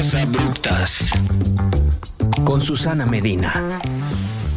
Mezclas 0.00 0.26
abruptas. 0.26 1.10
Con 2.44 2.62
Susana 2.62 3.04
Medina. 3.04 3.78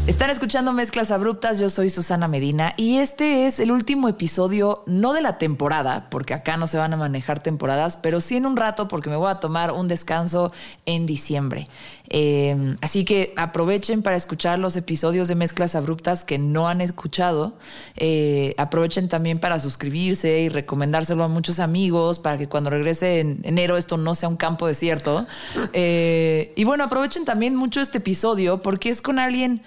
Están 0.07 0.29
escuchando 0.29 0.71
Mezclas 0.71 1.11
Abruptas, 1.11 1.59
yo 1.59 1.69
soy 1.69 1.89
Susana 1.89 2.29
Medina 2.29 2.73
y 2.77 2.99
este 2.99 3.45
es 3.45 3.59
el 3.59 3.71
último 3.73 4.07
episodio, 4.07 4.83
no 4.85 5.11
de 5.11 5.21
la 5.21 5.37
temporada, 5.37 6.07
porque 6.09 6.33
acá 6.33 6.55
no 6.55 6.65
se 6.65 6.77
van 6.77 6.93
a 6.93 6.97
manejar 6.97 7.43
temporadas, 7.43 7.97
pero 7.97 8.21
sí 8.21 8.37
en 8.37 8.45
un 8.45 8.55
rato 8.55 8.87
porque 8.87 9.09
me 9.09 9.17
voy 9.17 9.29
a 9.29 9.41
tomar 9.41 9.73
un 9.73 9.89
descanso 9.89 10.53
en 10.85 11.05
diciembre. 11.05 11.67
Eh, 12.15 12.75
así 12.81 13.05
que 13.05 13.33
aprovechen 13.37 14.03
para 14.03 14.15
escuchar 14.15 14.59
los 14.59 14.75
episodios 14.75 15.27
de 15.27 15.33
Mezclas 15.33 15.73
Abruptas 15.73 16.23
que 16.23 16.37
no 16.37 16.67
han 16.67 16.79
escuchado. 16.79 17.57
Eh, 17.95 18.53
aprovechen 18.59 19.09
también 19.09 19.39
para 19.39 19.57
suscribirse 19.57 20.41
y 20.41 20.49
recomendárselo 20.49 21.23
a 21.23 21.27
muchos 21.27 21.59
amigos 21.59 22.19
para 22.19 22.37
que 22.37 22.47
cuando 22.47 22.69
regrese 22.69 23.19
en 23.19 23.39
enero 23.41 23.77
esto 23.77 23.97
no 23.97 24.13
sea 24.13 24.29
un 24.29 24.37
campo 24.37 24.67
desierto. 24.67 25.25
Eh, 25.73 26.53
y 26.55 26.65
bueno, 26.65 26.83
aprovechen 26.83 27.25
también 27.25 27.55
mucho 27.55 27.81
este 27.81 27.97
episodio 27.97 28.61
porque 28.61 28.89
es 28.89 29.01
con 29.01 29.17
alguien 29.17 29.63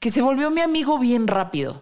que 0.00 0.10
se 0.10 0.22
volvió 0.22 0.50
mi 0.50 0.62
amigo 0.62 0.98
bien 0.98 1.28
rápido. 1.28 1.80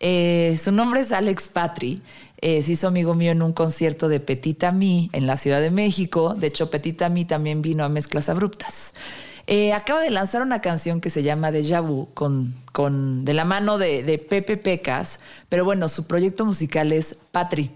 Eh, 0.00 0.58
su 0.62 0.70
nombre 0.70 1.00
es 1.00 1.12
Alex 1.12 1.48
Patri. 1.48 2.02
Eh, 2.42 2.60
se 2.62 2.72
hizo 2.72 2.88
amigo 2.88 3.14
mío 3.14 3.30
en 3.30 3.40
un 3.40 3.52
concierto 3.52 4.08
de 4.08 4.18
Petita 4.18 4.72
Mi 4.72 5.10
en 5.12 5.28
la 5.28 5.36
Ciudad 5.36 5.60
de 5.60 5.70
México. 5.70 6.34
De 6.34 6.48
hecho, 6.48 6.70
Petita 6.70 7.08
Mi 7.08 7.24
también 7.24 7.62
vino 7.62 7.84
a 7.84 7.88
Mezclas 7.88 8.28
Abruptas. 8.28 8.94
Eh, 9.46 9.72
acaba 9.72 10.00
de 10.00 10.10
lanzar 10.10 10.42
una 10.42 10.60
canción 10.60 11.00
que 11.00 11.08
se 11.08 11.22
llama 11.22 11.52
Deja 11.52 11.80
Vu 11.80 12.08
con, 12.14 12.54
con, 12.72 13.24
de 13.24 13.32
la 13.32 13.44
mano 13.44 13.78
de, 13.78 14.18
Pepe 14.28 14.56
Pecas, 14.56 15.20
pero 15.48 15.64
bueno, 15.64 15.88
su 15.88 16.08
proyecto 16.08 16.44
musical 16.44 16.90
es 16.90 17.16
Patri, 17.30 17.70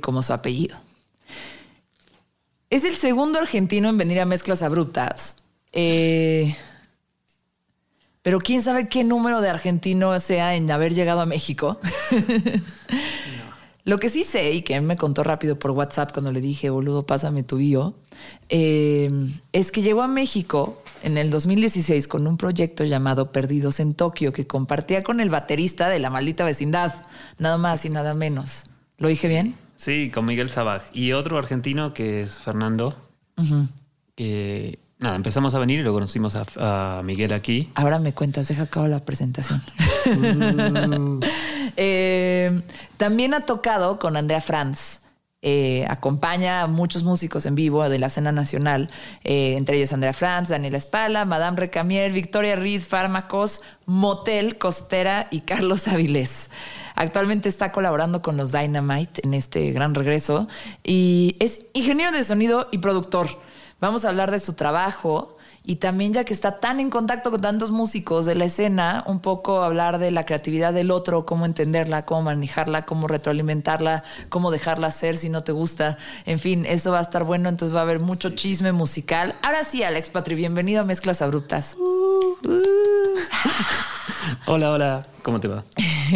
como 0.00 0.22
su 0.22 0.32
apellido. 0.32 0.78
Es 2.70 2.84
el 2.84 2.94
segundo 2.94 3.38
argentino 3.38 3.90
en 3.90 3.98
venir 3.98 4.20
a 4.20 4.24
Mezclas 4.24 4.62
Abruptas. 4.62 5.36
Eh, 5.72 6.56
pero 8.22 8.38
quién 8.38 8.62
sabe 8.62 8.88
qué 8.88 9.04
número 9.04 9.40
de 9.40 9.50
argentino 9.50 10.18
sea 10.20 10.54
en 10.54 10.70
haber 10.70 10.94
llegado 10.94 11.20
a 11.20 11.26
México. 11.26 11.78
Lo 13.84 13.98
que 13.98 14.10
sí 14.10 14.22
sé, 14.22 14.52
y 14.52 14.62
que 14.62 14.76
él 14.76 14.82
me 14.82 14.96
contó 14.96 15.24
rápido 15.24 15.58
por 15.58 15.72
WhatsApp 15.72 16.12
cuando 16.12 16.30
le 16.30 16.40
dije, 16.40 16.70
boludo, 16.70 17.04
pásame 17.04 17.42
tu 17.42 17.56
bio, 17.56 17.96
eh, 18.48 19.10
es 19.52 19.72
que 19.72 19.82
llegó 19.82 20.02
a 20.02 20.08
México 20.08 20.80
en 21.02 21.18
el 21.18 21.30
2016 21.30 22.06
con 22.06 22.28
un 22.28 22.36
proyecto 22.36 22.84
llamado 22.84 23.32
Perdidos 23.32 23.80
en 23.80 23.94
Tokio, 23.94 24.32
que 24.32 24.46
compartía 24.46 25.02
con 25.02 25.18
el 25.18 25.30
baterista 25.30 25.88
de 25.88 25.98
la 25.98 26.10
maldita 26.10 26.44
vecindad, 26.44 27.02
nada 27.38 27.58
más 27.58 27.84
y 27.84 27.90
nada 27.90 28.14
menos. 28.14 28.64
¿Lo 28.98 29.08
dije 29.08 29.26
bien? 29.26 29.56
Sí, 29.74 30.12
con 30.14 30.26
Miguel 30.26 30.48
Sabaj. 30.48 30.84
Y 30.92 31.10
otro 31.12 31.38
argentino 31.38 31.92
que 31.92 32.22
es 32.22 32.38
Fernando, 32.38 32.94
que 34.14 34.78
Nada, 35.02 35.16
empezamos 35.16 35.52
a 35.56 35.58
venir 35.58 35.80
y 35.80 35.82
lo 35.82 35.92
conocimos 35.92 36.36
a, 36.36 37.02
Miguel 37.04 37.32
aquí. 37.32 37.68
Ahora 37.74 37.98
me 37.98 38.14
cuentas, 38.14 38.46
deja 38.46 38.62
acabo 38.62 38.86
la 38.86 39.04
presentación. 39.04 39.62
Mm. 40.06 41.20
Eh, 41.74 42.60
también 42.98 43.32
ha 43.32 43.46
tocado 43.46 43.98
con 43.98 44.18
Andrea 44.18 44.42
Franz. 44.42 45.00
Eh, 45.40 45.86
acompaña 45.88 46.60
a 46.60 46.66
muchos 46.66 47.02
músicos 47.02 47.46
en 47.46 47.54
vivo 47.54 47.88
de 47.88 47.98
la 47.98 48.08
escena 48.08 48.30
nacional, 48.30 48.90
eh, 49.24 49.54
entre 49.56 49.78
ellos 49.78 49.94
Andrea 49.94 50.12
Franz, 50.12 50.50
Daniela 50.50 50.76
Espala, 50.76 51.24
Madame 51.24 51.56
Recamier, 51.56 52.12
Victoria 52.12 52.56
Reed, 52.56 52.82
Fármacos, 52.82 53.62
Motel, 53.86 54.58
Costera 54.58 55.28
y 55.30 55.40
Carlos 55.40 55.88
Avilés. 55.88 56.50
Actualmente 56.94 57.48
está 57.48 57.72
colaborando 57.72 58.20
con 58.20 58.36
los 58.36 58.52
Dynamite 58.52 59.22
en 59.24 59.32
este 59.32 59.72
gran 59.72 59.94
regreso 59.94 60.46
y 60.84 61.36
es 61.40 61.62
ingeniero 61.72 62.12
de 62.12 62.22
sonido 62.22 62.68
y 62.70 62.78
productor. 62.78 63.28
Vamos 63.82 64.04
a 64.04 64.10
hablar 64.10 64.30
de 64.30 64.38
su 64.38 64.52
trabajo 64.52 65.36
y 65.64 65.76
también 65.76 66.12
ya 66.12 66.22
que 66.22 66.32
está 66.32 66.60
tan 66.60 66.78
en 66.78 66.88
contacto 66.88 67.32
con 67.32 67.40
tantos 67.40 67.72
músicos 67.72 68.26
de 68.26 68.36
la 68.36 68.44
escena, 68.44 69.02
un 69.08 69.18
poco 69.18 69.64
hablar 69.64 69.98
de 69.98 70.12
la 70.12 70.24
creatividad 70.24 70.72
del 70.72 70.92
otro, 70.92 71.26
cómo 71.26 71.46
entenderla, 71.46 72.06
cómo 72.06 72.22
manejarla, 72.22 72.86
cómo 72.86 73.08
retroalimentarla, 73.08 74.04
cómo 74.28 74.52
dejarla 74.52 74.92
ser 74.92 75.16
si 75.16 75.30
no 75.30 75.42
te 75.42 75.50
gusta. 75.50 75.98
En 76.26 76.38
fin, 76.38 76.64
eso 76.64 76.92
va 76.92 77.00
a 77.00 77.02
estar 77.02 77.24
bueno, 77.24 77.48
entonces 77.48 77.74
va 77.74 77.80
a 77.80 77.82
haber 77.82 77.98
mucho 77.98 78.30
chisme 78.30 78.70
musical. 78.70 79.34
Ahora 79.42 79.64
sí, 79.64 79.82
Alex 79.82 80.10
Patri, 80.10 80.36
bienvenido 80.36 80.82
a 80.82 80.84
Mezclas 80.84 81.20
Abruptas. 81.20 81.76
hola, 84.46 84.70
hola, 84.70 85.02
¿cómo 85.24 85.40
te 85.40 85.48
va? 85.48 85.64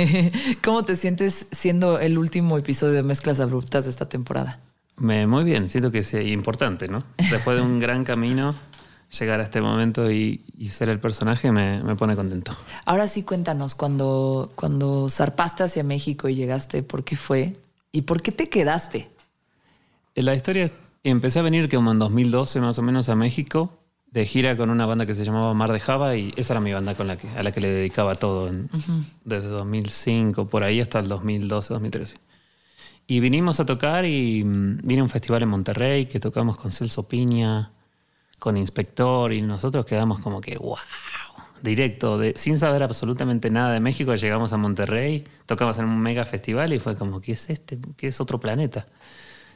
¿Cómo 0.62 0.84
te 0.84 0.94
sientes 0.94 1.49
siendo 1.50 1.99
el 1.99 2.16
último 2.16 2.59
episodio 2.59 2.93
de 2.93 3.03
Mezclas 3.03 3.41
Abruptas 3.41 3.87
de 3.87 3.91
esta 3.91 4.09
temporada? 4.09 4.60
Me, 4.99 5.27
muy 5.27 5.45
bien, 5.45 5.69
siento 5.69 5.91
que 5.91 5.99
es 5.99 6.15
importante, 6.15 6.89
¿no? 6.89 7.01
Después 7.31 7.57
de 7.57 7.62
un 7.62 7.79
gran 7.81 8.05
camino, 8.05 8.55
llegar 9.19 9.41
a 9.41 9.45
este 9.45 9.61
momento 9.61 10.11
y, 10.11 10.43
ser 10.69 10.89
el 10.89 10.99
personaje 10.99 11.53
me, 11.53 11.83
me, 11.83 11.97
pone 11.97 12.17
contento. 12.17 12.57
Ahora 12.84 13.06
sí, 13.06 13.23
cuéntanos, 13.23 13.75
cuando, 13.75 14.53
cuando 14.55 15.09
zarpaste 15.09 15.62
hacia 15.62 15.85
México 15.85 16.29
y 16.29 16.35
llegaste, 16.35 16.83
¿por 16.83 17.05
qué 17.05 17.17
fue? 17.17 17.53
¿Y 17.93 18.03
por 18.03 18.23
qué 18.23 18.33
te 18.33 18.49
quedaste? 18.49 19.09
La 20.15 20.35
historia, 20.35 20.71
empecé 21.05 21.39
a 21.39 21.43
venir 21.43 21.69
como 21.69 21.93
en 21.93 21.99
2012 21.99 22.61
más 22.61 22.79
o 22.79 22.83
menos 22.83 23.09
a 23.09 23.15
México, 23.15 23.79
de 24.11 24.25
gira 24.25 24.56
con 24.56 24.71
una 24.71 24.87
banda 24.87 25.05
que 25.05 25.15
se 25.15 25.25
llamaba 25.25 25.53
Mar 25.53 25.73
de 25.73 25.81
Java 25.81 26.17
y 26.17 26.33
esa 26.37 26.55
era 26.55 26.61
mi 26.61 26.73
banda 26.73 26.95
con 26.95 27.06
la 27.06 27.17
que, 27.17 27.29
a 27.29 27.43
la 27.43 27.53
que 27.53 27.61
le 27.61 27.71
dedicaba 27.71 28.15
todo 28.15 28.51
desde 29.25 29.49
2005, 29.49 30.47
por 30.49 30.65
ahí 30.65 30.81
hasta 30.81 31.01
el 31.01 31.09
2012, 31.09 31.75
2013. 31.75 32.17
Y 33.06 33.21
vinimos 33.21 33.61
a 33.61 33.67
tocar 33.67 34.05
y 34.05 34.43
mm, 34.44 34.78
vine 34.83 35.03
un 35.03 35.09
festival 35.09 35.43
en 35.43 35.49
Monterrey 35.49 36.06
que 36.06 36.21
tocamos 36.21 36.59
con 36.59 36.72
Celso 36.72 37.06
Piña, 37.06 37.71
con 38.39 38.56
Inspector 38.56 39.33
y 39.33 39.43
nosotros 39.43 39.87
quedamos 39.87 40.21
como 40.21 40.41
que, 40.41 40.59
wow, 40.59 40.77
directo, 41.62 42.21
sin 42.34 42.59
saber 42.59 42.83
absolutamente 42.83 43.50
nada 43.50 43.72
de 43.72 43.81
México, 43.81 44.15
llegamos 44.15 44.53
a 44.53 44.56
Monterrey, 44.56 45.25
tocamos 45.47 45.78
en 45.78 45.87
un 45.87 45.99
mega 46.00 46.25
festival 46.25 46.72
y 46.72 46.78
fue 46.78 46.97
como, 46.97 47.21
¿qué 47.21 47.33
es 47.33 47.50
este? 47.50 47.78
¿Qué 47.97 48.09
es 48.09 48.21
otro 48.21 48.41
planeta? 48.41 48.87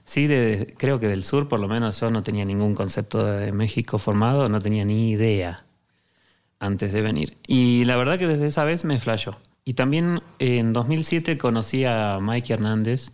Sí, 0.04 0.26
creo 0.78 0.98
que 0.98 1.08
del 1.08 1.22
sur 1.22 1.48
por 1.48 1.60
lo 1.60 1.68
menos 1.68 2.00
yo 2.00 2.10
no 2.10 2.22
tenía 2.22 2.44
ningún 2.44 2.74
concepto 2.74 3.24
de 3.24 3.52
México 3.52 3.98
formado, 3.98 4.48
no 4.48 4.60
tenía 4.60 4.84
ni 4.84 5.10
idea 5.10 5.64
antes 6.58 6.92
de 6.92 7.02
venir. 7.02 7.36
Y 7.46 7.84
la 7.84 7.96
verdad 7.96 8.18
que 8.18 8.26
desde 8.26 8.46
esa 8.46 8.64
vez 8.64 8.84
me 8.84 8.98
flashó. 8.98 9.38
Y 9.64 9.74
también 9.74 10.22
en 10.38 10.72
2007 10.72 11.38
conocí 11.38 11.84
a 11.84 12.18
Mike 12.20 12.54
Hernández, 12.54 13.12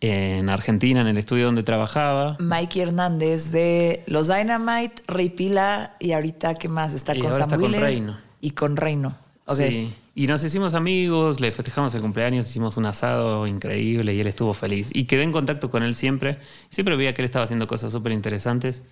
en 0.00 0.48
Argentina, 0.48 1.00
en 1.00 1.06
el 1.06 1.16
estudio 1.16 1.46
donde 1.46 1.62
trabajaba. 1.62 2.36
Mikey 2.38 2.82
Hernández 2.82 3.50
de 3.50 4.04
Los 4.06 4.28
Dynamite, 4.28 5.02
Rey 5.06 5.30
Pila 5.30 5.96
y 5.98 6.12
ahorita, 6.12 6.54
¿qué 6.54 6.68
más? 6.68 6.92
Está 6.94 7.14
con 7.14 7.26
ahora 7.26 7.44
está 7.44 7.56
con 7.56 7.72
Reino. 7.72 8.18
Y 8.40 8.50
con 8.50 8.76
Reino. 8.76 9.16
Sí. 9.54 9.92
Y 10.14 10.26
nos 10.26 10.42
hicimos 10.42 10.74
amigos, 10.74 11.40
le 11.40 11.50
festejamos 11.50 11.94
el 11.94 12.00
cumpleaños, 12.00 12.48
hicimos 12.48 12.76
un 12.78 12.86
asado 12.86 13.46
increíble 13.46 14.14
y 14.14 14.20
él 14.20 14.26
estuvo 14.26 14.54
feliz. 14.54 14.90
Y 14.92 15.04
quedé 15.04 15.22
en 15.22 15.32
contacto 15.32 15.70
con 15.70 15.82
él 15.82 15.94
siempre. 15.94 16.38
Siempre 16.70 16.96
veía 16.96 17.12
que 17.12 17.22
él 17.22 17.26
estaba 17.26 17.44
haciendo 17.44 17.66
cosas 17.66 17.92
súper 17.92 18.12
interesantes. 18.12 18.82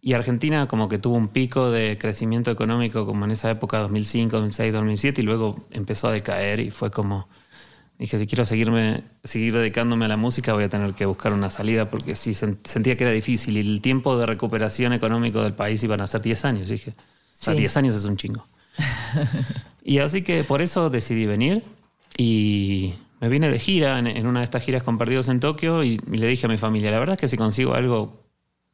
Y 0.00 0.14
Argentina 0.14 0.66
como 0.66 0.88
que 0.88 0.98
tuvo 0.98 1.16
un 1.16 1.28
pico 1.28 1.70
de 1.70 1.96
crecimiento 1.98 2.50
económico 2.50 3.06
como 3.06 3.24
en 3.24 3.30
esa 3.30 3.48
época, 3.50 3.78
2005, 3.78 4.32
2006, 4.32 4.72
2007, 4.72 5.20
y 5.20 5.24
luego 5.24 5.56
empezó 5.70 6.08
a 6.08 6.12
decaer 6.12 6.58
y 6.58 6.70
fue 6.70 6.90
como 6.90 7.28
Dije, 8.02 8.18
si 8.18 8.26
quiero 8.26 8.44
seguirme, 8.44 9.04
seguir 9.22 9.54
dedicándome 9.54 10.06
a 10.06 10.08
la 10.08 10.16
música, 10.16 10.52
voy 10.54 10.64
a 10.64 10.68
tener 10.68 10.92
que 10.92 11.06
buscar 11.06 11.32
una 11.32 11.50
salida 11.50 11.88
porque 11.88 12.16
sí 12.16 12.34
sentía 12.34 12.96
que 12.96 13.04
era 13.04 13.12
difícil 13.12 13.56
y 13.56 13.60
el 13.60 13.80
tiempo 13.80 14.18
de 14.18 14.26
recuperación 14.26 14.92
económico 14.92 15.40
del 15.40 15.52
país 15.52 15.84
iban 15.84 16.00
a 16.00 16.08
ser 16.08 16.20
10 16.20 16.44
años. 16.44 16.68
dije, 16.68 16.94
sí. 17.30 17.52
10 17.52 17.76
años 17.76 17.94
es 17.94 18.04
un 18.04 18.16
chingo. 18.16 18.44
y 19.84 19.98
así 19.98 20.22
que 20.22 20.42
por 20.42 20.62
eso 20.62 20.90
decidí 20.90 21.26
venir 21.26 21.62
y 22.18 22.94
me 23.20 23.28
vine 23.28 23.48
de 23.48 23.60
gira 23.60 24.00
en, 24.00 24.26
una 24.26 24.40
de 24.40 24.46
estas 24.46 24.64
giras 24.64 24.82
con 24.82 24.98
Perdidos 24.98 25.28
en 25.28 25.38
Tokio 25.38 25.84
y, 25.84 26.00
y, 26.10 26.18
le 26.18 26.26
dije 26.26 26.46
a 26.46 26.48
mi 26.48 26.58
familia, 26.58 26.90
la 26.90 26.98
verdad 26.98 27.14
es 27.14 27.20
que 27.20 27.28
si 27.28 27.36
consigo 27.36 27.74
algo 27.74 28.20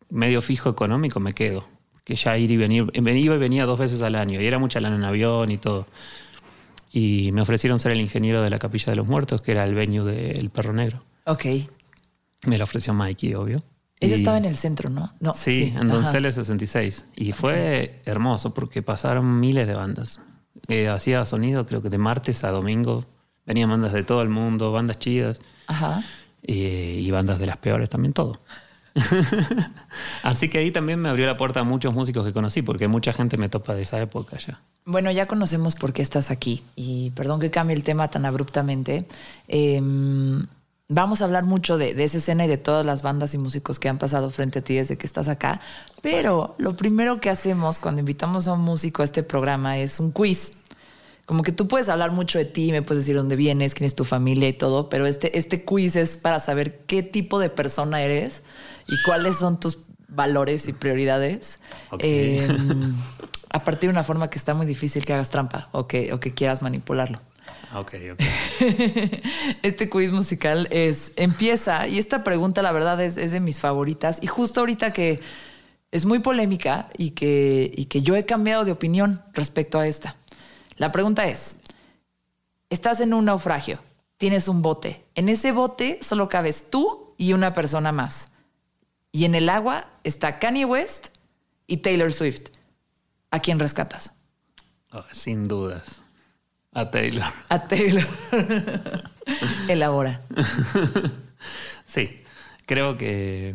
medio 0.08 0.40
fijo 0.40 0.70
económico 0.70 1.20
me 1.20 1.34
quedo. 1.34 1.68
Que 2.02 2.14
ya 2.14 2.38
ir 2.38 2.50
y 2.50 2.56
venir, 2.56 2.90
iba 2.94 3.34
y 3.34 3.38
venía 3.38 3.66
dos 3.66 3.78
veces 3.78 4.00
al 4.00 4.14
año 4.14 4.40
y 4.40 4.46
era 4.46 4.58
mucha 4.58 4.80
lana 4.80 4.96
en 4.96 5.04
avión 5.04 5.50
y 5.50 5.58
todo 5.58 5.86
y 6.90 7.30
me 7.32 7.40
ofrecieron 7.40 7.78
ser 7.78 7.92
el 7.92 8.00
ingeniero 8.00 8.42
de 8.42 8.50
la 8.50 8.58
Capilla 8.58 8.86
de 8.86 8.96
los 8.96 9.06
Muertos, 9.06 9.42
que 9.42 9.52
era 9.52 9.64
el 9.64 9.74
venue 9.74 10.04
del 10.04 10.50
Perro 10.50 10.72
Negro. 10.72 11.04
Ok. 11.24 11.44
Me 12.46 12.58
lo 12.58 12.64
ofreció 12.64 12.94
Mikey, 12.94 13.34
obvio. 13.34 13.62
Eso 14.00 14.14
estaba 14.14 14.38
en 14.38 14.44
el 14.44 14.56
centro, 14.56 14.90
¿no? 14.90 15.12
no 15.18 15.34
sí, 15.34 15.74
en 15.76 15.88
Donceles 15.88 16.36
66. 16.36 17.04
Y 17.16 17.32
fue 17.32 18.00
hermoso 18.04 18.54
porque 18.54 18.80
pasaron 18.80 19.40
miles 19.40 19.66
de 19.66 19.74
bandas. 19.74 20.20
Eh, 20.68 20.88
hacía 20.88 21.24
sonido, 21.24 21.66
creo 21.66 21.82
que 21.82 21.88
de 21.88 21.98
martes 21.98 22.44
a 22.44 22.50
domingo. 22.50 23.04
Venían 23.44 23.70
bandas 23.70 23.92
de 23.92 24.04
todo 24.04 24.22
el 24.22 24.28
mundo, 24.28 24.70
bandas 24.70 24.98
chidas. 24.98 25.40
Ajá. 25.66 26.04
Eh, 26.42 27.00
y 27.02 27.10
bandas 27.10 27.40
de 27.40 27.46
las 27.46 27.56
peores 27.56 27.90
también, 27.90 28.12
todo. 28.12 28.40
Así 30.22 30.48
que 30.48 30.58
ahí 30.58 30.70
también 30.70 31.00
me 31.00 31.08
abrió 31.08 31.26
la 31.26 31.36
puerta 31.36 31.60
a 31.60 31.64
muchos 31.64 31.94
músicos 31.94 32.24
que 32.24 32.32
conocí, 32.32 32.62
porque 32.62 32.88
mucha 32.88 33.12
gente 33.12 33.36
me 33.36 33.48
topa 33.48 33.74
de 33.74 33.82
esa 33.82 34.00
época 34.00 34.36
ya. 34.38 34.60
Bueno, 34.84 35.10
ya 35.10 35.26
conocemos 35.26 35.74
por 35.74 35.92
qué 35.92 36.02
estás 36.02 36.30
aquí. 36.30 36.62
Y 36.76 37.10
perdón 37.10 37.40
que 37.40 37.50
cambie 37.50 37.76
el 37.76 37.84
tema 37.84 38.08
tan 38.08 38.24
abruptamente. 38.24 39.06
Em, 39.46 40.46
Vamos 40.90 41.20
a 41.20 41.26
hablar 41.26 41.44
mucho 41.44 41.76
de, 41.76 41.92
de, 41.92 42.04
esa 42.04 42.16
escena 42.16 42.46
y 42.46 42.48
de 42.48 42.56
todas 42.56 42.86
las 42.86 43.02
bandas 43.02 43.34
y 43.34 43.38
músicos 43.38 43.78
que 43.78 43.90
han 43.90 43.98
pasado 43.98 44.30
frente 44.30 44.60
a 44.60 44.62
ti 44.62 44.74
desde 44.74 44.96
que 44.96 45.06
estás 45.06 45.28
acá. 45.28 45.60
Pero 46.00 46.54
lo 46.56 46.76
primero 46.76 47.20
que 47.20 47.28
hacemos 47.28 47.78
cuando 47.78 48.00
invitamos 48.00 48.48
a 48.48 48.54
un 48.54 48.62
músico 48.62 49.02
a 49.02 49.04
este 49.04 49.22
programa 49.22 49.76
es 49.76 50.00
un 50.00 50.12
quiz. 50.12 50.57
Como 51.28 51.42
que 51.42 51.52
tú 51.52 51.68
puedes 51.68 51.90
hablar 51.90 52.10
mucho 52.10 52.38
de 52.38 52.46
ti, 52.46 52.72
me 52.72 52.80
puedes 52.80 53.04
decir 53.04 53.14
dónde 53.14 53.36
vienes, 53.36 53.74
quién 53.74 53.84
es 53.84 53.94
tu 53.94 54.06
familia 54.06 54.48
y 54.48 54.54
todo, 54.54 54.88
pero 54.88 55.04
este, 55.04 55.36
este 55.36 55.62
quiz 55.62 55.94
es 55.94 56.16
para 56.16 56.40
saber 56.40 56.78
qué 56.86 57.02
tipo 57.02 57.38
de 57.38 57.50
persona 57.50 58.00
eres 58.00 58.40
y 58.86 58.94
cuáles 59.02 59.36
son 59.36 59.60
tus 59.60 59.80
valores 60.08 60.68
y 60.68 60.72
prioridades. 60.72 61.60
Okay. 61.90 62.38
Eh, 62.38 62.48
a 63.50 63.62
partir 63.62 63.90
de 63.90 63.92
una 63.92 64.04
forma 64.04 64.30
que 64.30 64.38
está 64.38 64.54
muy 64.54 64.64
difícil 64.64 65.04
que 65.04 65.12
hagas 65.12 65.28
trampa 65.28 65.68
o 65.72 65.86
que, 65.86 66.14
o 66.14 66.18
que 66.18 66.32
quieras 66.32 66.62
manipularlo. 66.62 67.20
Ok, 67.74 67.96
ok. 68.14 68.22
este 69.62 69.90
quiz 69.90 70.10
musical 70.10 70.66
es 70.70 71.12
empieza 71.16 71.88
y 71.88 71.98
esta 71.98 72.24
pregunta 72.24 72.62
la 72.62 72.72
verdad 72.72 72.98
es, 73.02 73.18
es, 73.18 73.32
de 73.32 73.40
mis 73.40 73.60
favoritas 73.60 74.18
y 74.22 74.28
justo 74.28 74.60
ahorita 74.60 74.94
que 74.94 75.20
es 75.92 76.06
muy 76.06 76.20
polémica 76.20 76.88
y 76.96 77.10
que, 77.10 77.70
y 77.76 77.84
que 77.84 78.00
yo 78.00 78.16
he 78.16 78.24
cambiado 78.24 78.64
de 78.64 78.72
opinión 78.72 79.20
respecto 79.34 79.78
a 79.78 79.86
esta. 79.86 80.16
La 80.78 80.90
pregunta 80.90 81.26
es, 81.26 81.56
estás 82.70 83.00
en 83.00 83.12
un 83.12 83.26
naufragio, 83.26 83.80
tienes 84.16 84.48
un 84.48 84.62
bote, 84.62 85.04
en 85.14 85.28
ese 85.28 85.52
bote 85.52 85.98
solo 86.02 86.28
cabes 86.28 86.70
tú 86.70 87.14
y 87.18 87.34
una 87.34 87.52
persona 87.52 87.92
más 87.92 88.30
y 89.12 89.24
en 89.24 89.34
el 89.34 89.48
agua 89.48 89.88
está 90.04 90.38
Kanye 90.38 90.64
West 90.64 91.08
y 91.66 91.78
Taylor 91.78 92.12
Swift. 92.12 92.50
¿A 93.30 93.40
quién 93.40 93.58
rescatas? 93.58 94.12
Oh, 94.92 95.04
sin 95.12 95.44
dudas. 95.44 96.00
A 96.72 96.90
Taylor. 96.90 97.32
A 97.48 97.62
Taylor. 97.64 98.06
Elabora. 99.68 100.22
sí, 101.84 102.22
creo 102.66 102.96
que, 102.96 103.54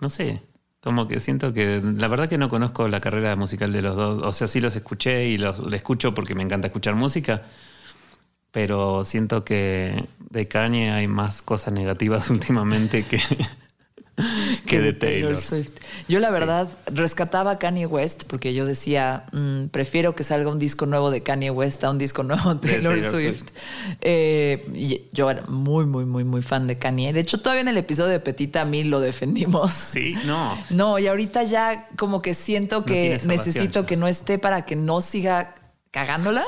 no 0.00 0.10
sé, 0.10 0.42
como 0.82 1.06
que 1.06 1.20
siento 1.20 1.54
que, 1.54 1.80
la 1.80 2.08
verdad 2.08 2.28
que 2.28 2.38
no 2.38 2.48
conozco 2.48 2.88
la 2.88 3.00
carrera 3.00 3.36
musical 3.36 3.72
de 3.72 3.82
los 3.82 3.94
dos, 3.94 4.18
o 4.18 4.32
sea, 4.32 4.48
sí 4.48 4.60
los 4.60 4.74
escuché 4.74 5.28
y 5.28 5.38
los, 5.38 5.60
escucho 5.72 6.12
porque 6.12 6.34
me 6.34 6.42
encanta 6.42 6.66
escuchar 6.66 6.96
música, 6.96 7.42
pero 8.50 9.04
siento 9.04 9.44
que 9.44 10.04
de 10.30 10.48
Kanye 10.48 10.90
hay 10.90 11.06
más 11.06 11.40
cosas 11.40 11.72
negativas 11.72 12.30
últimamente 12.30 13.06
que, 13.06 13.20
que 14.66 14.80
de 14.80 14.92
Taylor. 14.92 15.36
Swift. 15.36 15.72
Yo 16.08 16.20
la 16.20 16.30
verdad 16.30 16.68
sí. 16.68 16.94
rescataba 16.94 17.52
a 17.52 17.58
Kanye 17.58 17.86
West 17.86 18.24
porque 18.26 18.54
yo 18.54 18.66
decía, 18.66 19.24
mmm, 19.32 19.66
prefiero 19.66 20.14
que 20.14 20.24
salga 20.24 20.50
un 20.50 20.58
disco 20.58 20.86
nuevo 20.86 21.10
de 21.10 21.22
Kanye 21.22 21.50
West 21.50 21.82
a 21.84 21.90
un 21.90 21.98
disco 21.98 22.22
nuevo 22.22 22.54
de 22.54 22.68
Taylor, 22.68 22.94
Taylor 22.94 23.10
Swift. 23.10 23.38
Swift. 23.38 23.52
Eh, 24.00 24.66
y 24.74 25.02
yo 25.12 25.30
era 25.30 25.42
muy, 25.48 25.86
muy, 25.86 26.04
muy, 26.04 26.24
muy 26.24 26.42
fan 26.42 26.66
de 26.66 26.78
Kanye. 26.78 27.12
De 27.12 27.20
hecho, 27.20 27.38
todavía 27.38 27.62
en 27.62 27.68
el 27.68 27.78
episodio 27.78 28.10
de 28.10 28.20
Petita 28.20 28.62
a 28.62 28.64
mí 28.64 28.84
lo 28.84 29.00
defendimos. 29.00 29.72
Sí, 29.92 30.14
no. 30.24 30.56
No, 30.70 30.98
y 30.98 31.06
ahorita 31.06 31.42
ya 31.42 31.88
como 31.96 32.22
que 32.22 32.34
siento 32.34 32.84
que 32.84 33.20
no 33.22 33.28
necesito 33.28 33.84
que 33.84 33.96
no 33.96 34.06
esté 34.06 34.38
para 34.38 34.64
que 34.64 34.74
no 34.74 35.00
siga 35.00 35.54
cagándola. 35.90 36.44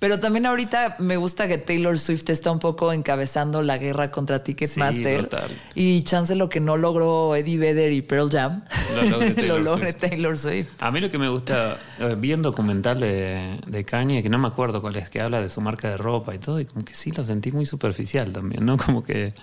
Pero 0.00 0.18
también 0.18 0.46
ahorita 0.46 0.96
me 0.98 1.18
gusta 1.18 1.46
que 1.46 1.58
Taylor 1.58 1.98
Swift 1.98 2.30
está 2.30 2.50
un 2.50 2.58
poco 2.58 2.90
encabezando 2.90 3.62
la 3.62 3.76
guerra 3.76 4.10
contra 4.10 4.42
Ticketmaster. 4.42 5.28
Sí, 5.74 5.98
y 5.98 6.02
chance 6.04 6.34
lo 6.34 6.48
que 6.48 6.58
no 6.58 6.78
logró 6.78 7.36
Eddie 7.36 7.58
Vedder 7.58 7.92
y 7.92 8.00
Pearl 8.00 8.30
Jam, 8.30 8.64
lo, 8.94 9.02
logre 9.02 9.30
Taylor, 9.34 9.58
lo 9.58 9.64
logre 9.64 9.92
Swift. 9.92 10.00
Taylor 10.00 10.38
Swift. 10.38 10.82
A 10.82 10.90
mí 10.90 11.02
lo 11.02 11.10
que 11.10 11.18
me 11.18 11.28
gusta, 11.28 11.78
eh, 11.98 12.16
vi 12.16 12.32
un 12.32 12.40
documental 12.40 12.98
de, 12.98 13.58
de, 13.66 13.84
Kanye, 13.84 14.22
que 14.22 14.30
no 14.30 14.38
me 14.38 14.48
acuerdo 14.48 14.80
cuál 14.80 14.96
es, 14.96 15.10
que 15.10 15.20
habla 15.20 15.42
de 15.42 15.50
su 15.50 15.60
marca 15.60 15.90
de 15.90 15.98
ropa 15.98 16.34
y 16.34 16.38
todo, 16.38 16.58
y 16.60 16.64
como 16.64 16.82
que 16.82 16.94
sí 16.94 17.10
lo 17.10 17.22
sentí 17.22 17.52
muy 17.52 17.66
superficial 17.66 18.32
también, 18.32 18.64
¿no? 18.64 18.76
Como 18.90 19.04
que, 19.04 19.34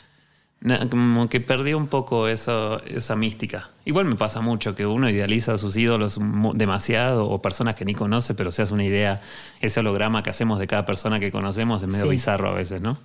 como 0.90 1.30
que 1.30 1.40
perdió 1.40 1.78
un 1.78 1.88
poco 1.88 2.28
eso, 2.28 2.82
esa 2.86 3.16
mística. 3.16 3.70
Igual 3.86 4.06
me 4.06 4.16
pasa 4.16 4.42
mucho 4.42 4.76
que 4.76 4.86
uno 4.86 5.10
idealiza 5.10 5.54
a 5.54 5.58
sus 5.58 5.76
ídolos 5.78 6.20
demasiado 6.56 7.30
o 7.30 7.42
personas 7.42 7.76
que 7.76 7.86
ni 7.86 7.94
conoce, 7.94 8.34
pero 8.34 8.52
se 8.52 8.64
hace 8.64 8.74
una 8.74 8.84
idea, 8.84 9.22
ese 9.62 9.80
holograma 9.80 10.24
que 10.24 10.30
hacemos 10.32 10.60
de 10.60 10.68
cada 10.68 10.84
persona 10.86 11.20
que 11.20 11.32
conocemos 11.32 11.82
es 11.84 11.88
medio 11.90 12.06
Sí. 12.06 12.12
bizarro 12.12 12.50
a 12.50 12.54
veces, 12.54 12.82
¿no? 12.82 12.98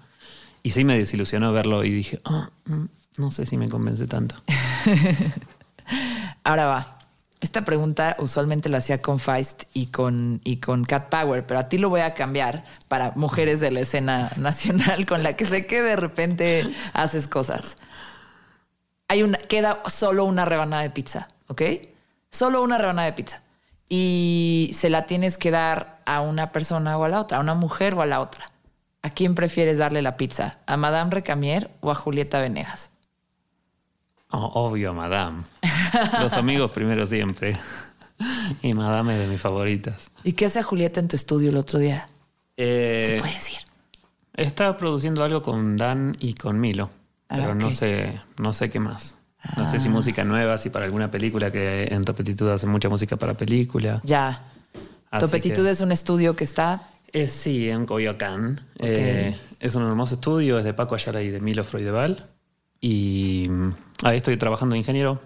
Y 0.62 0.70
sí 0.70 0.84
me 0.84 0.96
desilusionó 0.96 1.52
verlo 1.52 1.84
y 1.84 1.90
dije, 1.90 2.20
"Ah, 2.25 2.50
mm, 2.66 2.84
no 3.19 3.31
sé 3.31 3.44
si 3.46 3.56
me 3.56 3.69
convence 3.69 4.06
tanto. 4.06 4.37
Ahora 6.44 6.66
va. 6.66 6.98
Esta 7.43 7.65
pregunta 7.65 8.15
usualmente 8.21 8.69
la 8.69 8.79
hacía 8.79 9.03
con 9.03 9.19
Feist 9.19 9.65
y 9.75 9.87
con, 9.87 10.41
y 10.44 10.59
con 10.59 10.85
Cat 10.85 11.09
Power, 11.09 11.44
pero 11.44 11.59
a 11.59 11.69
ti 11.69 11.77
lo 11.77 11.89
voy 11.89 12.03
a 12.03 12.15
cambiar 12.15 12.62
para 12.87 13.15
mujeres 13.17 13.59
de 13.59 13.73
la 13.73 13.81
escena 13.81 14.31
nacional 14.37 15.06
con 15.06 15.25
la 15.25 15.35
que 15.35 15.44
sé 15.44 15.67
que 15.67 15.83
de 15.83 15.97
repente 15.97 16.73
haces 16.93 17.27
cosas. 17.27 17.77
Hay 19.09 19.25
una, 19.25 19.39
queda 19.39 19.83
solo 19.87 20.25
una 20.25 20.44
rebanada 20.44 20.85
de 20.85 20.91
pizza, 20.91 21.29
¿ok? 21.49 21.62
Solo 22.31 22.62
una 22.62 22.79
rebanada 22.79 23.06
de 23.06 23.12
pizza. 23.12 23.43
Y 23.89 24.71
se 24.79 24.89
la 24.89 25.06
tienes 25.06 25.37
que 25.37 25.50
dar 25.50 26.00
a 26.06 26.21
una 26.21 26.53
persona 26.53 26.97
o 26.97 27.03
a 27.03 27.09
la 27.09 27.19
otra, 27.19 27.39
a 27.39 27.41
una 27.41 27.55
mujer 27.55 27.94
o 27.94 28.03
a 28.03 28.06
la 28.06 28.21
otra. 28.21 28.53
¿A 29.03 29.11
quién 29.11 29.35
prefieres 29.35 29.79
darle 29.79 30.00
la 30.00 30.17
pizza? 30.17 30.59
¿A 30.67 30.77
Madame 30.77 31.11
Recamier 31.11 31.73
o 31.81 31.91
a 31.91 31.97
Julieta 31.97 32.41
Venegas? 32.41 32.91
Oh, 34.31 34.50
obvio, 34.55 34.94
Madame. 34.94 35.43
Los 36.20 36.32
amigos 36.34 36.70
primero 36.70 37.06
siempre. 37.06 37.56
Y 38.62 38.72
Madame 38.74 39.14
es 39.14 39.19
de 39.20 39.26
mis 39.26 39.40
favoritas. 39.40 40.08
¿Y 40.22 40.34
qué 40.34 40.46
hace 40.46 40.62
Julieta 40.62 41.00
en 41.00 41.08
tu 41.08 41.16
estudio 41.16 41.50
el 41.50 41.56
otro 41.56 41.80
día? 41.80 42.08
Eh, 42.56 43.14
Se 43.14 43.19
puede 43.20 43.34
decir. 43.34 43.58
Está 44.34 44.76
produciendo 44.78 45.24
algo 45.24 45.42
con 45.42 45.76
Dan 45.76 46.16
y 46.20 46.34
con 46.34 46.60
Milo. 46.60 46.90
Ah, 47.28 47.36
pero 47.40 47.54
no 47.56 47.72
sé, 47.72 48.20
no 48.38 48.52
sé 48.52 48.70
qué 48.70 48.78
más. 48.78 49.16
No 49.56 49.69
sé 49.69 49.80
si 49.80 49.88
Ah. 49.88 49.90
música 49.90 50.22
nueva, 50.24 50.56
si 50.56 50.70
para 50.70 50.84
alguna 50.84 51.10
película 51.10 51.50
que 51.50 51.88
en 51.90 52.04
Topetitud 52.04 52.48
hace 52.50 52.66
mucha 52.69 52.88
música 52.88 53.16
para 53.16 53.34
película. 53.34 54.00
Ya. 54.04 54.44
Así 55.10 55.26
Topetitud 55.26 55.64
que- 55.64 55.70
es 55.70 55.80
un 55.80 55.90
estudio 55.90 56.36
que 56.36 56.44
está. 56.44 56.88
Es 57.12 57.32
sí, 57.32 57.69
en 57.70 57.86
Coyoacán. 57.86 58.60
Eh, 58.78 59.36
es 59.58 59.74
un 59.74 59.82
hermoso 59.82 60.14
estudio, 60.14 60.58
es 60.58 60.64
de 60.64 60.74
Paco 60.74 60.94
Ayala 60.94 61.20
y 61.22 61.30
de 61.30 61.40
Milo 61.40 61.64
Freudeval. 61.64 62.28
Y 62.80 63.46
mm, 63.50 63.70
ahí 64.04 64.16
estoy 64.19 64.36
trabajando 64.36 64.74
de 64.74 64.78
ingeniero. 64.78 65.20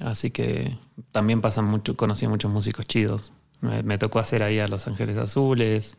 Así 0.00 0.30
que 0.30 0.78
también 1.12 1.40
pasan 1.40 1.64
mucho, 1.66 1.96
conocí 1.96 2.26
muchos 2.26 2.50
músicos 2.50 2.86
chidos. 2.86 3.32
Me, 3.60 3.82
me 3.82 3.98
tocó 3.98 4.18
hacer 4.18 4.42
ahí 4.42 4.58
a 4.58 4.68
Los 4.68 4.86
Ángeles 4.86 5.16
Azules. 5.16 5.96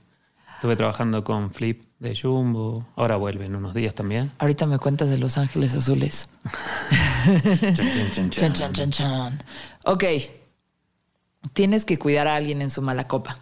Estuve 0.56 0.76
trabajando 0.76 1.24
con 1.24 1.52
Flip 1.52 1.84
de 2.00 2.16
Jumbo. 2.16 2.86
Ahora 2.96 3.18
vuelven 3.18 3.56
unos 3.56 3.74
días 3.74 3.96
también. 3.96 4.32
Ahorita 4.38 4.66
me 4.68 4.78
cuentas 4.78 5.10
de 5.10 5.18
Los 5.18 5.38
Ángeles 5.38 5.74
Azules. 5.74 6.30
Chan, 7.26 7.74
chan, 7.74 8.10
chan, 8.12 8.30
Chan, 8.30 8.54
chan, 8.54 8.74
chan, 8.74 8.90
chan. 8.92 9.44
Ok. 9.86 10.04
Tienes 11.54 11.86
que 11.86 11.98
cuidar 11.98 12.28
a 12.28 12.36
alguien 12.36 12.62
en 12.62 12.70
su 12.70 12.82
mala 12.82 13.08
copa. 13.08 13.40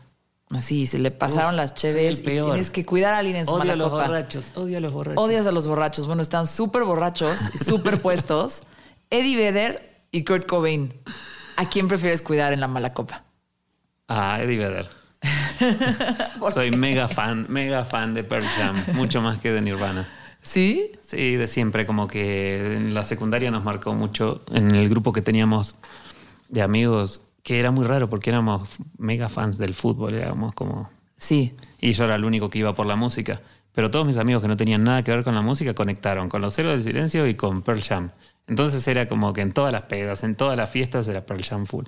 Así, 0.51 0.85
se 0.87 0.97
le 0.97 1.11
pasaron 1.11 1.51
Uf, 1.51 1.57
las 1.57 1.73
cheves 1.75 2.19
y 2.19 2.23
tienes 2.23 2.69
que 2.71 2.85
cuidar 2.85 3.13
a 3.13 3.19
alguien 3.19 3.35
en 3.35 3.45
su 3.45 3.51
Odio 3.51 3.59
mala 3.59 3.73
a 3.73 3.75
los 3.75 3.89
copa. 3.91 4.07
borrachos, 4.07 4.45
odio 4.55 4.77
a 4.79 4.81
los 4.81 4.91
borrachos. 4.91 5.23
Odias 5.23 5.45
a 5.45 5.51
los 5.51 5.67
borrachos. 5.67 6.07
Bueno, 6.07 6.21
están 6.21 6.47
súper 6.47 6.83
borrachos 6.85 7.39
y 7.53 7.57
súper 7.63 8.01
puestos. 8.01 8.63
Eddie 9.11 9.37
Vedder 9.37 9.88
y 10.11 10.23
Kurt 10.23 10.45
Cobain. 10.47 10.93
¿A 11.57 11.69
quién 11.69 11.87
prefieres 11.87 12.21
cuidar 12.21 12.53
en 12.53 12.59
la 12.59 12.67
mala 12.67 12.93
copa? 12.93 13.23
Ah, 14.07 14.39
Eddie 14.41 14.57
Vedder. 14.57 14.89
¿Por 16.39 16.53
Soy 16.53 16.71
qué? 16.71 16.77
mega 16.77 17.07
fan, 17.07 17.45
mega 17.49 17.83
fan 17.85 18.13
de 18.13 18.23
Pearl 18.23 18.45
Jam, 18.45 18.83
mucho 18.93 19.21
más 19.21 19.39
que 19.39 19.51
de 19.51 19.61
Nirvana. 19.61 20.07
¿Sí? 20.41 20.93
Sí, 21.01 21.35
de 21.35 21.47
siempre, 21.47 21.85
como 21.85 22.07
que 22.07 22.75
en 22.77 22.93
la 22.93 23.03
secundaria 23.03 23.51
nos 23.51 23.63
marcó 23.63 23.93
mucho 23.93 24.41
en 24.53 24.73
el 24.73 24.87
grupo 24.87 25.11
que 25.11 25.21
teníamos 25.21 25.75
de 26.47 26.61
amigos, 26.61 27.21
que 27.43 27.59
era 27.59 27.71
muy 27.71 27.85
raro 27.85 28.09
porque 28.09 28.29
éramos 28.29 28.69
mega 28.97 29.27
fans 29.27 29.57
del 29.57 29.73
fútbol, 29.73 30.13
éramos 30.15 30.55
como... 30.55 30.89
Sí. 31.15 31.55
Y 31.81 31.91
yo 31.91 32.05
era 32.05 32.15
el 32.15 32.23
único 32.23 32.49
que 32.49 32.59
iba 32.59 32.73
por 32.73 32.85
la 32.85 32.95
música. 32.95 33.41
Pero 33.73 33.91
todos 33.91 34.05
mis 34.05 34.17
amigos 34.17 34.41
que 34.41 34.47
no 34.47 34.57
tenían 34.57 34.83
nada 34.83 35.03
que 35.03 35.11
ver 35.11 35.23
con 35.23 35.35
la 35.35 35.41
música 35.41 35.73
conectaron 35.73 36.29
con 36.29 36.41
Los 36.41 36.55
Ceros 36.55 36.73
del 36.73 36.83
Silencio 36.83 37.27
y 37.27 37.35
con 37.35 37.61
Pearl 37.61 37.81
Jam. 37.81 38.11
Entonces 38.49 38.85
era 38.87 39.07
como 39.07 39.31
que 39.31 39.41
en 39.41 39.51
todas 39.53 39.71
las 39.71 39.83
pedas, 39.83 40.23
en 40.23 40.35
todas 40.35 40.57
las 40.57 40.69
fiestas 40.69 41.07
era 41.07 41.25
Pearl 41.25 41.43
Jam 41.43 41.65
full. 41.65 41.85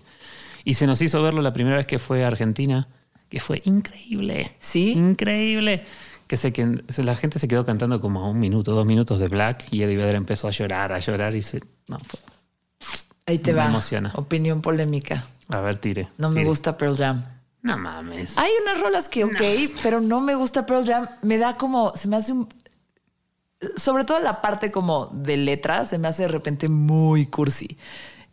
Y 0.64 0.76
se 0.76 0.86
nos 0.88 1.02
hizo 1.02 1.22
verlo 1.24 1.42
la 1.42 1.52
primera 1.54 1.78
vez 1.78 1.88
que 1.88 2.00
fue 2.00 2.24
a 2.24 2.28
Argentina, 2.28 2.88
que 3.30 3.40
fue 3.40 3.62
increíble. 3.66 4.52
¿Sí? 4.60 4.92
Increíble. 4.92 5.84
Que, 6.28 6.38
se, 6.38 6.54
que 6.54 6.82
la 7.04 7.16
gente 7.16 7.40
se 7.40 7.48
quedó 7.48 7.66
cantando 7.66 8.00
como 8.00 8.30
un 8.30 8.40
minuto, 8.40 8.72
dos 8.74 8.86
minutos 8.86 9.20
de 9.20 9.28
Black 9.28 9.66
y 9.72 9.82
Eddie 9.84 9.98
Vedder 9.98 10.16
empezó 10.16 10.48
a 10.48 10.52
llorar, 10.52 10.94
a 10.94 11.00
llorar 11.00 11.36
y 11.36 11.42
se... 11.42 11.60
No, 11.90 11.98
fue- 12.00 12.20
Ahí 13.26 13.38
te 13.40 13.52
Me 13.54 13.60
va. 13.60 13.66
emociona. 13.68 14.12
Opinión 14.16 14.62
polémica. 14.62 15.26
a 15.50 15.60
ver, 15.62 15.78
tire. 15.78 16.10
No 16.18 16.30
me 16.32 16.44
gusta 16.46 16.78
Pearl 16.78 16.96
Jam. 16.98 17.24
No 17.62 17.78
mames. 17.78 18.38
Hay 18.38 18.52
unas 18.64 18.80
rolas 18.82 19.08
que, 19.08 19.24
ok, 19.24 19.42
pero 19.84 20.00
no 20.02 20.20
me 20.22 20.36
gusta 20.36 20.66
Pearl 20.66 20.86
Jam. 20.86 21.08
Me 21.22 21.38
da 21.38 21.56
como, 21.58 21.94
se 21.96 22.08
me 22.08 22.16
hace 22.18 22.34
un... 22.34 22.48
Sobre 23.76 24.04
todo 24.06 24.20
la 24.20 24.42
parte 24.42 24.72
como 24.72 25.08
de 25.14 25.38
letras, 25.38 25.90
se 25.90 25.98
me 26.00 26.08
hace 26.08 26.24
de 26.24 26.28
repente 26.30 26.68
muy 26.68 27.26
cursi. 27.28 27.78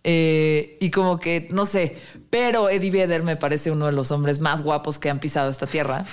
Eh, 0.04 0.78
y 0.80 0.90
como 0.90 1.18
que, 1.20 1.48
no 1.50 1.66
sé, 1.66 1.98
pero 2.30 2.70
Eddie 2.70 2.90
Vedder 2.90 3.22
me 3.24 3.36
parece 3.36 3.70
uno 3.70 3.86
de 3.86 3.92
los 3.92 4.10
hombres 4.10 4.40
más 4.40 4.62
guapos 4.62 4.98
que 4.98 5.10
han 5.10 5.18
pisado 5.20 5.50
esta 5.50 5.66
tierra. 5.66 6.04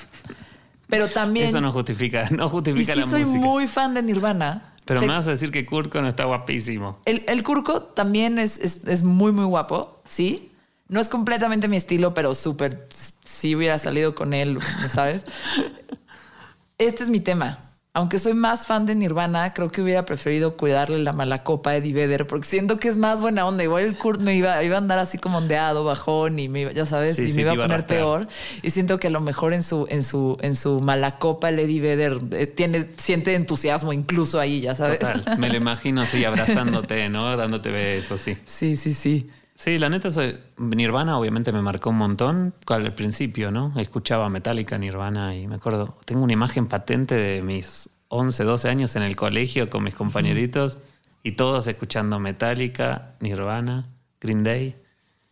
Pero 0.88 1.08
también... 1.08 1.48
Eso 1.48 1.62
no 1.62 1.72
justifica, 1.72 2.30
no 2.32 2.46
y 2.46 2.50
justifica 2.50 2.94
sí 2.94 3.00
la 3.00 3.06
soy 3.08 3.26
música. 3.26 3.46
muy 3.46 3.68
fan 3.68 3.94
de 3.94 4.04
Nirvana. 4.04 4.74
Pero 4.86 5.02
me 5.02 5.08
vas 5.08 5.26
a 5.28 5.32
decir 5.32 5.50
que 5.50 5.66
Kurko 5.66 6.02
no 6.02 6.08
está 6.08 6.26
guapísimo. 6.26 7.00
El, 7.06 7.24
el 7.28 7.42
Kurko 7.42 7.82
también 7.84 8.38
es, 8.38 8.60
es- 8.60 8.86
es 8.88 9.02
muy, 9.02 9.32
muy 9.32 9.46
guapo, 9.46 10.02
¿sí? 10.06 10.52
No 10.90 11.00
es 11.00 11.08
completamente 11.08 11.68
mi 11.68 11.78
estilo, 11.78 12.14
pero 12.14 12.36
súper, 12.36 12.88
sí 13.24 13.56
hubiera 13.56 13.80
salido 13.80 14.14
con 14.14 14.34
él, 14.34 14.60
¿sabes? 14.88 15.26
Este 16.78 17.04
es 17.04 17.10
mi 17.10 17.20
tema. 17.20 17.65
Aunque 17.96 18.20
soy 18.20 18.34
más 18.34 18.68
fan 18.68 18.86
de 18.86 18.94
Nirvana, 18.94 19.54
creo 19.54 19.72
que 19.72 19.82
hubiera 19.82 20.04
preferido 20.04 20.58
cuidarle 20.58 21.00
la 21.00 21.14
mala 21.14 21.44
copa 21.44 21.70
a 21.70 21.78
Eddie 21.78 21.94
Vedder, 21.94 22.28
porque 22.28 22.46
siento 22.46 22.78
que 22.78 22.90
es 22.90 22.98
más 22.98 23.22
buena 23.22 23.48
onda. 23.48 23.64
Igual 23.64 23.86
el 23.86 23.98
Kurt 23.98 24.20
me 24.20 24.36
iba, 24.36 24.62
iba 24.66 24.76
a 24.76 24.80
andar 24.80 25.00
así 25.00 25.18
como 25.18 25.38
ondeado, 25.38 25.86
bajón, 25.86 26.38
y 26.38 26.50
me 26.50 26.64
iba, 26.64 26.74
ya 26.74 26.86
sabes, 26.86 27.16
Sí, 27.16 27.22
y 27.22 27.28
sí, 27.30 27.36
me 27.36 27.44
iba 27.44 27.52
a 27.52 27.54
iba 27.54 27.64
a 27.64 27.68
poner 27.68 27.88
peor. 27.88 28.28
Y 28.62 28.72
siento 28.72 29.00
que 29.00 29.08
a 29.08 29.12
lo 29.12 29.22
mejor 29.22 29.54
en 29.54 29.64
su, 29.64 29.88
en 29.90 30.04
su, 30.04 30.38
en 30.42 30.56
su 30.56 30.82
mala 30.82 31.20
copa 31.20 31.48
el 31.48 31.58
Eddie 31.58 31.80
Vedder 31.80 32.20
eh, 32.34 32.48
tiene, 32.48 32.90
siente 32.98 33.34
entusiasmo 33.34 33.94
incluso 33.94 34.42
ahí, 34.42 34.60
ya 34.60 34.76
sabes. 34.76 35.00
Total. 35.00 35.24
Me 35.38 35.48
lo 35.48 35.56
imagino 35.56 36.02
así 36.02 36.26
abrazándote, 36.26 37.08
¿no? 37.08 37.38
Dándote 37.38 37.72
besos, 37.72 38.20
sí. 38.20 38.36
Sí, 38.44 38.76
sí, 38.76 38.94
sí. 38.94 39.30
Sí, 39.56 39.78
la 39.78 39.90
neta, 39.90 40.12
soy, 40.12 40.38
Nirvana 40.58 41.18
obviamente 41.18 41.52
me 41.54 41.62
marcó 41.62 41.90
un 41.92 41.98
montón 41.98 42.54
al 42.68 42.94
principio, 42.94 43.52
¿no? 43.52 43.74
Escuchaba 43.78 44.30
Metallica, 44.30 44.78
Nirvana 44.78 45.34
y 45.36 45.48
me 45.48 45.56
acuerdo, 45.56 45.98
tengo 46.06 46.24
una 46.24 46.34
imagen 46.34 46.68
patente 46.68 47.16
de 47.16 47.42
mis 47.42 47.90
11, 48.10 48.44
12 48.44 48.68
años 48.70 48.96
en 48.98 49.04
el 49.04 49.16
colegio 49.16 49.70
con 49.70 49.84
mis 49.84 49.96
compañeritos 49.96 50.78
y 51.24 51.34
todos 51.34 51.68
escuchando 51.68 52.20
Metallica, 52.20 53.14
Nirvana, 53.22 53.88
Green 54.20 54.44
Day. 54.44 54.76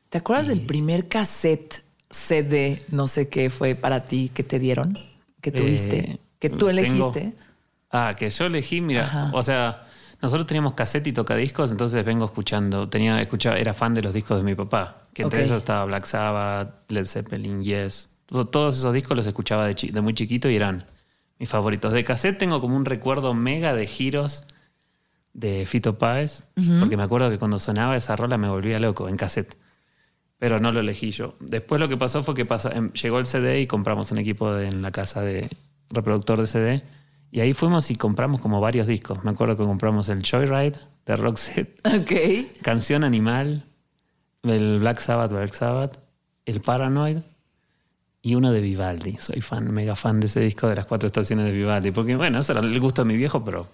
¿Te 0.10 0.20
acuerdas 0.20 0.48
del 0.48 0.62
primer 0.62 1.10
cassette 1.10 1.84
CD, 2.10 2.86
no 2.90 3.08
sé 3.08 3.28
qué 3.28 3.50
fue 3.50 3.76
para 3.76 4.06
ti 4.06 4.32
que 4.34 4.44
te 4.44 4.58
dieron? 4.58 4.98
Que 5.42 5.52
tuviste, 5.52 6.00
Eh, 6.12 6.20
que 6.40 6.50
tú 6.50 6.68
tengo- 6.68 6.70
elegiste. 6.70 7.34
Ah, 7.92 8.16
que 8.18 8.30
yo 8.30 8.46
elegí, 8.46 8.80
mira, 8.80 9.04
Ajá. 9.04 9.32
o 9.34 9.44
sea, 9.44 9.86
nosotros 10.24 10.48
teníamos 10.48 10.74
cassette 10.74 11.06
y 11.08 11.14
tocadiscos, 11.14 11.70
entonces 11.72 12.04
vengo 12.04 12.26
escuchando, 12.26 12.90
tenía, 12.90 13.22
escuchaba, 13.22 13.58
era 13.58 13.74
fan 13.74 13.94
de 13.94 14.02
los 14.02 14.14
discos 14.14 14.38
de 14.38 14.44
mi 14.44 14.56
papá, 14.56 14.98
que 15.14 15.22
entre 15.22 15.40
Ok. 15.42 15.46
esos 15.46 15.58
estaba 15.58 15.86
Black 15.86 16.06
Sabbath, 16.06 16.90
Led 16.92 17.06
Zeppelin, 17.06 17.62
Yes. 17.64 18.10
To- 18.26 18.48
Todos 18.48 18.78
esos 18.80 18.94
discos 18.94 19.16
los 19.18 19.28
escuchaba 19.28 19.68
de, 19.68 19.76
de 19.76 20.02
muy 20.02 20.14
chiquito 20.14 20.50
y 20.50 20.56
eran 20.56 20.86
mis 21.38 21.50
favoritos. 21.50 21.92
De 21.92 22.04
cassette 22.04 22.38
tengo 22.38 22.62
como 22.62 22.76
un 22.76 22.86
recuerdo 22.86 23.34
mega 23.34 23.76
de 23.76 23.86
giros 23.86 24.44
de 25.34 25.66
Fito 25.66 25.98
Páez, 25.98 26.44
porque 26.80 26.96
me 26.96 27.04
acuerdo 27.04 27.30
que 27.30 27.38
cuando 27.38 27.60
sonaba 27.60 27.96
esa 27.98 28.16
rola 28.16 28.38
me 28.38 28.48
volvía 28.48 28.80
loco 28.80 29.10
en 29.10 29.18
cassette. 29.18 29.58
Pero 30.38 30.60
no 30.60 30.72
lo 30.72 30.80
elegí 30.80 31.12
yo. 31.12 31.36
Después 31.40 31.80
lo 31.82 31.90
que 31.90 31.98
pasó 31.98 32.22
fue 32.24 32.34
que 32.34 32.46
em, 32.74 32.92
llegó 32.94 33.20
el 33.20 33.26
CD 33.26 33.62
y 33.62 33.68
compramos 33.68 34.12
un 34.12 34.20
equipo 34.20 34.54
de- 34.54 34.68
en 34.68 34.82
la 34.82 34.92
casa 34.92 35.22
de 35.22 35.50
reproductor 35.90 36.40
de 36.40 36.46
CD. 36.48 36.84
Y 37.36 37.40
ahí 37.42 37.54
fuimos 37.54 37.90
y 37.90 37.96
compramos 37.96 38.40
como 38.42 38.62
varios 38.62 38.86
discos. 38.86 39.24
Me 39.24 39.32
acuerdo 39.32 39.58
que 39.58 39.64
compramos 39.64 40.08
el 40.10 40.22
Joyride 40.22 40.78
de 41.08 41.16
Roxette, 41.16 41.82
Ok. 41.88 42.62
Canción 42.62 43.04
Animal, 43.04 43.64
el 44.44 44.78
Black 44.78 45.00
Sabbath, 45.00 45.32
Black 45.32 45.52
Sabbath, 45.52 45.98
el 46.46 46.62
Paranoid 46.62 47.18
y 48.22 48.36
uno 48.36 48.52
de 48.52 48.62
Vivaldi. 48.62 49.18
Soy 49.18 49.42
fan, 49.42 49.72
mega 49.74 49.96
fan 49.96 50.20
de 50.20 50.28
ese 50.28 50.42
disco 50.42 50.68
de 50.70 50.76
las 50.76 50.86
cuatro 50.86 51.08
estaciones 51.08 51.46
de 51.48 51.52
Vivaldi. 51.54 51.90
Porque 51.90 52.16
bueno, 52.16 52.38
ese 52.38 52.52
era 52.52 52.62
el 52.62 52.80
gusto 52.80 53.02
de 53.04 53.08
mi 53.08 53.18
viejo, 53.18 53.44
pero 53.44 53.68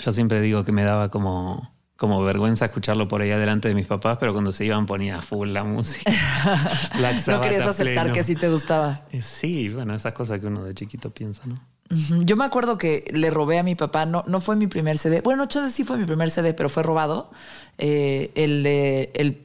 yo 0.00 0.10
siempre 0.10 0.40
digo 0.40 0.64
que 0.64 0.72
me 0.72 0.82
daba 0.82 1.08
como, 1.08 1.72
como 1.94 2.20
vergüenza 2.24 2.64
escucharlo 2.64 3.06
por 3.06 3.22
ahí 3.22 3.30
adelante 3.30 3.68
de 3.68 3.76
mis 3.76 3.86
papás, 3.86 4.18
pero 4.18 4.32
cuando 4.32 4.50
se 4.50 4.64
iban 4.64 4.86
ponía 4.86 5.18
a 5.18 5.22
full 5.22 5.50
la 5.50 5.62
música. 5.62 6.10
Black 6.98 7.14
No 7.14 7.22
Sabbath 7.22 7.42
querías 7.44 7.66
a 7.66 7.70
aceptar 7.70 8.02
pleno. 8.06 8.12
que 8.14 8.22
sí 8.24 8.34
te 8.34 8.48
gustaba. 8.48 9.02
Eh, 9.12 9.22
Sí, 9.22 9.68
bueno, 9.68 9.94
esas 9.94 10.12
cosas 10.14 10.40
que 10.40 10.46
uno 10.48 10.64
de 10.64 10.74
chiquito 10.74 11.10
piensa, 11.10 11.42
¿no? 11.46 11.54
Yo 11.90 12.36
me 12.36 12.44
acuerdo 12.44 12.78
que 12.78 13.04
le 13.12 13.30
robé 13.30 13.58
a 13.58 13.62
mi 13.62 13.74
papá, 13.74 14.06
no, 14.06 14.24
no 14.26 14.40
fue 14.40 14.56
mi 14.56 14.66
primer 14.66 14.98
CD. 14.98 15.20
Bueno, 15.20 15.46
chance 15.46 15.70
sí 15.74 15.84
fue 15.84 15.96
mi 15.96 16.04
primer 16.04 16.30
CD, 16.30 16.52
pero 16.52 16.68
fue 16.68 16.82
robado. 16.82 17.30
Eh, 17.78 18.32
el 18.34 18.62
de 18.62 19.10
el 19.14 19.42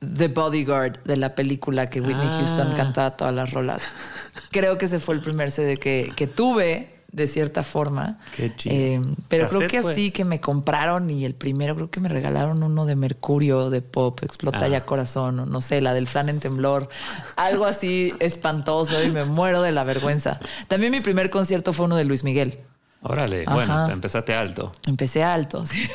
The 0.00 0.28
Bodyguard 0.28 1.02
de 1.04 1.16
la 1.16 1.34
película 1.34 1.90
que 1.90 2.00
Whitney 2.00 2.28
Ah. 2.28 2.36
Houston 2.38 2.74
cantaba 2.76 3.16
todas 3.16 3.34
las 3.34 3.52
rolas. 3.52 3.82
Creo 4.50 4.78
que 4.78 4.84
ese 4.86 5.00
fue 5.00 5.14
el 5.14 5.20
primer 5.20 5.50
CD 5.50 5.76
que, 5.76 6.12
que 6.16 6.26
tuve, 6.26 6.93
de 7.14 7.26
cierta 7.28 7.62
forma. 7.62 8.18
Qué 8.36 8.54
chido. 8.54 8.74
Eh, 8.74 9.00
pero 9.28 9.46
creo 9.48 9.60
¿Cassette 9.60 9.70
que 9.70 9.82
fue? 9.82 9.92
así 9.92 10.10
que 10.10 10.24
me 10.24 10.40
compraron 10.40 11.08
y 11.10 11.24
el 11.24 11.34
primero 11.34 11.76
creo 11.76 11.90
que 11.90 12.00
me 12.00 12.08
regalaron 12.08 12.62
uno 12.62 12.86
de 12.86 12.96
Mercurio, 12.96 13.70
de 13.70 13.82
pop, 13.82 14.20
Explota 14.22 14.64
Ah. 14.64 14.68
ya 14.68 14.84
corazón, 14.84 15.38
o 15.40 15.46
no 15.46 15.60
sé, 15.60 15.80
la 15.80 15.94
del 15.94 16.06
Fran 16.08 16.28
en 16.28 16.40
temblor. 16.40 16.88
Algo 17.36 17.66
así 17.66 18.12
espantoso 18.18 19.02
y 19.02 19.10
me 19.10 19.24
muero 19.24 19.62
de 19.62 19.70
la 19.72 19.84
vergüenza. 19.84 20.40
También 20.68 20.90
mi 20.92 21.00
primer 21.00 21.30
concierto 21.30 21.72
fue 21.72 21.86
uno 21.86 21.96
de 21.96 22.04
Luis 22.04 22.24
Miguel. 22.24 22.58
Órale, 23.02 23.44
Ajá. 23.46 23.54
bueno, 23.54 23.86
te 23.86 23.92
empezaste 23.92 24.34
alto. 24.34 24.72
Empecé 24.86 25.22
alto. 25.22 25.64
sí. 25.66 25.86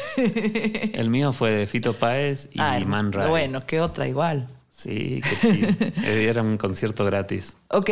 El 0.94 1.10
mío 1.10 1.32
fue 1.34 1.52
de 1.52 1.68
Fito 1.68 1.94
Páez 1.94 2.48
y 2.54 2.60
Ah, 2.62 2.80
Man 2.86 3.12
Ray. 3.12 3.28
Bueno, 3.30 3.66
¿qué 3.66 3.82
otra 3.82 4.08
igual? 4.08 4.48
Sí, 4.70 5.22
qué 5.42 5.50
chido. 5.52 5.70
Era 6.08 6.42
un 6.42 6.58
concierto 6.58 7.04
gratis. 7.04 7.56
Ok, 7.70 7.90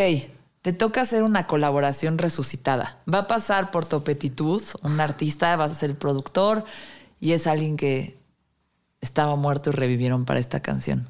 te 0.62 0.74
toca 0.74 1.02
hacer 1.02 1.24
una 1.24 1.48
colaboración 1.48 2.18
resucitada. 2.18 2.98
Va 3.12 3.20
a 3.20 3.28
pasar 3.28 3.72
por 3.72 3.86
Topetitud, 3.86 4.62
un 4.84 5.00
artista, 5.00 5.56
vas 5.56 5.72
a 5.72 5.76
ser 5.76 5.92
el 5.92 5.96
productor 5.96 6.66
y 7.20 7.32
es 7.34 7.48
alguien 7.48 7.78
que 7.78 8.18
estaba 9.02 9.36
muerto 9.36 9.70
y 9.70 9.74
revivieron 9.74 10.26
para 10.26 10.40
esta 10.40 10.62
canción. 10.62 11.08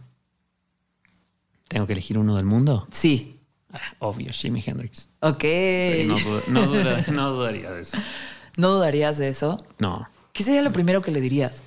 ¿Tengo 1.69 1.87
que 1.87 1.93
elegir 1.93 2.17
uno 2.17 2.35
del 2.35 2.45
mundo? 2.45 2.87
Sí. 2.91 3.39
Ah, 3.73 3.79
obvio, 3.99 4.31
Jimi 4.31 4.63
Hendrix. 4.65 5.09
Ok. 5.21 5.41
Sí, 5.41 6.03
no, 6.07 6.17
du- 6.19 6.41
no 6.47 6.67
dura- 6.67 7.03
no 7.11 7.31
dudaría 7.33 7.71
de 7.71 7.81
eso. 7.81 7.97
¿No 8.55 8.69
dudarías 8.69 9.17
de 9.17 9.27
eso? 9.29 9.57
No. 9.79 10.07
¿Qué 10.33 10.43
sería 10.43 10.61
lo 10.61 10.71
primero 10.71 11.01
que 11.01 11.11
le 11.11 11.19
dirías? 11.19 11.61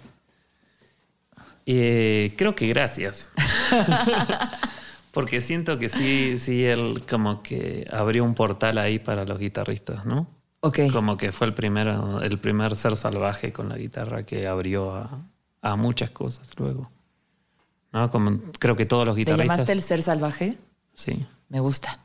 Eh, 1.67 2.35
creo 2.39 2.55
que 2.55 2.67
gracias. 2.69 3.29
Porque 5.13 5.41
siento 5.41 5.79
que 5.79 5.89
sí, 5.89 6.39
sí, 6.39 6.65
él 6.65 7.03
como 7.09 7.43
que 7.43 7.87
abrió 7.93 8.25
un 8.25 8.35
portal 8.35 8.79
ahí 8.79 8.99
para 8.99 9.25
los 9.25 9.39
guitarristas, 9.39 10.07
¿no? 10.07 10.29
Ok. 10.61 10.79
Como 10.93 11.17
que 11.17 11.33
fue 11.33 11.47
el 11.49 11.55
primero, 11.55 12.21
el 12.23 12.39
primer 12.39 12.77
ser 12.77 12.97
salvaje 12.97 13.53
con 13.53 13.69
la 13.69 13.77
guitarra 13.77 14.25
que 14.25 14.47
abrió 14.47 14.95
a, 14.95 15.19
a 15.63 15.77
muchas 15.77 16.11
cosas 16.11 16.49
luego. 16.59 16.91
¿No? 17.93 18.09
Como 18.11 18.39
creo 18.59 18.77
que 18.77 18.87
todos 18.87 19.05
los 19.07 19.15
¿Te 19.17 19.21
guitarristas. 19.21 19.57
llamaste 19.57 19.73
el 19.73 19.83
ser 19.83 20.03
salvaje? 20.03 20.59
Sí. 20.95 21.27
Me 21.49 21.59
gusta. 21.61 21.99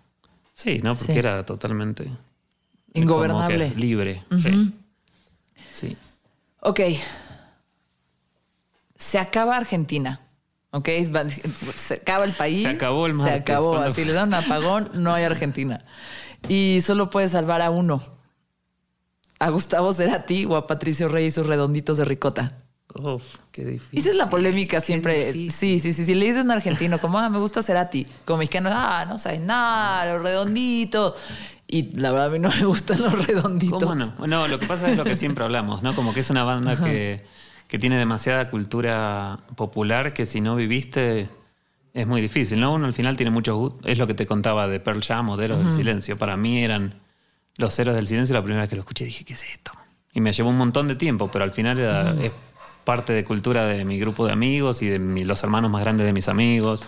Sí, 0.53 0.79
¿no? 0.81 0.95
Porque 0.95 1.13
Sí. 1.13 1.19
era 1.19 1.45
totalmente. 1.45 2.09
Ingobernable. 2.93 3.71
libre. 3.75 4.23
Sí. 4.41 4.73
Sí. 5.71 5.97
Ok. 6.61 6.79
Se 8.95 9.19
acaba 9.19 9.57
Argentina. 9.57 10.21
Ok. 10.75 10.89
Se 11.75 11.93
acaba 11.95 12.25
el 12.25 12.33
país. 12.33 12.63
Se 12.63 12.67
acabó 12.67 13.05
el 13.05 13.13
Se 13.13 13.17
martes, 13.19 13.41
acabó. 13.41 13.69
¿cuándo 13.71 13.89
Así 13.89 14.03
le 14.03 14.11
dan 14.11 14.27
un 14.27 14.33
apagón, 14.33 14.89
no 14.93 15.13
hay 15.13 15.23
Argentina. 15.23 15.85
Y 16.49 16.81
solo 16.83 17.09
puedes 17.09 17.31
salvar 17.31 17.61
a 17.61 17.69
uno. 17.69 18.03
A 19.39 19.49
Gustavo 19.49 19.93
Cerati 19.93 20.45
o 20.45 20.57
a 20.57 20.67
Patricio 20.67 21.07
Rey 21.07 21.27
y 21.27 21.31
sus 21.31 21.47
redonditos 21.47 21.97
de 21.97 22.03
ricota. 22.05 22.57
Uf, 22.93 23.37
qué 23.51 23.63
difícil. 23.63 23.99
Esa 23.99 24.09
es 24.09 24.15
la 24.15 24.29
polémica 24.29 24.81
siempre. 24.81 25.31
Sí, 25.49 25.79
sí, 25.79 25.93
sí. 25.93 25.93
Si 25.93 26.13
le 26.13 26.25
dices 26.25 26.41
a 26.41 26.43
un 26.43 26.51
argentino 26.51 26.99
como, 26.99 27.19
ah, 27.19 27.29
me 27.29 27.39
gusta 27.39 27.61
Cerati, 27.61 28.05
como 28.25 28.39
mexicano, 28.39 28.69
ah, 28.73 29.05
no 29.07 29.17
sabes 29.17 29.39
nada, 29.39 30.13
los 30.13 30.23
redonditos. 30.23 31.13
Y 31.67 31.97
la 31.99 32.11
verdad 32.11 32.27
a 32.27 32.29
mí 32.29 32.39
no 32.39 32.49
me 32.49 32.65
gustan 32.65 33.01
los 33.01 33.27
redonditos. 33.27 33.81
¿Cómo 33.81 33.95
no? 33.95 34.27
No, 34.27 34.47
lo 34.49 34.59
que 34.59 34.67
pasa 34.67 34.89
es 34.89 34.97
lo 34.97 35.05
que 35.05 35.15
siempre 35.15 35.45
hablamos, 35.45 35.83
¿no? 35.83 35.95
Como 35.95 36.13
que 36.13 36.19
es 36.19 36.29
una 36.29 36.43
banda 36.43 36.77
que, 36.77 37.25
que 37.67 37.79
tiene 37.79 37.97
demasiada 37.97 38.49
cultura 38.49 39.39
popular 39.55 40.13
que 40.13 40.25
si 40.25 40.39
no 40.41 40.55
viviste 40.55 41.29
es 41.93 42.05
muy 42.07 42.21
difícil, 42.21 42.59
¿no? 42.59 42.73
Uno 42.73 42.85
al 42.85 42.93
final 42.93 43.15
tiene 43.17 43.31
muchos. 43.31 43.73
Es 43.85 43.97
lo 43.97 44.05
que 44.07 44.13
te 44.13 44.25
contaba 44.25 44.67
de 44.67 44.79
Pearl 44.79 45.01
Jam 45.01 45.29
o 45.29 45.37
de 45.37 45.45
Héroes 45.45 45.63
del 45.63 45.71
Silencio. 45.71 46.17
Para 46.17 46.35
mí 46.37 46.63
eran 46.63 46.95
los 47.57 47.77
Héroes 47.79 47.95
del 47.95 48.05
Silencio 48.05 48.33
la 48.35 48.41
primera 48.43 48.61
vez 48.63 48.69
que 48.69 48.75
lo 48.75 48.81
escuché 48.81 49.05
dije, 49.05 49.23
¿qué 49.23 49.33
es 49.33 49.43
esto? 49.43 49.71
Y 50.13 50.21
me 50.21 50.31
llevó 50.33 50.49
un 50.49 50.57
montón 50.57 50.87
de 50.87 50.95
tiempo, 50.95 51.29
pero 51.31 51.43
al 51.43 51.51
final 51.51 51.79
era, 51.79 52.13
es 52.21 52.31
parte 52.83 53.13
de 53.13 53.23
cultura 53.23 53.65
de 53.65 53.83
mi 53.85 53.97
grupo 53.99 54.25
de 54.25 54.33
amigos 54.33 54.81
y 54.81 54.87
de 54.87 54.99
mi- 54.99 55.23
los 55.23 55.41
hermanos 55.43 55.71
más 55.71 55.81
grandes 55.81 56.05
de 56.05 56.13
mis 56.13 56.27
amigos. 56.29 56.83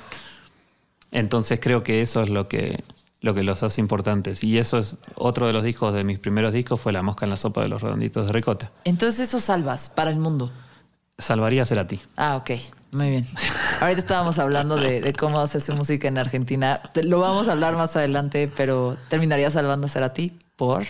Entonces 1.12 1.60
creo 1.62 1.84
que 1.84 2.02
eso 2.02 2.22
es 2.22 2.30
lo 2.30 2.48
que, 2.48 2.84
lo 3.22 3.34
que 3.34 3.44
los 3.44 3.64
hace 3.64 3.82
importantes. 3.82 4.44
Y 4.44 4.58
eso 4.58 4.78
es 4.78 4.96
otro 5.16 5.48
de 5.48 5.54
los 5.54 5.64
discos 5.64 5.94
de 5.94 6.04
mis 6.04 6.20
primeros 6.20 6.54
discos, 6.54 6.80
fue 6.80 6.92
La 6.92 7.02
mosca 7.02 7.26
en 7.26 7.30
la 7.30 7.38
sopa 7.38 7.62
de 7.62 7.70
los 7.70 7.82
redonditos 7.82 8.28
de 8.28 8.34
ricota. 8.34 8.72
Entonces 8.84 9.28
eso 9.30 9.40
salvas 9.40 9.90
para 9.90 10.10
el 10.12 10.18
mundo. 10.18 10.52
Salvaría 11.18 11.64
a 11.64 11.88
ti. 11.88 12.00
Ah, 12.16 12.36
ok. 12.38 12.52
Muy 12.92 13.10
bien. 13.10 13.28
Ahorita 13.82 14.00
estábamos 14.00 14.40
hablando 14.40 14.78
de, 14.78 15.02
de 15.02 15.14
cómo 15.14 15.46
se 15.48 15.58
hace 15.58 15.74
música 15.74 16.08
en 16.08 16.18
Argentina. 16.18 16.82
Lo 17.04 17.20
vamos 17.20 17.48
a 17.48 17.52
hablar 17.52 17.76
más 17.76 17.96
adelante, 17.96 18.52
pero 18.56 18.98
terminaría 19.10 19.52
salvando 19.52 19.88
a 19.88 19.90
Cerati 19.90 20.40
por... 20.56 20.86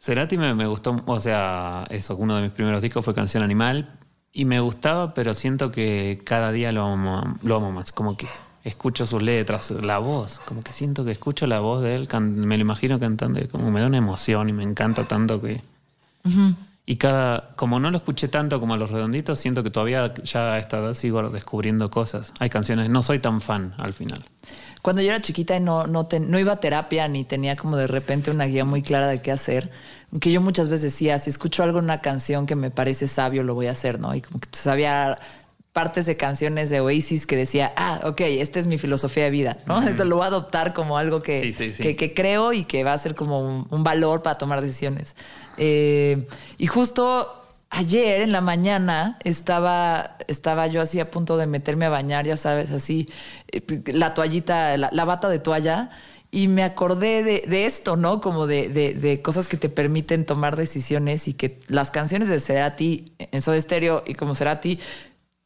Cerati 0.00 0.38
me, 0.38 0.54
me 0.54 0.66
gustó, 0.66 1.02
o 1.06 1.20
sea, 1.20 1.84
eso, 1.90 2.16
uno 2.16 2.36
de 2.36 2.42
mis 2.42 2.50
primeros 2.52 2.80
discos 2.80 3.04
fue 3.04 3.14
Canción 3.14 3.42
Animal. 3.42 3.90
Y 4.32 4.44
me 4.44 4.60
gustaba, 4.60 5.14
pero 5.14 5.34
siento 5.34 5.70
que 5.70 6.20
cada 6.24 6.52
día 6.52 6.70
lo 6.72 6.84
amo, 6.84 7.36
lo 7.42 7.56
amo 7.56 7.72
más. 7.72 7.92
Como 7.92 8.16
que 8.16 8.28
escucho 8.64 9.06
sus 9.06 9.22
letras, 9.22 9.70
la 9.70 9.98
voz. 9.98 10.40
Como 10.44 10.62
que 10.62 10.72
siento 10.72 11.04
que 11.04 11.12
escucho 11.12 11.46
la 11.46 11.60
voz 11.60 11.82
de 11.82 11.94
él, 11.94 12.08
me 12.20 12.56
lo 12.56 12.62
imagino 12.62 12.98
cantando 12.98 13.40
y 13.40 13.48
como 13.48 13.70
me 13.70 13.80
da 13.80 13.86
una 13.86 13.98
emoción 13.98 14.48
y 14.48 14.52
me 14.52 14.62
encanta 14.62 15.04
tanto 15.04 15.40
que... 15.40 15.62
Y 16.90 16.96
cada, 16.96 17.50
como 17.54 17.78
no 17.80 17.90
lo 17.90 17.98
escuché 17.98 18.28
tanto 18.28 18.58
como 18.60 18.72
a 18.72 18.78
los 18.78 18.90
redonditos, 18.90 19.38
siento 19.38 19.62
que 19.62 19.68
todavía 19.68 20.14
ya 20.24 20.54
a 20.54 20.58
esta 20.58 20.78
edad 20.78 20.94
sigo 20.94 21.28
descubriendo 21.28 21.90
cosas. 21.90 22.32
Hay 22.38 22.48
canciones, 22.48 22.88
no 22.88 23.02
soy 23.02 23.18
tan 23.18 23.42
fan 23.42 23.74
al 23.76 23.92
final. 23.92 24.24
Cuando 24.80 25.02
yo 25.02 25.08
era 25.08 25.20
chiquita 25.20 25.54
y 25.54 25.60
no, 25.60 25.86
no, 25.86 26.08
no 26.18 26.38
iba 26.38 26.54
a 26.54 26.60
terapia 26.60 27.06
ni 27.06 27.24
tenía 27.24 27.56
como 27.56 27.76
de 27.76 27.88
repente 27.88 28.30
una 28.30 28.46
guía 28.46 28.64
muy 28.64 28.80
clara 28.80 29.06
de 29.08 29.20
qué 29.20 29.30
hacer, 29.30 29.70
que 30.18 30.32
yo 30.32 30.40
muchas 30.40 30.70
veces 30.70 30.94
decía, 30.94 31.18
si 31.18 31.28
escucho 31.28 31.62
algo 31.62 31.78
en 31.78 31.84
una 31.84 32.00
canción 32.00 32.46
que 32.46 32.56
me 32.56 32.70
parece 32.70 33.06
sabio, 33.06 33.42
lo 33.42 33.54
voy 33.54 33.66
a 33.66 33.72
hacer, 33.72 34.00
¿no? 34.00 34.14
Y 34.14 34.22
como 34.22 34.40
que 34.40 34.48
sabía 34.52 35.18
partes 35.74 36.06
de 36.06 36.16
canciones 36.16 36.70
de 36.70 36.80
Oasis 36.80 37.26
que 37.26 37.36
decía, 37.36 37.72
ah, 37.76 38.00
ok, 38.04 38.22
esta 38.22 38.58
es 38.58 38.66
mi 38.66 38.78
filosofía 38.78 39.24
de 39.24 39.30
vida, 39.30 39.58
¿no? 39.66 39.86
Esto 39.86 40.06
lo 40.06 40.16
voy 40.16 40.24
a 40.24 40.28
adoptar 40.28 40.72
como 40.72 40.96
algo 40.96 41.20
que, 41.20 41.54
que, 41.98 42.14
creo 42.14 42.54
y 42.54 42.64
que 42.64 42.82
va 42.82 42.94
a 42.94 42.98
ser 42.98 43.14
como 43.14 43.66
un, 43.70 43.84
valor 43.84 44.22
para 44.22 44.38
tomar 44.38 44.62
decisiones. 44.62 45.14
Eh, 45.58 46.26
y 46.56 46.66
justo 46.66 47.42
ayer 47.70 48.22
en 48.22 48.32
la 48.32 48.40
mañana 48.40 49.18
estaba, 49.24 50.16
estaba 50.26 50.66
yo 50.68 50.80
así 50.80 51.00
a 51.00 51.10
punto 51.10 51.36
de 51.36 51.46
meterme 51.46 51.86
a 51.86 51.90
bañar, 51.90 52.26
ya 52.26 52.36
sabes, 52.36 52.70
así, 52.70 53.08
eh, 53.52 53.62
la 53.92 54.14
toallita, 54.14 54.76
la, 54.76 55.04
bata 55.04 55.28
de 55.28 55.38
toalla. 55.38 55.90
Y 56.30 56.48
me 56.48 56.62
acordé 56.62 57.22
de, 57.22 57.64
esto, 57.64 57.96
¿no? 57.96 58.20
Como 58.20 58.46
de, 58.46 58.68
de, 58.68 59.22
cosas 59.22 59.48
que 59.48 59.56
te 59.56 59.70
permiten 59.70 60.26
tomar 60.26 60.56
decisiones 60.56 61.26
y 61.26 61.32
que 61.32 61.60
las 61.68 61.90
canciones 61.90 62.28
de 62.28 62.38
Cerati, 62.38 63.14
en 63.18 63.40
Soda 63.40 63.58
Stereo 63.58 64.04
y 64.06 64.12
como 64.12 64.34
Cerati, 64.34 64.78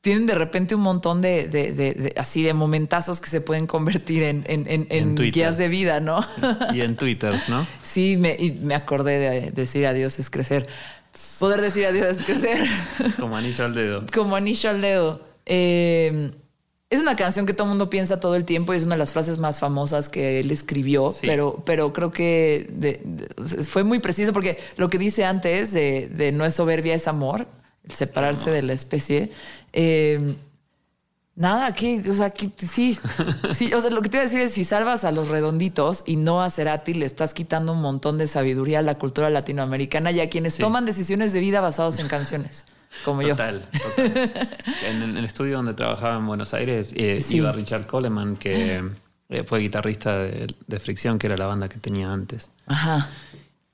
tienen 0.02 0.26
de 0.26 0.35
repente 0.35 0.75
un 0.75 0.82
montón 0.82 1.23
de, 1.23 2.12
así 2.16 2.42
de 2.42 2.52
momentazos 2.52 3.21
que 3.21 3.30
se 3.30 3.40
pueden 3.40 3.66
convertir 3.66 4.25
en, 4.25 4.44
en, 4.47 5.14
guías 5.14 5.56
de 5.56 5.68
vida, 5.68 6.00
¿no? 6.00 6.21
Y 6.75 6.82
en 6.82 6.97
Twitter, 6.97 7.35
¿no? 7.49 7.66
Sí, 7.82 8.16
me, 8.18 8.37
y 8.38 8.52
me 8.52 8.75
acordé 8.75 9.18
de 9.18 9.50
decir 9.52 9.87
adiós 9.87 10.18
es 10.18 10.28
crecer. 10.28 10.66
Poder 11.38 11.61
decir 11.61 11.87
adiós 11.87 12.18
es 12.18 12.25
crecer. 12.25 12.66
Como 13.18 13.37
anillo 13.37 13.64
al 13.64 13.75
dedo. 13.75 14.04
Como 14.12 14.37
anillo 14.37 14.71
al 14.71 14.80
dedo. 14.80 15.21
Eh, 15.47 16.32
es 16.92 17.00
una 17.00 17.16
canción 17.16 17.47
que 17.47 17.54
todo 17.54 17.64
el 17.64 17.71
mundo 17.71 17.88
piensa 17.88 18.21
todo 18.21 18.35
el 18.37 18.44
tiempo 18.44 18.75
y 18.75 18.76
es 18.76 18.85
una 18.85 18.97
de 18.97 18.99
las 18.99 19.12
frases 19.12 19.38
más 19.38 19.61
famosas 19.61 20.11
que 20.11 20.40
él 20.40 20.50
escribió, 20.50 21.14
pero, 21.23 21.62
pero 21.64 21.94
creo 21.94 22.12
que 22.12 23.00
fue 23.66 23.82
muy 23.82 23.99
preciso 24.00 24.35
porque 24.35 24.59
lo 24.76 24.90
que 24.90 24.99
dice 24.99 25.25
antes 25.25 25.73
de, 25.73 26.32
no 26.35 26.44
es 26.44 26.52
soberbia, 26.52 26.94
es 26.94 27.09
amor, 27.09 27.47
separarse 27.89 28.51
de 28.51 28.62
la 28.62 28.73
especie. 28.73 29.31
Eh, 29.73 30.37
nada, 31.35 31.67
aquí, 31.67 32.03
o 32.09 32.15
sea, 32.15 32.27
aquí, 32.27 32.53
sí, 32.57 32.99
sí, 33.55 33.73
o 33.75 33.81
sea, 33.81 33.91
lo 33.91 34.03
que 34.03 34.09
te 34.09 34.17
iba 34.17 34.23
a 34.23 34.27
decir 34.27 34.41
es 34.41 34.53
si 34.53 34.65
salvas 34.65 35.05
a 35.05 35.12
los 35.12 35.29
redonditos 35.29 36.05
y 36.07 36.17
no 36.17 36.43
a 36.43 36.51
Cerati, 36.51 36.95
le 36.95 37.07
estás 37.07 37.35
quitando 37.35 37.73
un 37.73 37.81
montón 37.81 38.19
de 38.19 38.27
sabiduría 38.27 38.81
a 38.81 38.83
la 38.83 38.97
cultura 38.97 39.31
latinoamericana 39.31 40.11
y 40.11 40.21
a 40.21 40.29
quienes 40.29 40.57
toman 40.57 40.85
decisiones 40.85 41.33
de 41.33 41.41
vida 41.41 41.61
basadas 41.61 41.99
en 41.99 42.09
canciones 42.09 42.65
como 43.05 43.23
yo. 43.23 43.31
Total. 43.31 43.62
en 44.87 45.17
el 45.17 45.25
estudio 45.25 45.57
donde 45.57 45.75
trabajaba 45.75 46.17
en 46.17 46.27
Buenos 46.27 46.55
Aires 46.55 46.93
eh, 46.95 47.25
iba 47.31 47.53
Richard 47.53 47.87
Coleman, 47.87 48.37
que 48.37 48.83
eh, 49.29 49.45
fue 49.45 49.61
guitarrista 49.61 50.19
de, 50.19 50.81
Fricción, 50.81 51.19
que 51.19 51.27
era 51.27 51.37
la 51.37 51.47
banda 51.47 51.69
que 51.69 51.79
tenía 51.79 52.12
antes. 52.12 52.51
Ajá. 52.67 53.09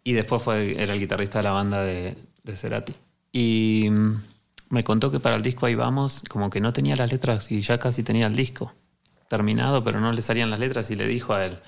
Y 0.04 0.12
después 0.12 0.42
fue, 0.42 0.80
era 0.80 0.94
el 0.94 1.00
guitarrista 1.00 1.38
de 1.40 1.44
la 1.44 1.50
banda 1.50 1.82
de, 1.82 2.16
de 2.44 2.56
Cerati. 2.56 2.94
Y 3.32 3.88
mm, 3.90 4.14
me 4.70 4.84
contó 4.84 5.10
que 5.10 5.20
para 5.20 5.36
el 5.36 5.42
disco 5.42 5.66
ahí 5.66 5.74
vamos, 5.74 6.22
como 6.28 6.50
que 6.50 6.60
no 6.60 6.72
tenía 6.72 6.96
las 6.96 7.10
letras 7.10 7.50
y 7.50 7.60
ya 7.60 7.78
casi 7.78 8.02
tenía 8.02 8.26
el 8.26 8.36
disco 8.36 8.72
terminado, 9.28 9.84
pero 9.84 10.00
no 10.00 10.10
le 10.12 10.22
salían 10.22 10.50
las 10.50 10.58
letras 10.58 10.90
y 10.90 10.96
le 10.96 11.06
dijo 11.06 11.34
a 11.34 11.44
él, 11.44 11.58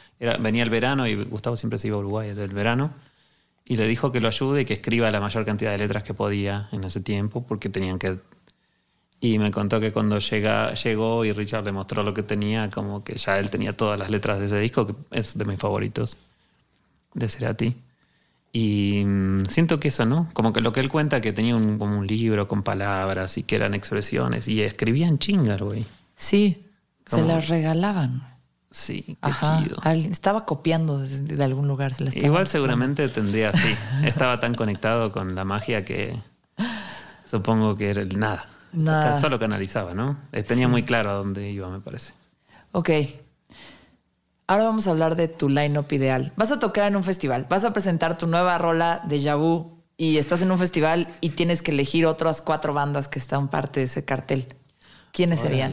venía 0.41 0.63
el 0.63 0.71
verano 0.71 1.07
y 1.07 1.15
Gustavo 1.25 1.57
siempre 1.57 1.79
se 1.79 1.89
iba 1.89 1.97
a 1.97 2.01
Uruguay 2.01 2.35
del 2.35 2.53
verano 2.55 2.91
y 3.67 3.77
le 3.77 3.87
dijo 3.87 4.11
que 4.11 4.21
lo 4.21 4.29
ayude 4.29 4.63
y 4.63 4.65
que 4.65 4.75
escriba 4.75 5.11
la 5.11 5.21
mayor 5.21 5.45
cantidad 5.45 5.71
de 5.71 5.79
letras 5.79 6.03
que 6.03 6.15
podía 6.15 6.69
en 6.73 6.85
ese 6.85 7.01
tiempo 7.01 7.45
porque 7.47 7.69
tenían 7.69 7.99
que... 7.99 8.19
Y 9.21 9.39
me 9.39 9.51
contó 9.51 9.79
que 9.79 9.93
cuando 9.93 10.19
llega, 10.19 10.73
llegó 10.73 11.27
y 11.27 11.33
Richard 11.33 11.65
le 11.65 11.73
mostró 11.73 12.03
lo 12.03 12.15
que 12.15 12.23
tenía, 12.23 12.71
como 12.71 13.05
que 13.05 13.17
ya 13.17 13.39
él 13.39 13.51
tenía 13.51 13.77
todas 13.77 13.99
las 13.99 14.11
letras 14.11 14.39
de 14.39 14.47
ese 14.47 14.59
disco, 14.59 14.87
que 14.87 14.95
es 15.11 15.37
de 15.37 15.45
mis 15.45 15.59
favoritos, 15.61 16.17
de 17.13 17.29
Cerati. 17.29 17.77
Y 18.53 19.05
mm, 19.05 19.45
siento 19.47 19.79
que 19.79 19.89
eso, 19.89 20.07
¿no? 20.07 20.29
Como 20.33 20.53
que 20.53 20.61
lo 20.61 20.73
que 20.73 20.81
él 20.81 20.89
cuenta, 20.89 21.21
que 21.21 21.33
tenía 21.33 21.55
un, 21.57 21.79
como 21.79 21.99
un 21.99 22.07
libro 22.07 22.49
con 22.49 22.63
palabras 22.63 23.39
y 23.39 23.43
que 23.45 23.57
eran 23.57 23.75
expresiones 23.75 24.49
y 24.49 24.63
escribían 24.63 25.19
chingar, 25.19 25.63
güey. 25.63 25.85
Sí, 26.15 26.67
se 27.07 27.23
las 27.23 27.49
regalaban. 27.49 28.31
Sí, 28.71 29.17
qué 29.21 29.31
chido. 29.41 29.79
Estaba 30.11 30.45
copiando 30.45 30.99
de, 30.99 31.43
algún 31.43 31.67
lugar. 31.67 31.93
Se 31.93 32.05
Igual 32.19 32.47
seguramente 32.47 33.09
tendría, 33.09 33.53
sí. 33.53 33.75
Estaba 34.05 34.39
tan 34.39 34.55
conectado 34.55 35.11
con 35.11 35.35
la 35.35 35.45
magia 35.45 35.85
que 35.85 36.17
supongo 37.25 37.75
que 37.75 37.91
era 37.91 38.03
el 38.03 38.19
nada. 38.19 38.47
Nada. 38.73 39.21
Solo 39.21 39.41
canalizaba, 39.41 39.95
¿no? 39.95 40.19
Eh, 40.31 40.45
tenía 40.45 40.69
muy 40.69 40.85
claro 40.85 41.11
a 41.11 41.15
dónde 41.15 41.51
iba, 41.51 41.69
me 41.69 41.81
parece. 41.81 42.13
Ok. 42.71 42.91
Ahora 44.51 44.65
vamos 44.65 44.89
a 44.89 44.91
hablar 44.91 45.15
de 45.15 45.29
tu 45.29 45.49
line-up 45.49 45.87
ideal. 45.93 46.33
Vas 46.35 46.51
a 46.51 46.59
tocar 46.59 46.89
en 46.89 46.97
un 46.97 47.05
festival, 47.05 47.47
vas 47.49 47.63
a 47.63 47.73
presentar 47.73 48.19
tu 48.19 48.27
nueva 48.27 48.59
rola 48.59 49.01
de 49.07 49.21
Yabu 49.21 49.79
y 49.97 50.17
estás 50.17 50.43
en 50.43 50.51
un 50.51 50.59
festival 50.59 51.07
y 51.21 51.29
tienes 51.29 51.63
que 51.63 51.71
elegir 51.71 52.05
otras 52.05 52.41
cuatro 52.41 52.75
bandas 52.75 53.07
que 53.07 53.21
están 53.21 53.47
parte 53.47 53.79
de 53.79 53.87
ese 53.87 54.05
cartel. 54.05 54.53
¿Quiénes 55.13 55.39
serían? 55.39 55.73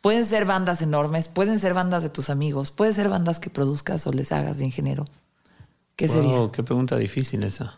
Pueden 0.00 0.24
ser 0.24 0.46
bandas 0.46 0.80
enormes, 0.80 1.28
pueden 1.28 1.58
ser 1.58 1.74
bandas 1.74 2.02
de 2.02 2.08
tus 2.08 2.30
amigos, 2.30 2.70
pueden 2.70 2.94
ser 2.94 3.10
bandas 3.10 3.40
que 3.40 3.50
produzcas 3.50 4.06
o 4.06 4.10
les 4.10 4.32
hagas 4.32 4.56
de 4.56 4.64
ingeniero. 4.64 5.04
¿Qué 5.96 6.08
sería? 6.08 6.50
Qué 6.50 6.62
pregunta 6.62 6.96
difícil 6.96 7.44
esa. 7.44 7.74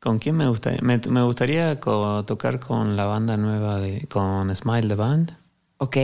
¿Con 0.00 0.18
quién 0.18 0.34
me 0.34 0.48
gustaría? 0.48 0.80
Me, 0.82 1.22
gustaría 1.22 1.78
tocar 1.78 2.58
con 2.58 2.96
la 2.96 3.04
banda 3.04 3.36
nueva 3.36 3.78
de 3.78 4.08
con 4.08 4.52
Smile 4.56 4.88
the 4.88 4.96
Band. 4.96 5.32
Ok. 5.78 5.96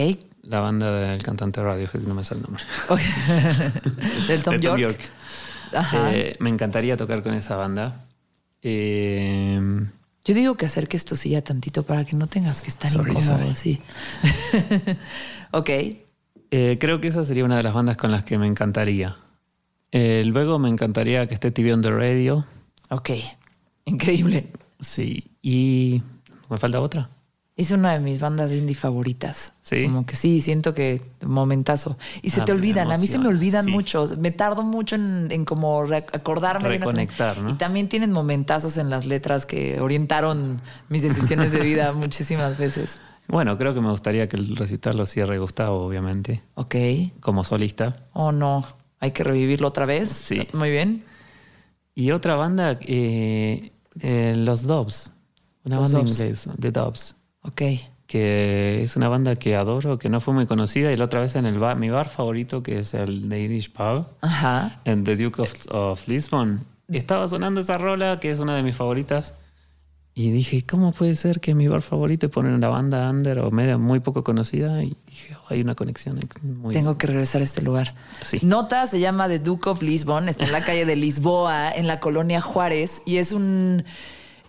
La 0.48 0.60
banda 0.60 0.92
del 0.92 1.22
cantante 1.22 1.60
radio, 1.60 1.88
que 1.90 1.98
no 1.98 2.14
me 2.14 2.22
sale 2.22 2.40
el 2.40 2.46
nombre. 2.46 2.64
Del 4.28 4.42
Tom, 4.42 4.56
York. 4.56 5.00
Eh, 5.92 6.34
me 6.38 6.50
encantaría 6.50 6.96
tocar 6.96 7.22
con 7.22 7.34
esa 7.34 7.56
banda. 7.56 8.04
Eh, 8.62 9.60
yo 10.24 10.34
digo 10.34 10.56
que 10.56 10.66
acerques 10.66 11.04
tu 11.04 11.16
silla 11.16 11.42
tantito 11.42 11.82
para 11.82 12.04
que 12.04 12.16
no 12.16 12.28
tengas 12.28 12.62
que 12.62 12.68
estar 12.68 12.92
incómodo. 12.92 13.54
Sí. 13.54 13.80
ok. 15.50 15.70
Eh, 16.50 16.76
creo 16.80 17.00
que 17.00 17.08
esa 17.08 17.24
sería 17.24 17.44
una 17.44 17.56
de 17.56 17.64
las 17.64 17.74
bandas 17.74 17.96
con 17.96 18.12
las 18.12 18.24
que 18.24 18.38
me 18.38 18.46
encantaría. 18.46 19.16
Luego 19.92 20.58
me 20.58 20.68
encantaría 20.68 21.26
que 21.26 21.34
esté 21.34 21.50
TV 21.50 21.72
on 21.72 21.82
the 21.82 21.90
Radio. 21.90 22.44
Ok. 22.90 23.10
Increíble. 23.86 24.46
Sí. 24.78 25.24
Y. 25.42 26.02
¿Me 26.50 26.58
falta 26.58 26.80
otra? 26.80 27.08
Es 27.56 27.70
una 27.70 27.94
de 27.94 28.00
mis 28.00 28.20
bandas 28.20 28.52
indie 28.52 28.74
favoritas. 28.74 29.52
Sí. 29.62 29.84
Como 29.84 30.04
que 30.04 30.14
sí, 30.14 30.42
siento 30.42 30.74
que 30.74 31.00
momentazo. 31.24 31.96
Y 32.20 32.28
se 32.28 32.42
ah, 32.42 32.44
te 32.44 32.52
olvidan, 32.52 32.92
a 32.92 32.98
mí 32.98 33.06
se 33.06 33.18
me 33.18 33.28
olvidan 33.28 33.70
mucho. 33.70 34.04
Me 34.18 34.30
tardo 34.30 34.62
mucho 34.62 34.94
en, 34.96 35.44
como 35.46 35.82
acordarme. 36.12 36.68
Reconectar, 36.68 37.38
¿no? 37.38 37.48
Y 37.48 37.54
también 37.54 37.88
tienen 37.88 38.12
momentazos 38.12 38.76
en 38.76 38.90
las 38.90 39.06
letras 39.06 39.46
que 39.46 39.80
orientaron 39.80 40.60
mis 40.90 41.02
decisiones 41.02 41.52
de 41.52 41.60
vida 41.60 41.92
muchísimas 41.94 42.58
veces. 42.58 42.98
Bueno, 43.28 43.56
creo 43.56 43.72
que 43.72 43.80
me 43.80 43.90
gustaría 43.90 44.28
que 44.28 44.36
el 44.36 44.54
recital 44.54 44.98
lo 44.98 45.06
cierre 45.06 45.38
Gustavo, 45.38 45.80
obviamente. 45.86 46.42
Ok. 46.56 46.76
Como 47.20 47.42
solista. 47.42 47.96
Oh, 48.12 48.32
no. 48.32 48.66
Hay 49.00 49.12
que 49.12 49.24
revivirlo 49.24 49.68
otra 49.68 49.86
vez. 49.86 50.10
Sí. 50.10 50.46
Muy 50.52 50.70
bien. 50.70 51.04
Y 51.94 52.10
otra 52.10 52.36
banda, 52.36 52.78
eh, 52.82 53.72
eh, 54.00 54.34
Los 54.36 54.64
Dobbs. 54.64 55.10
Una 55.64 55.80
banda 55.80 56.00
inglesa, 56.00 56.52
The 56.60 56.70
Dobbs. 56.70 57.15
Ok. 57.46 57.62
Que 58.06 58.82
es 58.82 58.96
una 58.96 59.08
banda 59.08 59.36
que 59.36 59.56
adoro, 59.56 59.98
que 59.98 60.08
no 60.08 60.20
fue 60.20 60.32
muy 60.32 60.46
conocida. 60.46 60.92
Y 60.92 60.96
la 60.96 61.04
otra 61.04 61.20
vez 61.20 61.34
en 61.34 61.46
el 61.46 61.58
bar, 61.58 61.76
mi 61.76 61.90
bar 61.90 62.08
favorito, 62.08 62.62
que 62.62 62.78
es 62.78 62.94
el 62.94 63.28
The 63.28 63.40
Irish 63.40 63.72
Pub, 63.72 64.06
en 64.84 65.04
The 65.04 65.16
Duke 65.16 65.42
of, 65.70 66.06
Lisbon, 66.06 66.64
estaba 66.88 67.26
sonando 67.26 67.60
esa 67.60 67.78
rola, 67.78 68.20
que 68.20 68.30
es 68.30 68.38
una 68.38 68.56
de 68.56 68.62
mis 68.62 68.76
favoritas. 68.76 69.34
Y 70.18 70.30
dije, 70.30 70.64
¿cómo 70.64 70.92
puede 70.92 71.14
ser 71.14 71.40
que 71.40 71.54
mi 71.54 71.68
bar 71.68 71.82
favorito 71.82 72.30
ponen 72.30 72.54
una 72.54 72.68
banda 72.68 73.10
under 73.10 73.40
o 73.40 73.50
media 73.50 73.76
muy 73.76 74.00
poco 74.00 74.24
conocida? 74.24 74.82
Y 74.82 74.96
dije, 75.06 75.36
oh, 75.36 75.46
hay 75.50 75.60
una 75.60 75.74
conexión 75.74 76.18
muy... 76.42 76.72
Tengo 76.72 76.96
que 76.96 77.06
regresar 77.06 77.42
a 77.42 77.44
este 77.44 77.60
lugar. 77.60 77.94
Sí. 78.22 78.38
Nota 78.40 78.86
se 78.86 78.98
llama 78.98 79.28
The 79.28 79.40
Duke 79.40 79.68
of 79.68 79.82
Lisbon, 79.82 80.30
está 80.30 80.46
en 80.46 80.52
la 80.52 80.62
calle 80.62 80.86
de 80.86 80.96
Lisboa, 80.96 81.70
en 81.70 81.86
la 81.86 82.00
colonia 82.00 82.40
Juárez, 82.40 83.02
y 83.04 83.16
es 83.18 83.32
un... 83.32 83.84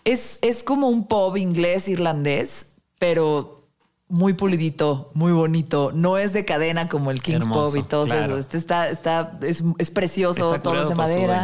Es, 0.06 0.40
es 0.42 0.64
como 0.64 0.88
un 0.88 1.06
pub 1.06 1.36
inglés 1.36 1.90
irlandés 1.90 2.77
pero 3.00 3.68
muy 4.10 4.34
pulidito, 4.34 5.12
muy 5.14 5.32
bonito. 5.34 5.92
No 5.94 6.18
es 6.18 6.32
de 6.34 6.46
cadena 6.46 6.88
como 6.88 7.12
el 7.12 7.22
King's 7.22 7.46
Pop 7.48 7.76
y 7.76 7.84
todo 7.84 8.06
eso. 8.06 8.38
Este 8.38 8.58
está, 8.58 8.90
está, 8.90 9.38
es, 9.42 9.64
es 9.78 9.90
precioso, 9.90 10.50
todo 10.60 10.74
es 10.82 10.90
de 10.90 10.96
madera. 10.96 11.44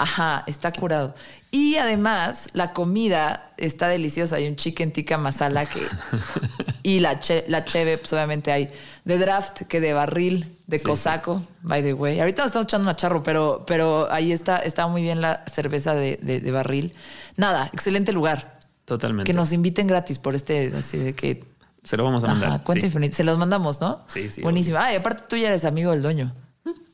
Ajá, 0.00 0.44
está 0.46 0.72
curado. 0.72 1.14
Y 1.50 1.76
además, 1.76 2.50
la 2.52 2.72
comida 2.72 3.50
está 3.56 3.88
deliciosa. 3.88 4.36
Hay 4.36 4.46
un 4.46 4.54
chicken 4.54 4.92
tikka 4.92 5.18
masala 5.18 5.66
que. 5.66 5.80
y 6.82 7.00
la, 7.00 7.18
che, 7.18 7.44
la 7.48 7.64
cheve, 7.64 7.98
pues 7.98 8.12
obviamente 8.12 8.52
hay 8.52 8.70
de 9.04 9.18
draft 9.18 9.62
que 9.62 9.80
de 9.80 9.92
barril, 9.92 10.56
de 10.66 10.80
Cosaco, 10.80 11.42
by 11.62 11.82
the 11.82 11.94
way. 11.94 12.20
Ahorita 12.20 12.42
nos 12.42 12.50
estamos 12.50 12.66
echando 12.66 12.84
una 12.84 12.94
charro, 12.96 13.22
pero, 13.24 13.64
pero 13.66 14.06
ahí 14.12 14.30
está, 14.32 14.58
está 14.58 14.86
muy 14.86 15.02
bien 15.02 15.20
la 15.20 15.42
cerveza 15.52 15.94
de, 15.94 16.18
de- 16.22 16.40
de 16.40 16.50
barril. 16.52 16.94
Nada, 17.36 17.68
excelente 17.72 18.12
lugar. 18.12 18.57
Totalmente. 18.88 19.30
Que 19.30 19.36
nos 19.36 19.52
inviten 19.52 19.86
gratis 19.86 20.18
por 20.18 20.34
este, 20.34 20.72
así 20.74 20.96
de 20.96 21.14
que. 21.14 21.44
Se 21.84 21.98
lo 21.98 22.04
vamos 22.04 22.24
a 22.24 22.28
mandar. 22.28 22.48
Ajá, 22.48 22.62
cuenta 22.62 22.80
sí. 22.80 22.86
infinita. 22.86 23.14
Se 23.14 23.22
los 23.22 23.36
mandamos, 23.36 23.82
¿no? 23.82 24.02
Sí, 24.06 24.30
sí, 24.30 24.40
Buenísimo. 24.40 24.78
Ah, 24.78 24.94
y 24.94 24.96
aparte 24.96 25.24
tú 25.28 25.36
ya 25.36 25.48
eres 25.48 25.66
amigo 25.66 25.90
del 25.90 26.00
dueño. 26.00 26.34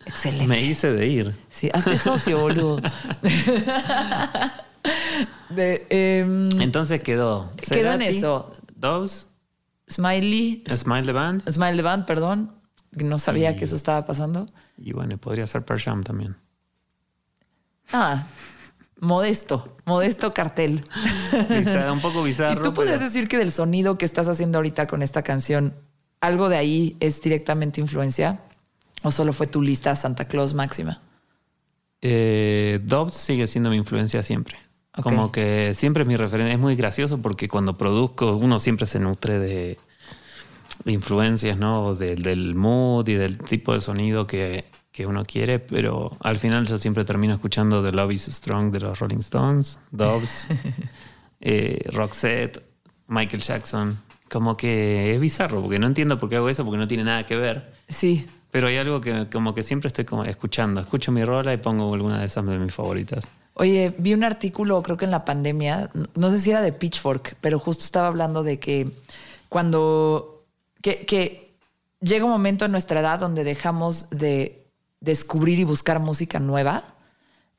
Excelente. 0.04 0.48
Me 0.48 0.60
hice 0.60 0.90
de 0.92 1.06
ir. 1.06 1.36
Sí, 1.48 1.70
hazte 1.72 1.96
socio, 1.96 2.40
boludo. 2.40 2.80
de, 5.50 5.86
em, 5.88 6.60
Entonces 6.60 7.00
quedó. 7.00 7.48
Quedó 7.70 7.92
en 7.92 8.02
eso. 8.02 8.52
Doves, 8.74 9.28
Smiley, 9.88 10.64
Smile 10.66 11.06
the 11.06 11.12
Band. 11.12 11.48
Smile 11.48 11.76
the 11.76 11.82
Band, 11.82 12.06
perdón. 12.06 12.50
No 12.90 13.20
sabía 13.20 13.54
que 13.54 13.66
eso 13.66 13.76
estaba 13.76 14.04
pasando. 14.04 14.48
Y 14.76 14.92
bueno, 14.92 15.16
podría 15.16 15.46
ser 15.46 15.64
Pearl 15.64 15.80
Jam 15.80 16.02
también. 16.02 16.36
Ah, 17.92 18.26
modesto, 19.04 19.76
modesto 19.84 20.34
cartel. 20.34 20.84
Bizarro, 21.48 21.92
un 21.92 22.00
poco 22.00 22.22
bizarro. 22.22 22.60
¿Y 22.60 22.62
tú 22.64 22.74
podrías 22.74 22.98
pero- 22.98 23.10
decir 23.10 23.28
que 23.28 23.38
del 23.38 23.52
sonido 23.52 23.98
que 23.98 24.04
estás 24.04 24.26
haciendo 24.28 24.58
ahorita 24.58 24.86
con 24.86 25.02
esta 25.02 25.22
canción, 25.22 25.74
algo 26.20 26.48
de 26.48 26.56
ahí 26.56 26.96
es 27.00 27.20
directamente 27.22 27.80
influencia? 27.80 28.40
¿O 29.02 29.10
solo 29.10 29.32
fue 29.32 29.46
tu 29.46 29.60
lista 29.62 29.94
Santa 29.96 30.26
Claus 30.26 30.54
máxima? 30.54 31.02
Eh, 32.00 32.80
Dobbs 32.84 33.14
sigue 33.14 33.46
siendo 33.46 33.70
mi 33.70 33.76
influencia 33.76 34.22
siempre. 34.22 34.56
Como 35.02 35.32
que 35.32 35.72
siempre 35.74 36.02
es 36.02 36.08
mi 36.08 36.16
referencia. 36.16 36.54
Es 36.54 36.60
muy 36.60 36.76
gracioso 36.76 37.18
porque 37.20 37.48
cuando 37.48 37.76
produzco, 37.76 38.36
uno 38.36 38.58
siempre 38.58 38.86
se 38.86 39.00
nutre 39.00 39.38
de, 39.40 39.78
de 40.84 40.92
influencias, 40.92 41.58
¿no? 41.58 41.94
Del, 41.96 42.22
del 42.22 42.54
mood 42.54 43.08
y 43.08 43.14
del 43.14 43.38
tipo 43.38 43.72
de 43.74 43.80
sonido 43.80 44.26
que, 44.26 44.64
que 44.94 45.06
uno 45.06 45.24
quiere, 45.24 45.58
pero 45.58 46.16
al 46.20 46.38
final 46.38 46.64
yo 46.68 46.78
siempre 46.78 47.04
termino 47.04 47.34
escuchando 47.34 47.82
The 47.82 47.90
Love 47.90 48.12
is 48.12 48.26
Strong 48.26 48.70
de 48.70 48.78
los 48.78 48.96
Rolling 49.00 49.18
Stones, 49.18 49.76
Dobbs, 49.90 50.46
eh, 51.40 51.80
Roxette, 51.90 52.62
Michael 53.08 53.42
Jackson. 53.42 53.98
Como 54.30 54.56
que 54.56 55.12
es 55.12 55.20
bizarro 55.20 55.60
porque 55.60 55.80
no 55.80 55.88
entiendo 55.88 56.20
por 56.20 56.28
qué 56.28 56.36
hago 56.36 56.48
eso 56.48 56.64
porque 56.64 56.78
no 56.78 56.86
tiene 56.86 57.02
nada 57.02 57.26
que 57.26 57.36
ver. 57.36 57.72
Sí. 57.88 58.24
Pero 58.52 58.68
hay 58.68 58.76
algo 58.76 59.00
que 59.00 59.28
como 59.28 59.52
que 59.52 59.64
siempre 59.64 59.88
estoy 59.88 60.04
como 60.04 60.24
escuchando. 60.24 60.80
Escucho 60.80 61.10
mi 61.10 61.24
rola 61.24 61.52
y 61.52 61.56
pongo 61.56 61.92
alguna 61.92 62.20
de 62.20 62.26
esas 62.26 62.46
de 62.46 62.56
mis 62.56 62.72
favoritas. 62.72 63.26
Oye, 63.54 63.92
vi 63.98 64.14
un 64.14 64.22
artículo, 64.22 64.80
creo 64.84 64.96
que 64.96 65.06
en 65.06 65.10
la 65.10 65.24
pandemia, 65.24 65.90
no 66.14 66.30
sé 66.30 66.38
si 66.38 66.52
era 66.52 66.60
de 66.60 66.72
Pitchfork, 66.72 67.36
pero 67.40 67.58
justo 67.58 67.82
estaba 67.82 68.06
hablando 68.06 68.44
de 68.44 68.60
que 68.60 68.88
cuando. 69.48 70.44
que, 70.82 71.04
que 71.04 71.56
llega 72.00 72.24
un 72.24 72.30
momento 72.30 72.64
en 72.64 72.70
nuestra 72.70 73.00
edad 73.00 73.18
donde 73.18 73.42
dejamos 73.42 74.08
de 74.10 74.63
descubrir 75.04 75.58
y 75.58 75.64
buscar 75.64 76.00
música 76.00 76.40
nueva, 76.40 76.93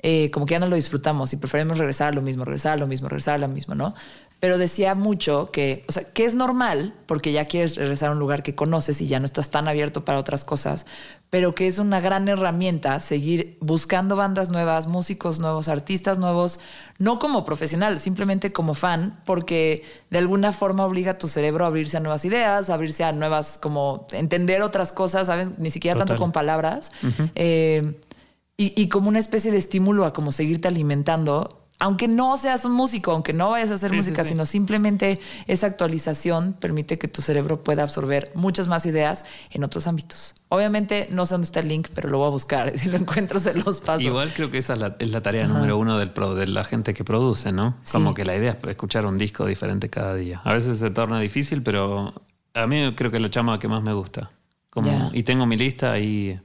eh, 0.07 0.29
como 0.29 0.45
que 0.45 0.51
ya 0.51 0.59
no 0.59 0.67
lo 0.67 0.75
disfrutamos 0.75 1.33
y 1.33 1.37
preferimos 1.37 1.79
regresar 1.79 2.09
a 2.09 2.11
lo 2.11 2.21
mismo, 2.21 2.45
regresar 2.45 2.73
a 2.73 2.77
lo 2.77 2.85
mismo, 2.85 3.09
regresar 3.09 3.33
a 3.33 3.37
lo 3.39 3.49
mismo, 3.49 3.73
¿no? 3.73 3.95
Pero 4.39 4.59
decía 4.59 4.93
mucho 4.93 5.49
que, 5.51 5.83
o 5.87 5.91
sea, 5.91 6.03
que 6.13 6.25
es 6.25 6.35
normal 6.35 6.93
porque 7.07 7.31
ya 7.31 7.45
quieres 7.45 7.75
regresar 7.75 8.09
a 8.09 8.11
un 8.11 8.19
lugar 8.19 8.43
que 8.43 8.53
conoces 8.53 9.01
y 9.01 9.07
ya 9.07 9.19
no 9.19 9.25
estás 9.25 9.49
tan 9.49 9.67
abierto 9.67 10.05
para 10.05 10.19
otras 10.19 10.45
cosas, 10.45 10.85
pero 11.31 11.55
que 11.55 11.65
es 11.65 11.79
una 11.79 12.01
gran 12.01 12.27
herramienta 12.27 12.99
seguir 12.99 13.57
buscando 13.61 14.15
bandas 14.15 14.49
nuevas, 14.49 14.85
músicos 14.85 15.39
nuevos, 15.39 15.69
artistas 15.69 16.19
nuevos, 16.19 16.59
no 16.99 17.17
como 17.17 17.43
profesional, 17.43 17.99
simplemente 17.99 18.53
como 18.53 18.75
fan, 18.75 19.19
porque 19.25 19.83
de 20.11 20.19
alguna 20.19 20.51
forma 20.51 20.85
obliga 20.85 21.13
a 21.13 21.17
tu 21.17 21.27
cerebro 21.27 21.65
a 21.65 21.69
abrirse 21.69 21.97
a 21.97 21.99
nuevas 21.99 22.25
ideas, 22.25 22.69
a 22.69 22.75
abrirse 22.75 23.03
a 23.03 23.11
nuevas, 23.11 23.57
como 23.57 24.05
entender 24.11 24.61
otras 24.61 24.93
cosas, 24.93 25.25
¿sabes? 25.25 25.57
Ni 25.57 25.71
siquiera 25.71 25.97
tanto 25.97 26.15
con 26.15 26.31
palabras. 26.31 26.91
Eh, 27.33 27.95
y, 28.57 28.73
y 28.81 28.87
como 28.89 29.09
una 29.09 29.19
especie 29.19 29.51
de 29.51 29.57
estímulo 29.57 30.05
a 30.05 30.13
como 30.13 30.31
seguirte 30.31 30.67
alimentando, 30.67 31.61
aunque 31.77 32.07
no 32.07 32.37
seas 32.37 32.63
un 32.63 32.71
músico, 32.71 33.11
aunque 33.11 33.33
no 33.33 33.49
vayas 33.49 33.69
a 33.69 33.73
hacer 33.73 33.89
Sí, 33.91 33.97
música, 33.97 34.23
sí. 34.23 34.29
sino 34.29 34.45
simplemente 34.45 35.19
esa 35.45 35.67
actualización 35.67 36.53
permite 36.53 36.97
que 36.97 37.09
tu 37.09 37.21
cerebro 37.21 37.65
pueda 37.65 37.83
absorber 37.83 38.31
muchas 38.33 38.67
más 38.69 38.85
ideas 38.85 39.25
en 39.51 39.65
otros 39.65 39.85
ámbitos. 39.87 40.35
Obviamente 40.47 41.09
no 41.11 41.25
sé 41.25 41.33
dónde 41.33 41.45
está 41.47 41.59
el 41.59 41.67
link, 41.67 41.89
pero 41.93 42.07
lo 42.09 42.19
voy 42.19 42.27
a 42.27 42.29
buscar. 42.29 42.71
Si 42.77 42.89
lo 42.89 42.95
encuentro, 42.95 43.39
se 43.39 43.53
los 43.55 43.81
paso. 43.81 44.01
Igual 44.03 44.31
creo 44.33 44.49
que 44.51 44.57
esa 44.59 44.73
es 44.73 44.79
la, 44.79 44.95
es 44.99 45.09
la 45.09 45.19
tarea 45.21 45.47
número 45.47 45.77
uno 45.77 45.97
del 45.97 46.11
pro- 46.11 46.33
de 46.35 46.47
la 46.47 46.63
gente 46.63 46.93
que 46.93 47.03
produce, 47.03 47.51
¿no? 47.51 47.75
Como 47.91 48.13
que 48.13 48.23
la 48.23 48.37
idea 48.37 48.51
es 48.51 48.69
escuchar 48.69 49.05
un 49.05 49.17
disco 49.17 49.45
diferente 49.45 49.89
cada 49.89 50.15
día. 50.15 50.39
A 50.45 50.53
veces 50.53 50.79
se 50.79 50.89
torna 50.91 51.19
difícil, 51.19 51.61
pero 51.61 52.13
a 52.53 52.67
mí 52.67 52.93
creo 52.95 53.11
que 53.11 53.17
es 53.17 53.23
la 53.23 53.29
chama 53.29 53.59
que 53.59 53.67
más 53.67 53.83
me 53.83 53.91
gusta. 53.91 54.31
Como. 54.69 55.09
Y 55.13 55.23
tengo 55.23 55.45
mi 55.45 55.57
lista 55.57 55.91
ahí 55.91 56.39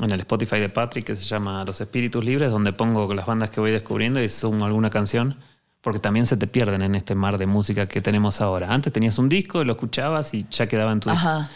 en 0.00 0.10
el 0.10 0.20
Spotify 0.20 0.58
de 0.58 0.68
Patrick 0.68 1.06
que 1.06 1.16
se 1.16 1.24
llama 1.24 1.64
Los 1.64 1.80
Espíritus 1.80 2.24
Libres, 2.24 2.50
donde 2.50 2.72
pongo 2.72 3.12
las 3.14 3.26
bandas 3.26 3.50
que 3.50 3.60
voy 3.60 3.70
descubriendo 3.70 4.22
y 4.22 4.28
sumo 4.28 4.66
alguna 4.66 4.90
canción. 4.90 5.36
Porque 5.80 6.00
también 6.00 6.26
se 6.26 6.36
te 6.36 6.46
pierden 6.46 6.82
en 6.82 6.96
este 6.96 7.14
mar 7.14 7.38
de 7.38 7.46
música 7.46 7.86
que 7.86 8.00
tenemos 8.00 8.40
ahora. 8.40 8.72
Antes 8.72 8.92
tenías 8.92 9.18
un 9.18 9.28
disco, 9.28 9.62
lo 9.62 9.72
escuchabas 9.72 10.34
y 10.34 10.46
ya 10.50 10.66
quedaba 10.66 10.92
en 10.92 11.00
tu 11.00 11.10
Ajá. 11.10 11.48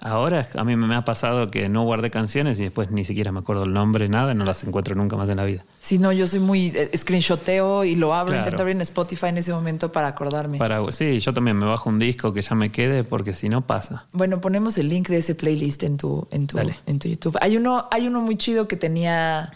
Ahora 0.00 0.46
a 0.54 0.64
mí 0.64 0.76
me 0.76 0.94
ha 0.94 1.04
pasado 1.04 1.50
que 1.50 1.68
no 1.68 1.84
guardé 1.84 2.10
canciones 2.10 2.60
y 2.60 2.64
después 2.64 2.90
ni 2.90 3.04
siquiera 3.04 3.32
me 3.32 3.38
acuerdo 3.40 3.64
el 3.64 3.72
nombre, 3.72 4.08
nada, 4.08 4.32
y 4.32 4.34
no 4.34 4.44
las 4.44 4.62
encuentro 4.64 4.94
nunca 4.94 5.16
más 5.16 5.28
en 5.30 5.36
la 5.38 5.44
vida. 5.44 5.64
Si 5.78 5.98
no, 5.98 6.12
yo 6.12 6.26
soy 6.26 6.40
muy 6.40 6.66
eh, 6.74 6.90
screenshoteo 6.96 7.84
y 7.84 7.96
lo 7.96 8.12
abro, 8.14 8.32
Claro. 8.32 8.44
intento 8.44 8.62
abrir 8.62 8.76
en 8.76 8.82
Spotify 8.82 9.26
en 9.26 9.38
ese 9.38 9.52
momento 9.52 9.90
para 9.92 10.08
acordarme. 10.08 10.58
Para, 10.58 10.90
sí, 10.92 11.18
yo 11.20 11.32
también 11.32 11.56
me 11.56 11.64
bajo 11.66 11.88
un 11.88 11.98
disco 11.98 12.32
que 12.32 12.42
ya 12.42 12.54
me 12.54 12.70
quede 12.70 13.04
porque 13.04 13.32
si 13.32 13.48
no 13.48 13.66
pasa. 13.66 14.06
Bueno, 14.12 14.40
ponemos 14.40 14.76
el 14.78 14.88
link 14.88 15.08
de 15.08 15.18
ese 15.18 15.34
playlist 15.34 15.82
en 15.84 15.96
tu, 15.96 16.26
en 16.30 16.46
tu, 16.46 16.56
Dale. 16.56 16.78
en 16.86 16.98
tu 16.98 17.08
YouTube. 17.08 17.36
Hay 17.40 17.56
uno, 17.56 17.88
hay 17.90 18.06
uno 18.06 18.20
muy 18.20 18.36
chido 18.36 18.68
que 18.68 18.76
tenía 18.76 19.52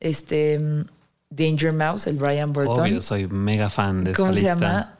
este 0.00 0.58
Danger 1.30 1.72
Mouse, 1.72 2.06
el 2.06 2.16
Brian 2.16 2.52
Burton. 2.52 2.80
Obvio, 2.80 3.00
soy 3.00 3.26
mega 3.28 3.70
fan 3.70 4.02
de 4.04 4.12
¿Cómo 4.14 4.30
esa 4.32 4.34
se 4.34 4.40
lista. 4.40 4.54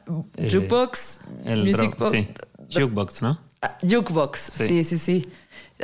llama? 0.07 0.27
Eh, 0.37 0.49
Jukebox, 0.51 1.19
El 1.45 1.63
Music 1.65 1.97
Box. 1.97 2.11
sí. 2.11 2.27
Jukebox, 2.73 3.21
¿no? 3.21 3.39
Ah, 3.61 3.77
Jukebox, 3.81 4.39
sí, 4.39 4.67
Sí. 4.67 4.83
sí, 4.83 4.97
sí. 4.97 5.29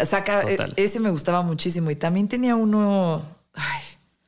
Saca, 0.05 0.41
Total. 0.41 0.73
e- 0.75 0.83
ese 0.83 0.99
me 0.99 1.09
gustaba 1.09 1.41
muchísimo. 1.43 1.89
Y 1.91 1.95
también 1.95 2.27
tenía 2.27 2.55
uno. 2.55 3.21
Ay, 3.53 3.81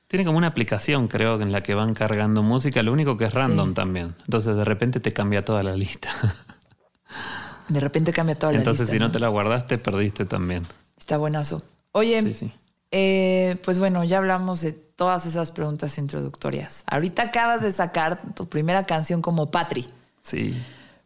Tiene 0.07 0.25
como 0.25 0.37
una 0.39 0.47
aplicación, 0.47 1.07
creo, 1.07 1.39
en 1.39 1.51
la 1.51 1.61
que 1.61 1.75
van 1.75 1.93
cargando 1.93 2.41
música, 2.41 2.81
lo 2.81 2.91
único 2.91 3.15
que 3.17 3.25
es 3.25 3.33
random 3.33 3.69
Sí. 3.69 3.73
también. 3.75 4.15
Entonces 4.25 4.55
de 4.55 4.63
repente 4.65 4.99
te 4.99 5.13
cambia 5.13 5.45
toda 5.45 5.61
la 5.61 5.75
lista. 5.75 6.09
de 7.67 7.79
repente 7.79 8.11
cambia 8.11 8.37
toda 8.37 8.51
la 8.53 8.57
Entonces 8.57 8.87
lista, 8.87 8.93
si 8.93 8.99
no 8.99 9.11
te 9.11 9.19
la 9.19 9.27
guardaste, 9.27 9.77
perdiste 9.77 10.25
también. 10.25 10.63
Está 10.97 11.17
buenazo. 11.17 11.61
Oye, 11.91 12.21
Sí, 12.23 12.33
sí. 12.33 12.53
eh, 12.91 13.57
pues 13.63 13.77
bueno, 13.77 14.03
ya 14.03 14.17
hablamos 14.17 14.61
de 14.61 14.73
todas 14.73 15.25
esas 15.27 15.51
preguntas 15.51 15.97
introductorias. 15.99 16.83
Ahorita 16.87 17.23
acabas 17.23 17.61
de 17.61 17.71
sacar 17.71 18.19
tu 18.35 18.47
primera 18.49 18.85
canción 18.85 19.21
como 19.21 19.51
Patri. 19.51 19.87
Sí. 20.21 20.55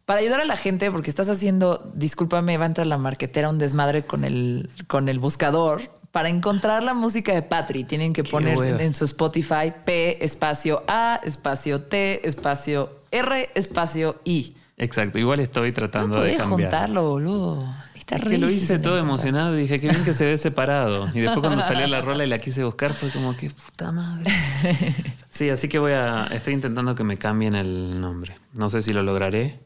Para 0.04 0.20
ayudar 0.20 0.40
a 0.40 0.44
la 0.44 0.56
gente, 0.56 0.90
porque 0.90 1.08
estás 1.10 1.28
haciendo, 1.28 1.90
discúlpame, 1.94 2.58
va 2.58 2.64
a 2.64 2.68
entrar 2.68 2.86
la 2.86 2.98
marquetera 2.98 3.48
un 3.48 3.58
desmadre 3.58 4.02
con 4.02 4.24
el, 4.24 4.68
con 4.86 5.08
el 5.08 5.18
buscador. 5.18 5.82
Para 6.12 6.28
encontrar 6.28 6.82
la 6.82 6.94
música 6.94 7.32
de 7.34 7.42
Patri, 7.42 7.84
tienen 7.84 8.12
que 8.12 8.22
poner 8.22 8.58
en 8.80 8.94
su 8.94 9.04
Spotify 9.04 9.72
P 9.84 10.24
espacio 10.24 10.84
A 10.86 11.20
espacio 11.24 11.80
T 11.82 12.28
espacio 12.28 13.00
R 13.10 13.48
espacio 13.54 14.20
I. 14.24 14.54
Exacto. 14.76 15.18
Igual 15.18 15.40
estoy 15.40 15.70
No 15.70 15.74
tratando 15.74 16.16
de 16.16 16.22
podías 16.22 16.38
cambiar. 16.38 16.70
juntarlo, 16.70 17.08
boludo. 17.08 17.74
Está 17.96 18.20
que 18.20 18.36
lo 18.38 18.50
hice 18.50 18.74
de 18.74 18.78
todo 18.80 18.98
emocionado 18.98 19.56
y 19.58 19.62
dije, 19.62 19.80
qué 19.80 19.88
bien 19.88 20.04
que 20.04 20.12
se 20.12 20.26
ve 20.26 20.36
separado. 20.36 21.08
Y 21.14 21.20
después 21.20 21.40
cuando 21.46 21.62
salió 21.66 21.86
la 21.86 22.02
rola 22.02 22.24
y 22.24 22.28
la 22.28 22.38
quise 22.38 22.62
buscar 22.62 22.92
fue 22.92 23.10
como, 23.10 23.34
qué 23.36 23.50
puta 23.50 23.90
madre. 23.90 24.30
Sí, 25.30 25.50
así 25.50 25.68
que 25.68 25.80
voy 25.80 25.90
a, 25.90 26.26
estoy 26.30 26.54
intentando 26.54 26.94
que 26.94 27.02
me 27.02 27.16
cambien 27.16 27.56
el 27.56 28.00
nombre. 28.00 28.36
No 28.52 28.68
sé 28.68 28.82
si 28.82 28.92
lo 28.92 29.02
lograré, 29.02 29.58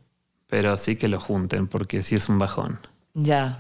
pero 0.49 0.77
sí 0.77 0.97
que 0.97 1.09
lo 1.09 1.21
junten 1.21 1.69
porque 1.69 2.03
sí 2.03 2.15
es 2.17 2.29
un 2.29 2.39
bajón. 2.39 2.81
Ya. 3.15 3.59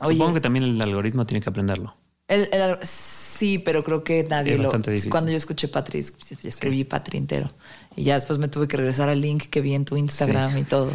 Oye, 0.00 0.16
Supongo 0.16 0.34
que 0.34 0.40
también 0.40 0.64
el 0.64 0.80
algoritmo 0.80 1.26
tiene 1.26 1.40
que 1.42 1.50
aprenderlo. 1.50 1.94
el- 2.28 2.48
el- 2.52 2.76
sí, 2.82 3.58
pero 3.58 3.82
creo 3.84 4.04
que 4.04 4.22
nadie 4.24 4.54
Es 4.54 4.60
lo. 4.60 4.70
difícil. 4.70 5.10
Cuando 5.10 5.30
yo 5.30 5.36
escuché 5.36 5.66
Patri, 5.68 6.00
es- 6.00 6.12
escribí 6.44 6.84
Patri 6.84 7.18
entero. 7.18 7.50
Y 7.96 8.04
ya 8.04 8.14
después 8.14 8.38
me 8.38 8.48
tuve 8.48 8.68
que 8.68 8.76
regresar 8.76 9.08
al 9.08 9.20
link 9.20 9.44
que 9.44 9.60
vi 9.60 9.74
en 9.74 9.84
tu 9.84 9.96
Instagram 9.96 10.56
y 10.58 10.62
todo. 10.64 10.90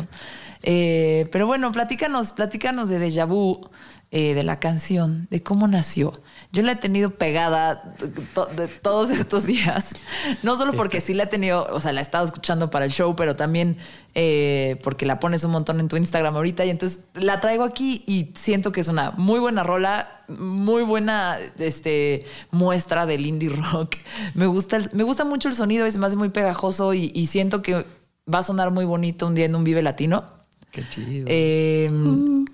Eh, 0.62 1.28
pero 1.32 1.48
bueno, 1.48 1.72
platícanos, 1.72 2.32
platícanos 2.32 2.88
de 2.90 3.00
Deja 3.00 3.26
Vu, 3.26 3.68
eh, 4.16 4.36
de 4.36 4.44
la 4.44 4.60
canción, 4.60 5.28
de 5.32 5.42
cómo 5.42 5.68
nació. 5.68 6.14
Yo 6.52 6.62
la 6.62 6.74
he 6.74 6.76
tenido 6.76 7.10
pegada 7.10 7.96
to- 8.36 8.46
de 8.46 8.68
todos 8.68 9.10
estos 9.10 9.46
días. 9.48 9.96
No 10.44 10.56
solo 10.56 10.74
porque 10.74 11.02
sí 11.02 11.16
la 11.16 11.24
he 11.24 11.28
tenido, 11.28 11.66
o 11.72 11.80
sea, 11.80 11.94
la 11.94 12.00
he 12.00 12.04
estado 12.04 12.24
escuchando 12.24 12.70
para 12.70 12.86
el 12.86 12.92
show, 12.92 13.16
pero 13.16 13.36
también 13.36 13.76
eh, 14.14 14.80
porque 14.84 15.08
la 15.08 15.20
pones 15.20 15.44
un 15.44 15.50
montón 15.52 15.80
en 15.80 15.88
tu 15.88 15.98
Instagram 15.98 16.36
ahorita. 16.36 16.64
Y 16.64 16.70
entonces 16.70 17.06
la 17.16 17.40
traigo 17.40 17.64
aquí 17.64 18.04
y 18.06 18.32
siento 18.40 18.72
que 18.72 18.82
es 18.82 18.88
una 18.88 19.10
muy 19.18 19.40
buena 19.40 19.64
rola, 19.64 20.22
muy 20.28 20.84
buena 20.84 21.40
este, 21.58 22.26
muestra 22.52 23.08
del 23.08 23.26
indie 23.26 23.50
rock. 23.50 23.96
Me 24.36 24.46
gusta, 24.46 24.78
el- 24.78 24.92
me 24.94 25.02
gusta 25.02 25.26
mucho 25.26 25.48
el 25.50 25.56
sonido, 25.56 25.88
es 25.88 25.98
más 25.98 26.14
muy 26.14 26.30
pegajoso 26.30 26.94
y, 26.94 27.12
y 27.16 27.26
siento 27.26 27.64
que 27.64 27.84
va 28.32 28.38
a 28.40 28.44
sonar 28.44 28.70
muy 28.70 28.86
bonito 28.86 29.26
un 29.26 29.34
día 29.34 29.46
en 29.46 29.56
un 29.56 29.64
Vive 29.64 29.82
Latino. 29.82 30.43
Qué 30.74 30.84
chido. 30.90 31.26
Eh, 31.30 31.90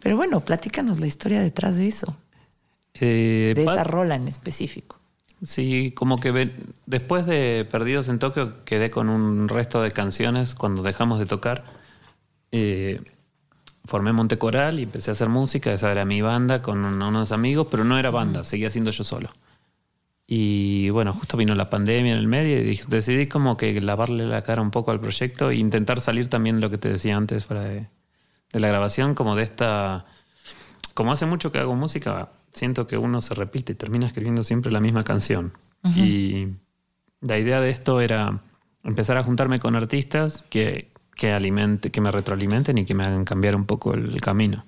Pero 0.02 0.16
bueno, 0.18 0.42
platícanos 0.42 1.00
la 1.00 1.08
historia 1.08 1.42
detrás 1.42 1.78
de 1.78 1.88
eso. 1.88 2.16
Eh, 2.94 3.54
de 3.56 3.64
esa 3.64 3.84
rola 3.84 4.16
en 4.16 4.28
específico. 4.28 4.98
Sí, 5.42 5.94
como 5.96 6.20
que 6.20 6.52
después 6.86 7.26
de 7.26 7.66
Perdidos 7.72 8.10
en 8.10 8.20
Tokio 8.20 8.66
quedé 8.66 8.92
con 8.92 9.08
un 9.10 9.48
resto 9.48 9.82
de 9.82 9.92
canciones 9.92 10.54
cuando 10.54 10.84
dejamos 10.84 11.18
de 11.18 11.26
tocar. 11.26 11.64
Eh, 12.52 13.02
formé 13.86 14.12
Montecoral 14.12 14.80
y 14.80 14.84
empecé 14.84 15.12
a 15.12 15.14
hacer 15.14 15.30
música, 15.30 15.72
esa 15.72 15.92
era 15.92 16.04
mi 16.04 16.22
banda 16.22 16.62
con 16.62 16.84
un- 16.84 17.02
unos 17.02 17.32
amigos, 17.32 17.68
pero 17.72 17.86
no 17.86 17.98
era 17.98 18.10
banda, 18.12 18.44
seguía 18.44 18.70
siendo 18.70 18.92
yo 18.92 19.04
solo. 19.06 19.30
Y 20.28 20.90
bueno, 20.92 21.14
justo 21.14 21.38
vino 21.38 21.56
la 21.56 21.70
pandemia 21.70 22.12
en 22.12 22.20
el 22.20 22.28
medio 22.28 22.60
y 22.62 22.80
decidí 22.88 23.28
como 23.28 23.56
que 23.58 23.80
lavarle 23.82 24.28
la 24.28 24.42
cara 24.42 24.62
un 24.62 24.70
poco 24.72 24.92
al 24.92 25.00
proyecto 25.00 25.50
e 25.52 25.56
intentar 25.56 26.02
salir 26.02 26.28
también 26.28 26.60
lo 26.60 26.70
que 26.70 26.78
te 26.78 26.90
decía 26.90 27.16
antes 27.16 27.46
fuera 27.46 27.64
de, 28.52 28.60
la 28.60 28.68
grabación, 28.68 29.16
como 29.16 29.36
de 29.36 29.44
esta... 29.44 30.06
Como 30.94 31.12
hace 31.12 31.26
mucho 31.26 31.52
que 31.52 31.60
hago 31.60 31.76
música, 31.76 32.30
siento 32.52 32.88
que 32.88 32.98
uno 32.98 33.22
se 33.22 33.34
repite 33.34 33.74
y 33.74 33.76
termina 33.76 34.06
escribiendo 34.06 34.44
siempre 34.44 34.72
la 34.72 34.80
misma 34.80 35.04
canción. 35.04 35.54
Y 35.96 36.48
la 37.22 37.38
idea 37.38 37.62
de 37.62 37.70
esto 37.70 38.02
era 38.02 38.42
empezar 38.84 39.18
a 39.18 39.24
juntarme 39.24 39.60
con 39.60 39.78
artistas 39.78 40.44
que, 40.50 40.92
que, 41.16 41.32
alimente, 41.32 41.90
que 41.90 42.02
me 42.02 42.12
retroalimenten 42.12 42.78
y 42.78 42.86
que 42.86 42.96
me 42.96 43.06
hagan 43.06 43.24
cambiar 43.24 43.56
un 43.56 43.66
poco 43.66 43.94
el 43.94 44.20
camino. 44.20 44.66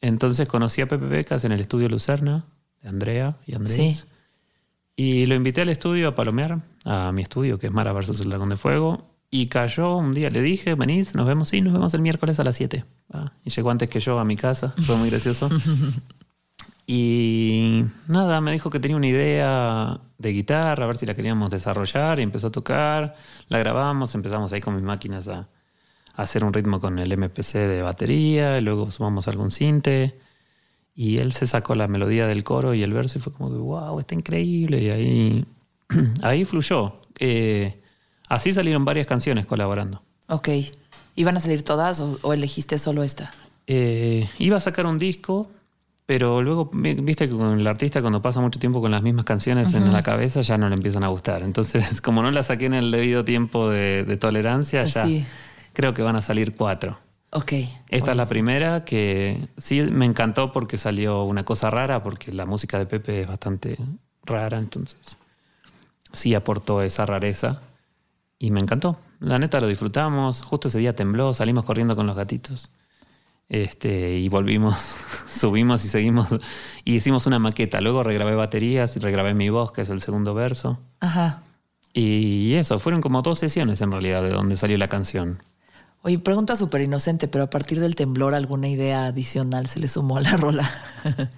Entonces 0.00 0.48
conocí 0.48 0.80
a 0.80 0.88
Pepe 0.88 1.06
Becas 1.06 1.44
en 1.44 1.52
el 1.52 1.60
estudio 1.60 1.88
Lucerna, 1.88 2.44
de 2.82 2.88
Andrea 2.88 3.36
y 3.46 3.54
Andrés. 3.54 3.76
Sí. 3.76 4.02
Y 4.96 5.26
lo 5.26 5.34
invité 5.34 5.62
al 5.62 5.68
estudio 5.68 6.08
a 6.08 6.14
palomear, 6.14 6.60
a 6.84 7.12
mi 7.12 7.22
estudio, 7.22 7.58
que 7.58 7.66
es 7.66 7.72
Mara 7.72 7.92
versus 7.92 8.20
el 8.20 8.28
Dragón 8.28 8.50
de 8.50 8.56
Fuego. 8.56 9.11
Y 9.34 9.46
cayó 9.46 9.96
un 9.96 10.12
día, 10.12 10.28
le 10.28 10.42
dije, 10.42 10.74
venís, 10.74 11.14
nos 11.14 11.26
vemos, 11.26 11.48
sí, 11.48 11.62
nos 11.62 11.72
vemos 11.72 11.94
el 11.94 12.02
miércoles 12.02 12.38
a 12.38 12.44
las 12.44 12.54
7. 12.54 12.84
Ah, 13.14 13.32
y 13.42 13.48
llegó 13.48 13.70
antes 13.70 13.88
que 13.88 13.98
yo 13.98 14.18
a 14.18 14.26
mi 14.26 14.36
casa, 14.36 14.74
fue 14.84 14.94
muy 14.96 15.08
gracioso. 15.08 15.48
y 16.86 17.82
nada, 18.08 18.42
me 18.42 18.52
dijo 18.52 18.68
que 18.68 18.78
tenía 18.78 18.98
una 18.98 19.06
idea 19.06 19.98
de 20.18 20.32
guitarra, 20.32 20.84
a 20.84 20.86
ver 20.86 20.98
si 20.98 21.06
la 21.06 21.14
queríamos 21.14 21.48
desarrollar, 21.48 22.20
y 22.20 22.24
empezó 22.24 22.48
a 22.48 22.52
tocar, 22.52 23.16
la 23.48 23.58
grabamos, 23.58 24.14
empezamos 24.14 24.52
ahí 24.52 24.60
con 24.60 24.74
mis 24.74 24.84
máquinas 24.84 25.26
a, 25.28 25.38
a 25.38 26.22
hacer 26.22 26.44
un 26.44 26.52
ritmo 26.52 26.78
con 26.78 26.98
el 26.98 27.16
MPC 27.16 27.54
de 27.54 27.80
batería, 27.80 28.58
y 28.58 28.60
luego 28.60 28.90
sumamos 28.90 29.28
algún 29.28 29.50
cinte. 29.50 30.20
Y 30.94 31.16
él 31.16 31.32
se 31.32 31.46
sacó 31.46 31.74
la 31.74 31.88
melodía 31.88 32.26
del 32.26 32.44
coro 32.44 32.74
y 32.74 32.82
el 32.82 32.92
verso 32.92 33.16
y 33.16 33.22
fue 33.22 33.32
como 33.32 33.48
que, 33.48 33.56
wow, 33.56 33.98
está 33.98 34.14
increíble. 34.14 34.82
Y 34.82 34.90
ahí, 34.90 35.44
ahí 36.22 36.44
fluyó. 36.44 37.00
Eh, 37.18 37.81
así 38.34 38.52
salieron 38.52 38.84
varias 38.84 39.06
canciones 39.06 39.46
colaborando. 39.46 40.02
Ok. 40.28 40.48
¿Iban 41.14 41.36
a 41.36 41.40
salir 41.40 41.62
todas 41.62 42.00
o, 42.00 42.18
o 42.22 42.32
elegiste 42.32 42.78
solo 42.78 43.02
esta? 43.02 43.32
Eh, 43.66 44.28
iba 44.38 44.56
a 44.56 44.60
sacar 44.60 44.86
un 44.86 44.98
disco, 44.98 45.50
pero 46.06 46.42
luego, 46.42 46.70
vi- 46.72 46.94
viste 46.94 47.28
que 47.28 47.36
con 47.36 47.60
el 47.60 47.66
artista 47.66 48.00
cuando 48.00 48.20
pasa 48.22 48.40
mucho 48.40 48.58
tiempo 48.58 48.80
con 48.80 48.90
las 48.90 49.02
mismas 49.02 49.24
canciones 49.24 49.72
en 49.74 49.92
la 49.92 50.02
cabeza 50.02 50.40
ya 50.40 50.56
no 50.58 50.68
le 50.68 50.74
empiezan 50.74 51.04
a 51.04 51.08
gustar. 51.08 51.42
Entonces, 51.42 52.00
como 52.02 52.22
no 52.22 52.30
la 52.30 52.42
saqué 52.42 52.66
en 52.66 52.74
el 52.74 52.90
debido 52.90 53.24
tiempo 53.24 53.68
de, 53.68 54.04
de 54.04 54.16
tolerancia, 54.16 54.84
ya 54.84 55.04
Sí. 55.04 55.24
creo 55.74 55.92
que 55.94 56.02
van 56.02 56.16
a 56.16 56.22
salir 56.22 56.54
cuatro. 56.54 56.98
Ok. 57.30 57.52
Esta 57.88 58.10
es 58.10 58.16
la 58.16 58.26
primera 58.26 58.84
que 58.84 59.38
sí 59.56 59.80
me 59.82 60.04
encantó 60.04 60.52
porque 60.52 60.76
salió 60.76 61.24
una 61.24 61.44
cosa 61.44 61.70
rara, 61.70 62.02
porque 62.02 62.30
la 62.32 62.44
música 62.46 62.78
de 62.78 62.84
Pepe 62.86 63.22
es 63.22 63.26
bastante 63.26 63.78
rara, 64.24 64.58
entonces 64.58 64.98
sí 66.12 66.34
aportó 66.34 66.82
esa 66.82 67.06
rareza 67.06 67.62
y 68.42 68.50
me 68.50 68.60
encantó. 68.60 68.98
La 69.20 69.38
neta 69.38 69.60
lo 69.60 69.68
disfrutamos, 69.68 70.42
justo 70.42 70.66
ese 70.66 70.80
día 70.80 70.96
tembló, 70.96 71.32
salimos 71.32 71.64
corriendo 71.64 71.94
con 71.94 72.08
los 72.08 72.16
gatitos 72.16 72.70
este, 73.48 74.18
y 74.18 74.28
volvimos, 74.28 74.96
subimos 75.28 75.84
y 75.84 75.88
seguimos 75.88 76.28
y 76.84 76.96
hicimos 76.96 77.26
una 77.26 77.38
maqueta. 77.38 77.80
Luego 77.80 78.02
regrabé 78.02 78.34
baterías 78.34 78.96
y 78.96 78.98
regrabé 78.98 79.34
mi 79.34 79.48
voz, 79.48 79.70
que 79.70 79.82
es 79.82 79.90
el 79.90 80.00
segundo 80.00 80.34
verso. 80.34 80.80
Ajá. 80.98 81.42
Y 81.94 82.54
eso, 82.54 82.80
fueron 82.80 83.00
como 83.00 83.22
dos 83.22 83.38
sesiones 83.38 83.80
en 83.80 83.92
realidad 83.92 84.22
de 84.22 84.30
donde 84.30 84.56
salió 84.56 84.76
la 84.76 84.88
canción. 84.88 85.40
Oye, 86.00 86.18
pregunta 86.18 86.56
súper 86.56 86.80
inocente, 86.80 87.28
pero 87.28 87.44
a 87.44 87.50
partir 87.50 87.78
del 87.78 87.94
temblor, 87.94 88.34
¿alguna 88.34 88.68
idea 88.68 89.06
adicional 89.06 89.68
se 89.68 89.78
le 89.78 89.86
sumó 89.86 90.16
a 90.16 90.22
la 90.22 90.36
rola? 90.36 90.68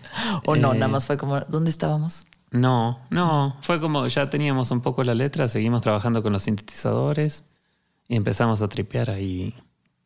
¿O 0.46 0.56
no? 0.56 0.72
Eh. 0.72 0.78
Nada 0.78 0.88
más 0.88 1.04
fue 1.04 1.18
como, 1.18 1.38
¿dónde 1.40 1.68
estábamos? 1.68 2.24
No, 2.54 3.00
no, 3.10 3.56
fue 3.62 3.80
como 3.80 4.06
ya 4.06 4.30
teníamos 4.30 4.70
un 4.70 4.80
poco 4.80 5.02
la 5.02 5.12
letra, 5.12 5.48
seguimos 5.48 5.82
trabajando 5.82 6.22
con 6.22 6.32
los 6.32 6.44
sintetizadores 6.44 7.42
y 8.06 8.14
empezamos 8.14 8.62
a 8.62 8.68
tripear 8.68 9.10
ahí 9.10 9.52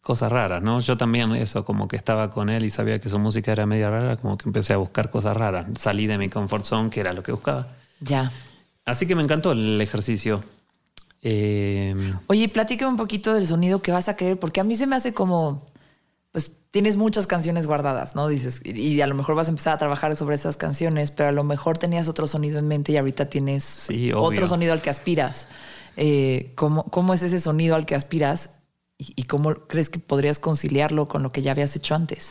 cosas 0.01 0.33
raras, 0.33 0.63
¿no? 0.63 0.81
Yo 0.81 0.97
también 0.97 1.33
eso, 1.33 1.67
como 1.67 1.89
que 1.89 1.97
estaba 1.97 2.31
con 2.31 2.49
él 2.49 2.65
y 2.65 2.71
sabía 2.71 3.01
que 3.01 3.11
su 3.11 3.19
música 3.19 3.53
era 3.53 3.67
media 3.67 3.91
rara, 3.91 4.17
como 4.17 4.39
que 4.39 4.49
empecé 4.49 4.73
a 4.73 4.79
buscar 4.79 5.11
cosas 5.11 5.37
raras, 5.37 5.67
salí 5.77 6.07
de 6.07 6.17
mi 6.17 6.31
comfort 6.31 6.65
zone, 6.65 6.89
que 6.89 7.01
era 7.01 7.13
lo 7.13 7.23
que 7.23 7.33
buscaba. 7.33 7.69
Ya. 8.01 8.33
Así 8.87 9.07
que 9.07 9.15
me 9.15 9.23
encantó 9.23 9.53
el 9.53 9.79
ejercicio. 9.83 10.43
Eh, 11.21 11.95
Oye, 12.29 12.49
platícame 12.49 12.91
un 12.91 12.97
poquito 12.97 13.35
del 13.35 13.47
sonido 13.47 13.83
que 13.83 13.93
vas 13.93 14.09
a 14.09 14.17
querer, 14.17 14.39
porque 14.39 14.61
a 14.61 14.65
mí 14.65 14.75
se 14.75 14.87
me 14.87 14.97
hace 14.97 15.13
como, 15.13 15.67
pues 16.39 16.53
tienes 16.71 16.97
muchas 16.97 17.27
canciones 17.27 17.67
guardadas, 17.67 18.15
¿no? 18.15 18.29
Dices, 18.29 18.61
y 18.65 19.01
a 19.01 19.09
lo 19.09 19.17
mejor 19.17 19.35
vas 19.35 19.49
a 19.49 19.51
empezar 19.51 19.75
a 19.75 19.77
trabajar 19.77 20.15
sobre 20.15 20.37
esas 20.37 20.57
canciones, 20.57 21.11
pero 21.11 21.31
a 21.31 21.33
lo 21.33 21.43
mejor 21.43 21.79
tenías 21.79 22.07
otro 22.07 22.29
sonido 22.29 22.61
en 22.61 22.69
mente 22.69 22.93
y 22.93 22.97
ahorita 22.97 23.29
tienes 23.29 23.65
Sí, 23.65 24.13
otro 24.13 24.47
sonido 24.47 24.73
al 24.73 24.81
que 24.81 24.89
aspiras. 24.89 25.49
Eh, 25.97 26.53
¿cómo, 26.55 26.85
¿Cómo 26.85 27.13
es 27.13 27.25
ese 27.25 27.41
sonido 27.41 27.75
al 27.75 27.87
que 27.87 27.97
aspiras 27.97 28.61
y, 28.99 29.15
y 29.17 29.25
cómo 29.25 29.53
crees 29.67 29.89
que 29.91 29.99
podrías 29.99 30.39
conciliarlo 30.39 31.09
con 31.09 31.25
lo 31.25 31.33
que 31.33 31.43
ya 31.43 31.51
habías 31.51 31.75
hecho 31.75 31.97
antes? 31.97 32.31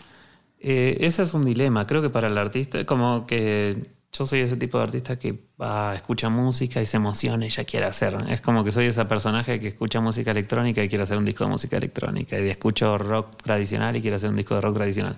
Eh, 0.62 0.96
ese 1.02 1.24
es 1.24 1.34
un 1.34 1.44
dilema. 1.44 1.86
Creo 1.86 2.02
que 2.02 2.10
para 2.10 2.28
el 2.28 2.38
artista, 2.38 2.86
como 2.86 3.26
que 3.28 3.92
yo 4.12 4.26
soy 4.26 4.40
ese 4.40 4.58
tipo 4.58 4.78
de 4.78 4.86
artista 4.86 5.20
que 5.20 5.38
va, 5.62 5.96
escucha 5.96 6.30
música 6.30 6.82
y 6.82 6.86
se 6.86 6.98
emociona 6.98 7.46
y 7.46 7.50
ya 7.50 7.64
quiere 7.66 7.86
hacer. 7.86 8.18
Es 8.30 8.42
como 8.42 8.64
que 8.64 8.72
soy 8.72 8.86
ese 8.86 9.04
personaje 9.06 9.60
que 9.60 9.68
escucha 9.68 10.00
música 10.00 10.32
electrónica 10.32 10.84
y 10.84 10.90
quiere 10.90 11.04
hacer 11.04 11.18
un 11.18 11.26
disco 11.26 11.44
de 11.44 11.52
música 11.52 11.78
electrónica. 11.78 12.40
Y 12.40 12.50
escucho 12.50 12.98
rock 12.98 13.36
tradicional 13.44 13.96
y 13.96 14.02
quiere 14.02 14.16
hacer 14.16 14.30
un 14.30 14.36
disco 14.36 14.56
de 14.56 14.62
rock 14.62 14.76
tradicional. 14.76 15.16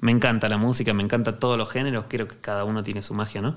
Me 0.00 0.12
encanta 0.12 0.48
la 0.48 0.56
música, 0.56 0.94
me 0.94 1.02
encanta 1.02 1.38
todos 1.38 1.58
los 1.58 1.68
géneros. 1.68 2.06
Creo 2.08 2.28
que 2.28 2.36
cada 2.38 2.64
uno 2.64 2.82
tiene 2.82 3.02
su 3.02 3.14
magia, 3.14 3.42
¿no? 3.42 3.56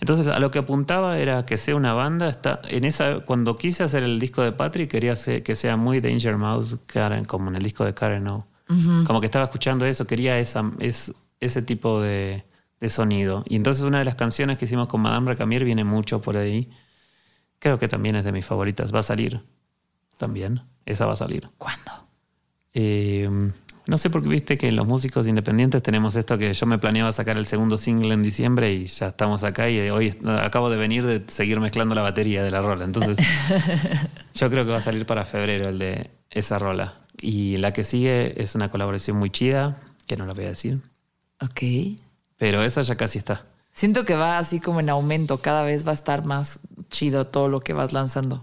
Entonces, 0.00 0.26
a 0.26 0.38
lo 0.40 0.50
que 0.50 0.58
apuntaba 0.58 1.18
era 1.18 1.46
que 1.46 1.56
sea 1.56 1.76
una 1.76 1.92
banda. 1.92 2.28
Está, 2.28 2.60
en 2.68 2.84
esa, 2.84 3.20
cuando 3.20 3.56
quise 3.56 3.82
hacer 3.82 4.02
el 4.02 4.18
disco 4.18 4.42
de 4.42 4.52
Patrick, 4.52 4.90
quería 4.90 5.14
que 5.14 5.56
sea 5.56 5.76
muy 5.76 6.00
Danger 6.00 6.36
Mouse, 6.36 6.78
Karen, 6.86 7.24
como 7.24 7.48
en 7.50 7.56
el 7.56 7.62
disco 7.62 7.84
de 7.84 7.94
Karen 7.94 8.26
O. 8.28 8.46
Como 9.06 9.20
que 9.20 9.26
estaba 9.26 9.44
escuchando 9.44 9.86
eso, 9.86 10.06
quería 10.06 10.40
esa, 10.40 10.72
es, 10.80 11.12
ese 11.38 11.62
tipo 11.62 12.00
de, 12.00 12.44
de 12.80 12.88
sonido. 12.88 13.44
Y 13.48 13.56
entonces, 13.56 13.82
una 13.84 13.98
de 13.98 14.04
las 14.04 14.14
canciones 14.14 14.58
que 14.58 14.66
hicimos 14.66 14.88
con 14.88 15.00
Madame 15.00 15.30
Recamier 15.30 15.64
viene 15.64 15.84
mucho 15.84 16.20
por 16.20 16.36
ahí. 16.36 16.70
Creo 17.58 17.78
que 17.78 17.88
también 17.88 18.16
es 18.16 18.24
de 18.24 18.32
mis 18.32 18.44
favoritas. 18.44 18.94
Va 18.94 19.00
a 19.00 19.02
salir 19.02 19.42
también. 20.18 20.62
Esa 20.84 21.06
va 21.06 21.12
a 21.12 21.16
salir. 21.16 21.48
¿Cuándo? 21.58 21.92
Eh, 22.74 23.28
no 23.86 23.98
sé 23.98 24.10
por 24.10 24.22
qué 24.22 24.28
viste 24.28 24.58
que 24.58 24.72
los 24.72 24.86
músicos 24.86 25.28
independientes 25.28 25.80
tenemos 25.80 26.16
esto 26.16 26.36
que 26.38 26.52
yo 26.52 26.66
me 26.66 26.78
planeaba 26.78 27.12
sacar 27.12 27.36
el 27.36 27.46
segundo 27.46 27.76
single 27.76 28.12
en 28.14 28.22
diciembre 28.22 28.72
y 28.72 28.86
ya 28.86 29.08
estamos 29.08 29.44
acá 29.44 29.70
y 29.70 29.78
hoy 29.90 30.18
acabo 30.40 30.70
de 30.70 30.76
venir 30.76 31.06
de 31.06 31.22
seguir 31.28 31.60
mezclando 31.60 31.94
la 31.94 32.02
batería 32.02 32.42
de 32.42 32.50
la 32.50 32.62
rola. 32.62 32.84
Entonces 32.84 33.16
yo 34.34 34.50
creo 34.50 34.64
que 34.64 34.72
va 34.72 34.78
a 34.78 34.82
salir 34.82 35.06
para 35.06 35.24
febrero 35.24 35.68
el 35.68 35.78
de 35.78 36.10
esa 36.30 36.58
rola. 36.58 36.94
Y 37.20 37.58
la 37.58 37.72
que 37.72 37.84
sigue 37.84 38.40
es 38.42 38.56
una 38.56 38.70
colaboración 38.70 39.16
muy 39.16 39.30
chida, 39.30 39.78
que 40.06 40.16
no 40.16 40.26
la 40.26 40.34
voy 40.34 40.44
a 40.44 40.48
decir, 40.48 40.80
Ok. 41.40 41.62
Pero 42.38 42.62
esa 42.62 42.82
ya 42.82 42.96
casi 42.96 43.18
está. 43.18 43.44
Siento 43.72 44.04
que 44.04 44.16
va 44.16 44.38
así 44.38 44.60
como 44.60 44.80
en 44.80 44.88
aumento, 44.88 45.38
cada 45.38 45.62
vez 45.62 45.86
va 45.86 45.90
a 45.90 45.94
estar 45.94 46.24
más 46.24 46.60
chido 46.88 47.26
todo 47.26 47.48
lo 47.48 47.60
que 47.60 47.72
vas 47.74 47.92
lanzando. 47.92 48.40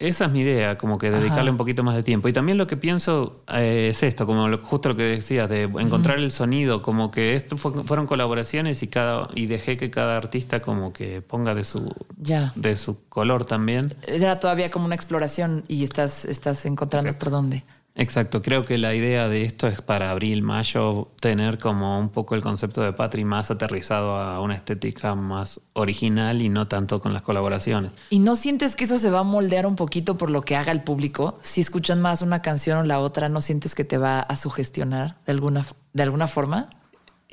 Esa 0.00 0.24
es 0.24 0.30
mi 0.32 0.40
idea, 0.40 0.76
como 0.76 0.98
que 0.98 1.10
dedicarle 1.10 1.42
Ajá. 1.42 1.50
un 1.52 1.56
poquito 1.56 1.84
más 1.84 1.94
de 1.94 2.02
tiempo. 2.02 2.26
Y 2.28 2.32
también 2.32 2.58
lo 2.58 2.66
que 2.66 2.76
pienso 2.76 3.42
eh, 3.48 3.88
es 3.90 4.02
esto, 4.02 4.26
como 4.26 4.48
lo- 4.48 4.58
justo 4.58 4.88
lo 4.88 4.96
que 4.96 5.04
decías, 5.04 5.48
de 5.48 5.62
encontrar 5.62 6.18
el 6.18 6.30
sonido, 6.32 6.82
como 6.82 7.10
que 7.12 7.36
esto 7.36 7.56
fue- 7.56 7.84
fueron 7.84 8.06
colaboraciones 8.06 8.82
y 8.82 8.88
cada 8.88 9.28
y 9.34 9.46
dejé 9.46 9.76
que 9.76 9.90
cada 9.90 10.16
artista 10.16 10.60
como 10.60 10.92
que 10.92 11.22
ponga 11.22 11.54
de 11.54 11.62
su 11.62 11.94
Ya. 12.18 12.52
de 12.56 12.74
su 12.74 13.04
color 13.08 13.46
también. 13.46 13.94
Era 14.08 14.40
todavía 14.40 14.70
como 14.70 14.84
una 14.86 14.96
exploración 14.96 15.62
y 15.68 15.84
estás, 15.84 16.24
estás 16.24 16.66
encontrando 16.66 17.12
por 17.16 17.30
dónde. 17.30 17.62
Exacto, 17.96 18.42
creo 18.42 18.62
que 18.62 18.76
la 18.76 18.92
idea 18.92 19.28
de 19.28 19.42
esto 19.42 19.68
es 19.68 19.80
para 19.80 20.10
abril, 20.10 20.42
mayo, 20.42 21.12
tener 21.20 21.58
como 21.58 22.00
un 22.00 22.08
poco 22.08 22.34
el 22.34 22.42
concepto 22.42 22.82
de 22.82 22.92
Patri 22.92 23.24
más 23.24 23.52
aterrizado 23.52 24.16
a 24.16 24.40
una 24.40 24.56
estética 24.56 25.14
más 25.14 25.60
original 25.74 26.42
y 26.42 26.48
no 26.48 26.66
tanto 26.66 27.00
con 27.00 27.12
las 27.12 27.22
colaboraciones. 27.22 27.92
¿Y 28.10 28.18
no 28.18 28.34
sientes 28.34 28.74
que 28.74 28.84
eso 28.84 28.98
se 28.98 29.10
va 29.10 29.20
a 29.20 29.24
moldear 29.24 29.64
un 29.64 29.76
poquito 29.76 30.18
por 30.18 30.30
lo 30.30 30.42
que 30.42 30.56
haga 30.56 30.72
el 30.72 30.82
público? 30.82 31.38
Si 31.40 31.60
escuchan 31.60 32.00
más 32.02 32.20
una 32.20 32.42
canción 32.42 32.78
o 32.78 32.82
la 32.82 32.98
otra, 32.98 33.28
¿no 33.28 33.40
sientes 33.40 33.76
que 33.76 33.84
te 33.84 33.96
va 33.96 34.18
a 34.18 34.34
sugestionar 34.34 35.16
de 35.24 35.32
alguna, 35.32 35.64
de 35.92 36.02
alguna 36.02 36.26
forma? 36.26 36.70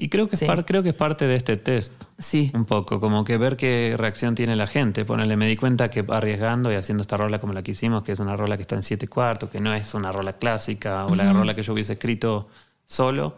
Y 0.04 0.10
creo 0.10 0.28
que, 0.28 0.36
Sí. 0.36 0.46
es, 0.46 0.50
par- 0.50 0.66
creo 0.66 0.82
que 0.82 0.90
es 0.90 0.96
parte 0.96 1.28
de 1.28 1.36
este 1.36 1.58
test. 1.58 1.92
Sí. 2.18 2.50
Un 2.56 2.66
poco, 2.66 3.00
como 3.00 3.24
que 3.24 3.38
ver 3.38 3.56
qué 3.56 3.94
reacción 3.98 4.34
tiene 4.34 4.56
la 4.56 4.66
gente. 4.66 5.06
Ponele, 5.06 5.38
me 5.38 5.46
di 5.48 5.56
cuenta 5.56 5.92
que 5.92 6.04
arriesgando 6.10 6.72
y 6.72 6.76
haciendo 6.76 7.02
esta 7.02 7.18
rola 7.18 7.38
como 7.40 7.54
la 7.54 7.62
que 7.62 7.72
hicimos, 7.72 8.02
que 8.02 8.12
es 8.14 8.20
una 8.20 8.36
rola 8.36 8.56
que 8.58 8.64
está 8.64 8.74
en 8.76 8.82
siete 8.82 9.08
cuartos, 9.08 9.52
que 9.52 9.60
no 9.62 9.72
es 9.76 9.94
una 9.94 10.12
rola 10.12 10.34
clásica 10.34 11.06
o 11.06 11.14
la 11.14 11.32
rola 11.32 11.54
que 11.54 11.62
yo 11.62 11.74
hubiese 11.74 11.94
escrito 11.94 12.48
solo, 12.84 13.36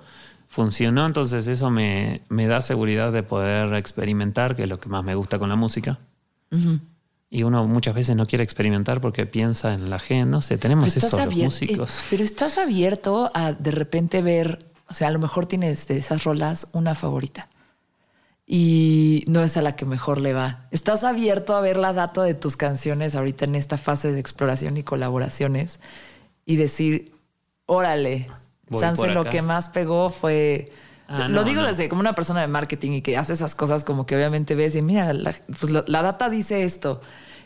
funcionó, 0.47 1.05
entonces 1.05 1.47
eso 1.47 1.69
me, 1.69 2.21
me 2.29 2.47
da 2.47 2.61
seguridad 2.61 3.11
de 3.11 3.23
poder 3.23 3.73
experimentar, 3.73 4.55
que 4.55 4.63
es 4.63 4.69
lo 4.69 4.79
que 4.79 4.87
más 4.87 5.03
me 5.03 5.15
gusta 5.15 5.39
con 5.39 5.49
la 5.49 5.55
música. 5.57 5.99
Y 7.29 7.43
uno 7.43 7.65
muchas 7.65 7.95
veces 7.95 8.15
no 8.15 8.25
quiere 8.27 8.43
experimentar 8.43 9.01
porque 9.01 9.25
piensa 9.25 9.73
en 9.73 9.89
la 9.89 9.99
gente, 9.99 10.27
no 10.29 10.39
sé, 10.41 10.57
tenemos 10.57 10.95
eso 10.95 11.17
los 11.17 11.35
músicos. 11.35 11.99
Eh, 11.99 12.03
pero 12.11 12.23
estás 12.23 12.57
abierto 12.59 13.31
a 13.33 13.53
de 13.53 13.71
repente 13.71 14.21
ver, 14.21 14.59
o 14.87 14.93
sea, 14.93 15.07
a 15.07 15.11
lo 15.11 15.19
mejor 15.19 15.45
tienes 15.45 15.87
de 15.87 15.97
esas 15.97 16.23
rolas 16.23 16.67
una 16.73 16.95
favorita 16.95 17.49
y 18.45 19.23
no 19.27 19.41
es 19.41 19.55
a 19.57 19.61
la 19.61 19.75
que 19.75 19.85
mejor 19.85 20.19
le 20.19 20.33
va. 20.33 20.67
¿Estás 20.71 21.03
abierto 21.03 21.55
a 21.55 21.61
ver 21.61 21.77
la 21.77 21.93
data 21.93 22.23
de 22.23 22.33
tus 22.33 22.57
canciones 22.57 23.15
ahorita 23.15 23.45
en 23.45 23.55
esta 23.55 23.77
fase 23.77 24.11
de 24.11 24.19
exploración 24.19 24.77
y 24.77 24.83
colaboraciones 24.83 25.79
y 26.45 26.57
decir, 26.57 27.15
órale, 27.65 28.29
chance 28.75 29.07
lo 29.11 29.25
que 29.25 29.41
más 29.41 29.69
pegó 29.69 30.09
fue... 30.09 30.71
Ah, 31.07 31.27
lo 31.27 31.43
digo 31.43 31.61
desde 31.61 31.89
como 31.89 32.01
una 32.01 32.13
persona 32.13 32.41
de 32.41 32.47
marketing 32.47 32.91
y 32.93 33.01
que 33.01 33.17
hace 33.17 33.33
esas 33.33 33.55
cosas 33.55 33.83
como 33.83 34.05
que 34.05 34.15
obviamente 34.15 34.55
ves 34.55 34.75
y 34.75 34.81
mira, 34.81 35.13
la, 35.13 35.35
pues 35.59 35.71
la, 35.71 36.01
data 36.01 36.29
dice 36.29 36.63
esto. 36.63 37.01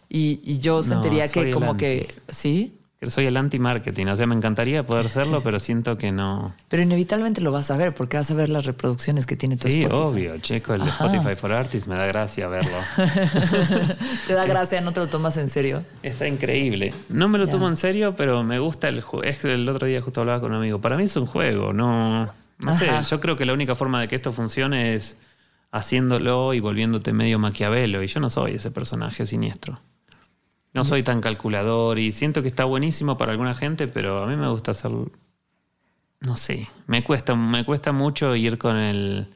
Y, 0.09 0.59
yo 0.59 0.83
sentiría 0.83 1.27
que 1.27 1.51
como 1.51 1.75
que, 1.75 2.13
¿sí? 2.29 2.79
Soy 3.05 3.27
el 3.27 3.37
anti-marketing. 3.37 4.07
O 4.07 4.15
sea, 4.15 4.25
me 4.25 4.35
encantaría 4.35 4.85
poder 4.85 5.05
hacerlo, 5.07 5.41
pero 5.43 5.59
siento 5.59 5.97
que 5.97 6.11
no. 6.11 6.55
Pero 6.67 6.83
inevitablemente 6.83 7.41
lo 7.41 7.51
vas 7.51 7.69
a 7.69 7.77
ver 7.77 7.93
porque 7.93 8.17
vas 8.17 8.29
a 8.31 8.33
ver 8.33 8.49
las 8.49 8.65
reproducciones 8.65 9.25
que 9.25 9.35
tiene 9.35 9.55
tu 9.57 9.69
sí, 9.69 9.83
Sí, 9.83 9.87
obvio, 9.91 10.37
chico. 10.39 10.73
El 10.73 10.81
Spotify 10.87 11.35
for 11.35 11.51
Artists 11.51 11.87
me 11.87 11.95
da 11.95 12.05
gracia 12.07 12.47
verlo. 12.47 12.77
Te 14.27 14.33
da 14.33 14.45
gracia, 14.45 14.81
no 14.81 14.93
te 14.93 14.99
lo 14.99 15.07
tomas 15.07 15.37
en 15.37 15.47
serio. 15.47 15.83
Está 16.01 16.27
increíble. 16.27 16.93
No 17.09 17.29
me 17.29 17.37
lo 17.37 17.47
tomo 17.47 17.67
en 17.67 17.75
serio, 17.75 18.15
pero 18.15 18.43
me 18.43 18.59
gusta 18.59 18.87
el 18.89 19.01
juego. 19.01 19.23
Es 19.23 19.39
que 19.39 19.53
el 19.53 19.69
otro 19.69 19.87
día 19.87 20.01
justo 20.01 20.21
hablaba 20.21 20.39
con 20.39 20.51
un 20.51 20.57
amigo. 20.57 20.81
Para 20.81 20.97
mí 20.97 21.03
es 21.03 21.15
un 21.15 21.25
juego, 21.25 21.73
no. 21.73 22.33
No 22.59 22.73
sé, 22.73 22.89
yo 23.07 23.19
creo 23.19 23.35
que 23.35 23.45
la 23.45 23.53
única 23.53 23.75
forma 23.75 24.01
de 24.01 24.07
que 24.07 24.15
esto 24.15 24.33
funcione 24.33 24.95
es 24.95 25.15
haciéndolo 25.71 26.53
y 26.55 26.59
volviéndote 26.59 27.13
medio 27.13 27.37
maquiavelo. 27.37 28.01
Y 28.01 28.07
yo 28.07 28.19
no 28.19 28.29
soy 28.29 28.55
ese 28.55 28.71
personaje 28.71 29.25
siniestro. 29.25 29.79
No 30.77 30.85
soy 30.85 31.01
tan 31.01 31.21
calculador 31.21 31.97
y 31.97 32.11
siento 32.11 32.43
que 32.43 32.49
está 32.49 32.63
buenísimo 32.63 33.17
para 33.17 33.31
alguna 33.31 33.55
gente, 33.55 33.87
pero 33.87 34.21
a 34.21 34.27
mí 34.27 34.35
me 34.35 34.47
gusta 34.47 34.69
hacer. 34.69 34.91
No 36.19 36.35
sé, 36.35 36.67
me 36.85 37.03
cuesta, 37.03 37.33
me 37.33 37.65
cuesta 37.65 37.91
mucho 37.91 38.35
ir 38.35 38.59
con 38.59 38.77
el, 38.77 39.27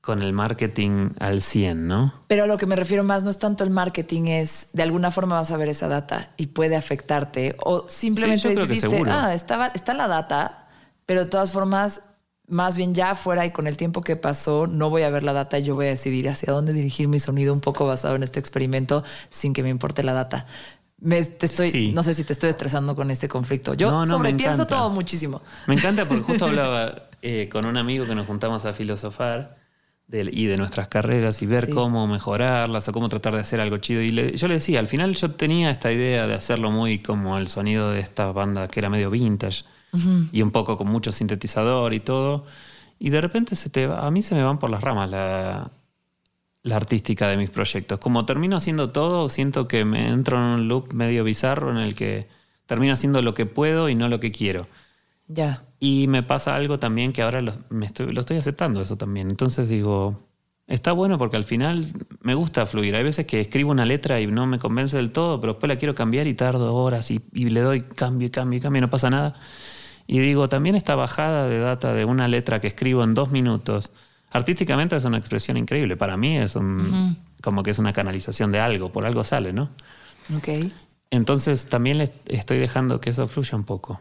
con 0.00 0.22
el 0.22 0.32
marketing 0.32 1.10
al 1.18 1.42
100, 1.42 1.86
¿no? 1.86 2.14
Pero 2.26 2.44
a 2.44 2.46
lo 2.46 2.56
que 2.56 2.64
me 2.64 2.74
refiero 2.74 3.04
más 3.04 3.22
no 3.22 3.28
es 3.28 3.38
tanto 3.38 3.64
el 3.64 3.70
marketing, 3.70 4.28
es 4.28 4.70
de 4.72 4.82
alguna 4.82 5.10
forma 5.10 5.36
vas 5.36 5.50
a 5.50 5.58
ver 5.58 5.68
esa 5.68 5.88
data 5.88 6.30
y 6.38 6.46
puede 6.46 6.74
afectarte. 6.74 7.54
O 7.62 7.86
simplemente 7.90 8.48
decidiste, 8.48 9.02
ah, 9.08 9.34
está, 9.34 9.66
está 9.74 9.92
la 9.92 10.08
data, 10.08 10.68
pero 11.04 11.24
de 11.24 11.30
todas 11.30 11.50
formas 11.52 12.00
más 12.50 12.76
bien 12.76 12.94
ya 12.94 13.14
fuera 13.14 13.46
y 13.46 13.52
con 13.52 13.66
el 13.66 13.76
tiempo 13.76 14.02
que 14.02 14.16
pasó, 14.16 14.66
no 14.66 14.90
voy 14.90 15.02
a 15.02 15.10
ver 15.10 15.22
la 15.22 15.32
data 15.32 15.58
y 15.58 15.62
yo 15.62 15.74
voy 15.74 15.86
a 15.86 15.90
decidir 15.90 16.28
hacia 16.28 16.52
dónde 16.52 16.72
dirigir 16.72 17.08
mi 17.08 17.18
sonido 17.18 17.54
un 17.54 17.60
poco 17.60 17.86
basado 17.86 18.16
en 18.16 18.22
este 18.22 18.40
experimento 18.40 19.04
sin 19.28 19.52
que 19.52 19.62
me 19.62 19.70
importe 19.70 20.02
la 20.02 20.12
data. 20.12 20.46
Me, 20.98 21.24
te 21.24 21.46
estoy, 21.46 21.92
No 21.94 22.02
sé 22.02 22.12
si 22.12 22.24
te 22.24 22.34
estoy 22.34 22.50
estresando 22.50 22.94
con 22.94 23.10
este 23.10 23.28
conflicto. 23.28 23.72
Yo 23.74 23.90
no, 23.90 24.04
sobrepienso 24.04 24.66
todo 24.66 24.90
muchísimo. 24.90 25.40
Me 25.66 25.74
encanta 25.74 26.04
porque 26.04 26.22
justo 26.24 26.44
hablaba 26.46 27.04
eh, 27.22 27.48
con 27.50 27.64
un 27.64 27.76
amigo 27.78 28.04
que 28.04 28.14
nos 28.14 28.26
juntamos 28.26 28.66
a 28.66 28.72
filosofar 28.72 29.56
y 30.12 30.46
de 30.46 30.56
nuestras 30.56 30.88
carreras 30.88 31.40
y 31.40 31.46
ver 31.46 31.70
cómo 31.70 32.08
mejorarlas 32.08 32.88
o 32.88 32.92
cómo 32.92 33.08
tratar 33.08 33.34
de 33.34 33.40
hacer 33.40 33.60
algo 33.60 33.78
chido. 33.78 34.02
Y 34.02 34.36
yo 34.36 34.48
le 34.48 34.54
decía, 34.54 34.80
al 34.80 34.88
final 34.88 35.14
yo 35.14 35.30
tenía 35.30 35.70
esta 35.70 35.92
idea 35.92 36.26
de 36.26 36.34
hacerlo 36.34 36.72
muy 36.72 36.98
como 36.98 37.38
el 37.38 37.46
sonido 37.46 37.92
de 37.92 38.00
esta 38.00 38.32
banda 38.32 38.66
que 38.66 38.80
era 38.80 38.90
medio 38.90 39.08
vintage 39.10 39.64
y 40.32 40.42
un 40.42 40.50
poco 40.50 40.76
con 40.76 40.88
mucho 40.88 41.12
sintetizador 41.12 41.94
y 41.94 42.00
todo. 42.00 42.44
Y 42.98 43.10
de 43.10 43.20
repente 43.20 43.56
se 43.56 43.70
te 43.70 43.84
a 43.84 44.10
mí 44.10 44.22
se 44.22 44.34
me 44.34 44.42
van 44.42 44.58
por 44.58 44.70
las 44.70 44.82
ramas 44.82 45.10
la, 45.10 45.70
la 46.62 46.76
artística 46.76 47.28
de 47.28 47.36
mis 47.36 47.50
proyectos. 47.50 47.98
Como 47.98 48.26
termino 48.26 48.56
haciendo 48.56 48.90
todo, 48.90 49.28
siento 49.28 49.68
que 49.68 49.84
me 49.84 50.08
entro 50.08 50.36
en 50.36 50.42
un 50.42 50.68
loop 50.68 50.92
medio 50.92 51.24
bizarro 51.24 51.70
en 51.70 51.78
el 51.78 51.94
que 51.94 52.28
termino 52.66 52.92
haciendo 52.92 53.22
lo 53.22 53.34
que 53.34 53.46
puedo 53.46 53.88
y 53.88 53.94
no 53.94 54.08
lo 54.08 54.20
que 54.20 54.30
quiero. 54.30 54.66
Ya. 55.26 55.64
Y 55.78 56.06
me 56.08 56.22
pasa 56.22 56.54
algo 56.54 56.78
también 56.78 57.12
que 57.12 57.22
ahora 57.22 57.40
lo, 57.40 57.52
me 57.70 57.86
estoy, 57.86 58.10
lo 58.10 58.20
estoy 58.20 58.36
aceptando 58.36 58.80
eso 58.80 58.96
también. 58.96 59.28
Entonces 59.30 59.68
digo, 59.68 60.28
está 60.66 60.92
bueno 60.92 61.18
porque 61.18 61.36
al 61.36 61.44
final 61.44 61.86
me 62.20 62.34
gusta 62.34 62.66
fluir. 62.66 62.94
Hay 62.94 63.02
veces 63.02 63.26
que 63.26 63.40
escribo 63.40 63.70
una 63.70 63.86
letra 63.86 64.20
y 64.20 64.26
no 64.26 64.46
me 64.46 64.58
convence 64.58 64.96
del 64.96 65.10
todo, 65.10 65.40
pero 65.40 65.54
después 65.54 65.68
la 65.68 65.76
quiero 65.76 65.94
cambiar 65.94 66.26
y 66.26 66.34
tardo 66.34 66.74
horas 66.74 67.10
y, 67.10 67.20
y 67.32 67.48
le 67.48 67.60
doy 67.60 67.80
cambio 67.80 68.28
y 68.28 68.30
cambio 68.30 68.58
y 68.58 68.60
cambio 68.60 68.78
y 68.78 68.82
no 68.82 68.90
pasa 68.90 69.08
nada. 69.08 69.40
Y 70.12 70.18
digo, 70.18 70.48
también 70.48 70.74
esta 70.74 70.96
bajada 70.96 71.46
de 71.46 71.60
data 71.60 71.94
de 71.94 72.04
una 72.04 72.26
letra 72.26 72.60
que 72.60 72.66
escribo 72.66 73.04
en 73.04 73.14
dos 73.14 73.30
minutos, 73.30 73.90
artísticamente 74.32 74.96
es 74.96 75.04
una 75.04 75.18
expresión 75.18 75.56
increíble. 75.56 75.96
Para 75.96 76.16
mí 76.16 76.36
es 76.36 76.56
un, 76.56 77.16
como 77.40 77.62
que 77.62 77.70
es 77.70 77.78
una 77.78 77.92
canalización 77.92 78.50
de 78.50 78.58
algo, 78.58 78.90
por 78.90 79.06
algo 79.06 79.22
sale, 79.22 79.52
¿no? 79.52 79.70
Ok. 80.36 80.48
Entonces 81.12 81.66
también 81.66 81.98
le 81.98 82.10
estoy 82.26 82.58
dejando 82.58 83.00
que 83.00 83.10
eso 83.10 83.28
fluya 83.28 83.56
un 83.56 83.62
poco. 83.62 84.00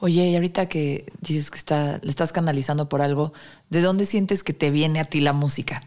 Oye, 0.00 0.26
y 0.26 0.34
ahorita 0.34 0.66
que 0.68 1.06
dices 1.20 1.52
que 1.52 1.58
está, 1.58 2.00
le 2.02 2.10
estás 2.10 2.32
canalizando 2.32 2.88
por 2.88 3.00
algo, 3.00 3.32
¿de 3.70 3.82
dónde 3.82 4.04
sientes 4.04 4.42
que 4.42 4.52
te 4.52 4.72
viene 4.72 4.98
a 4.98 5.04
ti 5.04 5.20
la 5.20 5.32
música? 5.32 5.80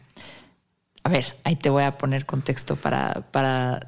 A 1.03 1.09
ver, 1.09 1.37
ahí 1.43 1.57
te 1.57 1.69
voy 1.69 1.83
a 1.83 1.97
poner 1.97 2.25
contexto 2.25 2.77
para, 2.77 3.27
para 3.31 3.85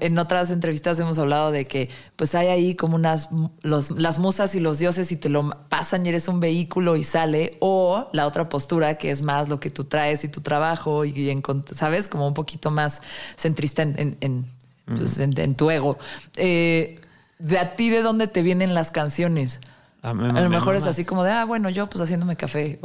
en 0.00 0.18
otras 0.18 0.50
entrevistas 0.50 0.98
hemos 1.00 1.18
hablado 1.18 1.50
de 1.50 1.66
que 1.66 1.88
pues 2.16 2.34
hay 2.34 2.48
ahí 2.48 2.74
como 2.74 2.96
unas 2.96 3.30
las 3.62 4.18
musas 4.18 4.54
y 4.54 4.60
los 4.60 4.78
dioses 4.78 5.10
y 5.12 5.16
te 5.16 5.28
lo 5.28 5.50
pasan 5.68 6.04
y 6.04 6.10
eres 6.10 6.28
un 6.28 6.40
vehículo 6.40 6.96
y 6.96 7.02
sale 7.02 7.56
o 7.60 8.08
la 8.12 8.26
otra 8.26 8.48
postura 8.48 8.98
que 8.98 9.10
es 9.10 9.22
más 9.22 9.48
lo 9.48 9.60
que 9.60 9.70
tú 9.70 9.84
traes 9.84 10.24
y 10.24 10.28
tu 10.28 10.40
trabajo 10.42 11.04
y, 11.04 11.42
sabes 11.74 12.08
como 12.08 12.26
un 12.26 12.34
poquito 12.34 12.70
más 12.70 13.00
centrista 13.36 13.82
en, 13.82 14.16
en, 14.20 14.46
pues, 14.84 15.18
tu 15.56 15.70
ego. 15.70 15.98
Eh, 16.36 17.00
de 17.38 17.58
a 17.58 17.74
ti 17.74 17.90
de 17.90 18.02
dónde 18.02 18.26
te 18.26 18.42
vienen 18.42 18.74
las 18.74 18.90
canciones 18.90 19.60
a, 20.02 20.12
lo 20.12 20.50
mejor 20.50 20.74
es 20.74 20.84
así 20.84 21.04
como 21.04 21.22
de, 21.22 21.30
ah, 21.30 21.44
bueno, 21.44 21.70
yo 21.70 21.88
pues 21.88 22.02
haciéndome 22.02 22.34
café. 22.34 22.80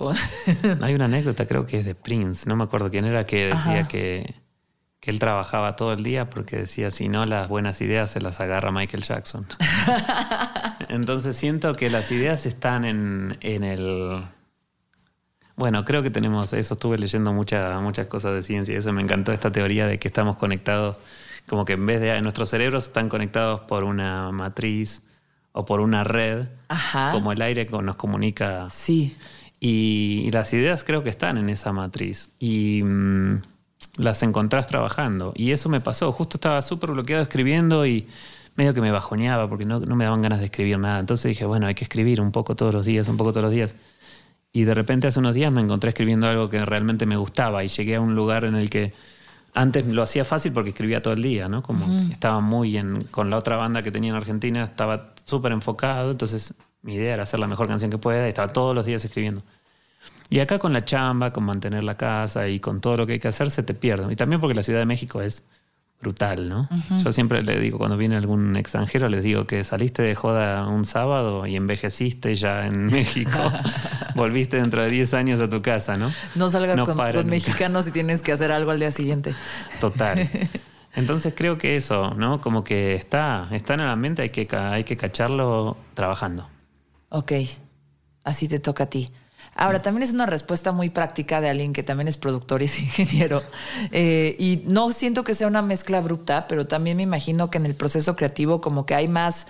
Hay 0.81 0.93
una 0.93 1.05
anécdota, 1.05 1.47
creo 1.47 1.65
que 1.65 1.79
es 1.79 1.85
de 1.85 1.95
Prince, 1.95 2.47
no 2.47 2.55
me 2.55 2.63
acuerdo 2.63 2.91
quién 2.91 3.05
era, 3.05 3.25
que 3.25 3.47
decía 3.47 3.87
que 3.87 4.35
él 5.11 5.19
trabajaba 5.19 5.75
todo 5.75 5.93
el 5.93 6.03
día 6.03 6.29
porque 6.29 6.57
decía, 6.57 6.91
si 6.91 7.07
no, 7.07 7.25
las 7.25 7.47
buenas 7.47 7.81
ideas 7.81 8.11
se 8.11 8.19
las 8.19 8.39
agarra 8.39 8.71
Michael 8.71 9.03
Jackson. 9.03 9.45
Entonces 10.89 11.35
siento 11.35 11.75
que 11.75 11.89
las 11.89 12.11
ideas 12.11 12.45
están 12.45 12.83
en, 12.85 13.37
el... 13.41 14.21
Bueno, 15.55 15.85
creo 15.85 16.03
que 16.03 16.09
tenemos, 16.09 16.53
eso 16.53 16.73
estuve 16.73 16.97
leyendo 16.97 17.33
muchas 17.33 17.81
muchas 17.81 18.07
cosas 18.07 18.33
de 18.33 18.43
ciencia 18.43 18.75
y 18.75 18.77
eso 18.77 18.91
me 18.93 19.01
encantó 19.01 19.31
esta 19.31 19.51
teoría 19.51 19.87
de 19.87 19.97
que 19.97 20.07
estamos 20.07 20.35
conectados, 20.37 20.99
como 21.47 21.65
que 21.65 21.73
en 21.73 21.85
vez 21.85 22.01
de 22.01 22.21
nuestros 22.21 22.49
cerebros 22.49 22.87
están 22.87 23.09
conectados 23.09 23.61
por 23.61 23.83
una 23.83 24.31
matriz 24.31 25.01
o 25.53 25.65
por 25.65 25.79
una 25.79 26.03
red, 26.03 26.47
como 27.11 27.31
el 27.31 27.41
aire 27.41 27.65
nos 27.65 27.95
comunica. 27.95 28.69
Sí. 28.69 29.17
Y, 29.59 30.29
las 30.31 30.53
ideas 30.53 30.83
creo 30.83 31.03
que 31.03 31.09
están 31.09 31.37
en 31.37 31.49
esa 31.49 31.71
matriz. 31.71 32.29
Y... 32.39 32.83
Mm, 32.83 33.41
las 33.97 34.23
encontrás 34.23 34.67
trabajando. 34.67 35.33
Y 35.35 35.51
eso 35.51 35.69
me 35.69 35.81
pasó. 35.81 36.11
Justo 36.11 36.37
estaba 36.37 36.61
súper 36.61 36.91
bloqueado 36.91 37.23
escribiendo 37.23 37.85
y 37.85 38.07
medio 38.55 38.73
que 38.73 38.81
me 38.81 38.91
bajoneaba 38.91 39.47
porque 39.47 39.65
no, 39.65 39.79
me 39.79 40.03
daban 40.03 40.21
ganas 40.21 40.39
de 40.39 40.45
escribir 40.45 40.79
nada. 40.79 40.99
Entonces 40.99 41.29
dije, 41.29 41.45
bueno, 41.45 41.67
hay 41.67 41.75
que 41.75 41.83
escribir 41.83 42.21
un 42.21 42.31
poco 42.31 42.55
todos 42.55 42.73
los 42.73 42.85
días, 42.85 43.07
un 43.07 43.17
poco 43.17 43.31
todos 43.31 43.43
los 43.43 43.51
días. 43.51 43.75
Y 44.51 44.63
de 44.63 44.73
repente 44.73 45.07
hace 45.07 45.19
unos 45.19 45.35
días 45.35 45.51
me 45.51 45.61
encontré 45.61 45.89
escribiendo 45.89 46.27
algo 46.27 46.49
que 46.49 46.63
realmente 46.65 47.05
me 47.05 47.17
gustaba 47.17 47.63
y 47.63 47.67
llegué 47.67 47.95
a 47.95 48.01
un 48.01 48.15
lugar 48.15 48.43
en 48.45 48.55
el 48.55 48.69
que 48.69 48.93
antes 49.53 49.85
lo 49.85 50.01
hacía 50.01 50.25
fácil 50.25 50.51
porque 50.51 50.69
escribía 50.69 51.01
todo 51.01 51.13
el 51.13 51.21
día, 51.21 51.47
¿no? 51.47 51.61
Como 51.63 52.11
estaba 52.11 52.39
muy 52.41 52.77
en, 52.77 53.03
con 53.05 53.29
la 53.29 53.37
otra 53.37 53.55
banda 53.55 53.83
que 53.83 53.91
tenía 53.91 54.11
en 54.11 54.15
Argentina, 54.15 54.63
estaba 54.63 55.13
súper 55.23 55.51
enfocado, 55.51 56.11
entonces 56.11 56.53
mi 56.81 56.95
idea 56.95 57.15
era 57.15 57.23
hacer 57.23 57.39
la 57.39 57.47
mejor 57.47 57.67
canción 57.67 57.91
que 57.91 57.97
pueda 57.97 58.25
y 58.25 58.29
estaba 58.29 58.53
todos 58.53 58.75
los 58.75 58.85
días 58.85 59.03
escribiendo. 59.03 59.41
Y 60.29 60.39
acá 60.39 60.59
con 60.59 60.73
la 60.73 60.83
chamba, 60.83 61.31
con 61.31 61.45
mantener 61.45 61.83
la 61.83 61.95
casa 61.95 62.47
y 62.47 62.59
con 62.59 62.81
todo 62.81 62.97
lo 62.97 63.07
que 63.07 63.13
hay 63.13 63.19
que 63.19 63.27
hacer, 63.27 63.49
se 63.49 63.63
te 63.63 63.73
pierde. 63.73 64.11
Y 64.11 64.15
también 64.15 64.41
porque 64.41 64.55
la 64.55 64.63
Ciudad 64.63 64.79
de 64.79 64.85
México 64.85 65.21
es 65.21 65.43
brutal, 65.99 66.47
¿no? 66.47 66.69
Yo 67.03 67.11
siempre 67.11 67.41
le 67.41 67.59
digo, 67.59 67.79
cuando 67.79 67.97
viene 67.97 68.15
algún 68.15 68.55
extranjero, 68.55 69.09
les 69.09 69.23
digo 69.23 69.47
que 69.47 69.63
saliste 69.63 70.03
de 70.03 70.13
joda 70.13 70.67
un 70.67 70.85
sábado 70.85 71.47
y 71.47 71.55
envejeciste 71.55 72.35
ya 72.35 72.67
en 72.67 72.85
México. 72.91 73.39
Volviste 74.15 74.57
dentro 74.57 74.81
de 74.81 74.89
10 74.89 75.13
años 75.15 75.41
a 75.41 75.49
tu 75.49 75.61
casa, 75.61 75.97
¿no? 75.97 76.11
No 76.35 76.49
salgas 76.49 76.79
con, 76.81 77.27
mexicanos 77.27 77.87
y 77.87 77.91
tienes 77.91 78.21
que 78.21 78.31
hacer 78.31 78.51
algo 78.51 78.71
al 78.71 78.79
día 78.79 78.91
siguiente. 78.91 79.33
Total. 79.79 80.29
Entonces 80.95 81.33
creo 81.35 81.57
que 81.57 81.75
eso, 81.75 82.13
¿no? 82.15 82.41
Como 82.41 82.63
que 82.63 82.95
está, 82.95 83.47
está 83.51 83.75
en 83.75 83.81
la 83.81 83.95
mente, 83.95 84.23
hay 84.23 84.29
que, 84.29 84.47
hay 84.55 84.83
que 84.83 84.97
cacharlo 84.97 85.77
trabajando. 85.93 86.47
Ok, 87.09 87.33
así 88.23 88.47
te 88.47 88.59
toca 88.59 88.85
a 88.85 88.89
ti. 88.89 89.11
Ahora, 89.57 89.81
también 89.81 90.03
es 90.03 90.13
una 90.13 90.27
respuesta 90.27 90.71
muy 90.71 90.89
práctica 90.89 91.41
de 91.41 91.49
alguien 91.49 91.73
que 91.73 91.83
también 91.83 92.07
es 92.07 92.15
productor 92.15 92.61
y 92.61 92.65
es 92.65 92.79
ingeniero. 92.79 93.41
Eh, 93.91 94.35
y 94.37 94.63
no 94.65 94.91
siento 94.91 95.23
que 95.23 95.33
sea 95.33 95.47
una 95.47 95.61
mezcla 95.61 95.97
abrupta, 95.97 96.47
pero 96.47 96.67
también 96.67 96.97
me 96.97 97.03
imagino 97.03 97.49
que 97.49 97.57
en 97.57 97.65
el 97.65 97.75
proceso 97.75 98.15
creativo 98.15 98.61
como 98.61 98.85
que 98.85 98.95
hay 98.95 99.07
más 99.07 99.47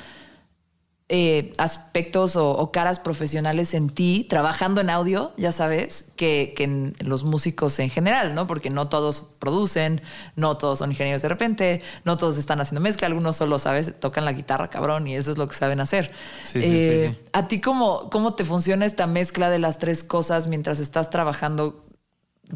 eh, 1.09 1.53
aspectos 1.57 2.35
o, 2.35 2.51
o 2.51 2.71
caras 2.73 2.99
profesionales 2.99 3.73
en 3.73 3.89
ti 3.89 4.25
trabajando 4.29 4.81
en 4.81 4.89
audio, 4.89 5.31
ya 5.37 5.53
sabes, 5.53 6.11
que, 6.17 6.53
que 6.55 6.65
en 6.65 6.95
los 6.99 7.23
músicos 7.23 7.79
en 7.79 7.89
general, 7.89 8.35
¿no? 8.35 8.45
Porque 8.45 8.69
no 8.69 8.89
todos 8.89 9.21
producen, 9.39 10.01
no 10.35 10.57
todos 10.57 10.79
son 10.79 10.91
ingenieros 10.91 11.21
de 11.21 11.29
repente, 11.29 11.81
no 12.03 12.17
todos 12.17 12.37
están 12.37 12.59
haciendo 12.59 12.81
mezcla, 12.81 13.07
algunos 13.07 13.37
solo, 13.37 13.57
¿sabes? 13.57 13.97
Tocan 13.99 14.25
la 14.25 14.33
guitarra, 14.33 14.69
cabrón, 14.69 15.07
y 15.07 15.15
eso 15.15 15.31
es 15.31 15.37
lo 15.37 15.47
que 15.47 15.55
saben 15.55 15.79
hacer. 15.79 16.11
Sí, 16.43 16.59
Eh, 16.61 17.13
sí, 17.13 17.19
sí. 17.23 17.29
¿A 17.31 17.47
ti 17.47 17.61
cómo, 17.61 18.09
cómo 18.09 18.33
te 18.35 18.43
funciona 18.43 18.85
esta 18.85 19.07
mezcla 19.07 19.49
de 19.49 19.59
las 19.59 19.79
tres 19.79 20.03
cosas 20.03 20.47
mientras 20.47 20.79
estás 20.79 21.09
trabajando? 21.09 21.85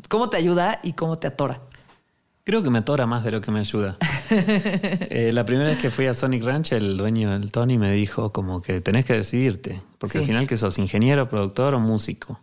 ¿Cómo 0.09 0.29
te 0.29 0.35
ayuda 0.35 0.79
y 0.83 0.93
cómo 0.93 1.17
te 1.19 1.27
atora? 1.27 1.61
Creo 2.51 2.63
que 2.63 2.69
me 2.69 2.79
atora 2.79 3.05
más 3.05 3.23
de 3.23 3.31
lo 3.31 3.39
que 3.39 3.49
me 3.49 3.59
ayuda. 3.59 3.97
Eh, 4.29 5.31
la 5.33 5.45
primera 5.45 5.69
vez 5.69 5.79
que 5.79 5.89
fui 5.89 6.05
a 6.07 6.13
Sonic 6.13 6.43
Ranch, 6.43 6.73
el 6.73 6.97
dueño 6.97 7.31
del 7.31 7.49
Tony 7.49 7.77
me 7.77 7.93
dijo 7.93 8.33
como 8.33 8.61
que 8.61 8.81
tenés 8.81 9.05
que 9.05 9.13
decidirte, 9.13 9.81
porque 9.97 10.13
Sí. 10.13 10.17
al 10.19 10.25
final 10.25 10.47
que 10.49 10.57
sos 10.57 10.77
ingeniero, 10.79 11.29
productor 11.29 11.75
o 11.75 11.79
músico. 11.79 12.41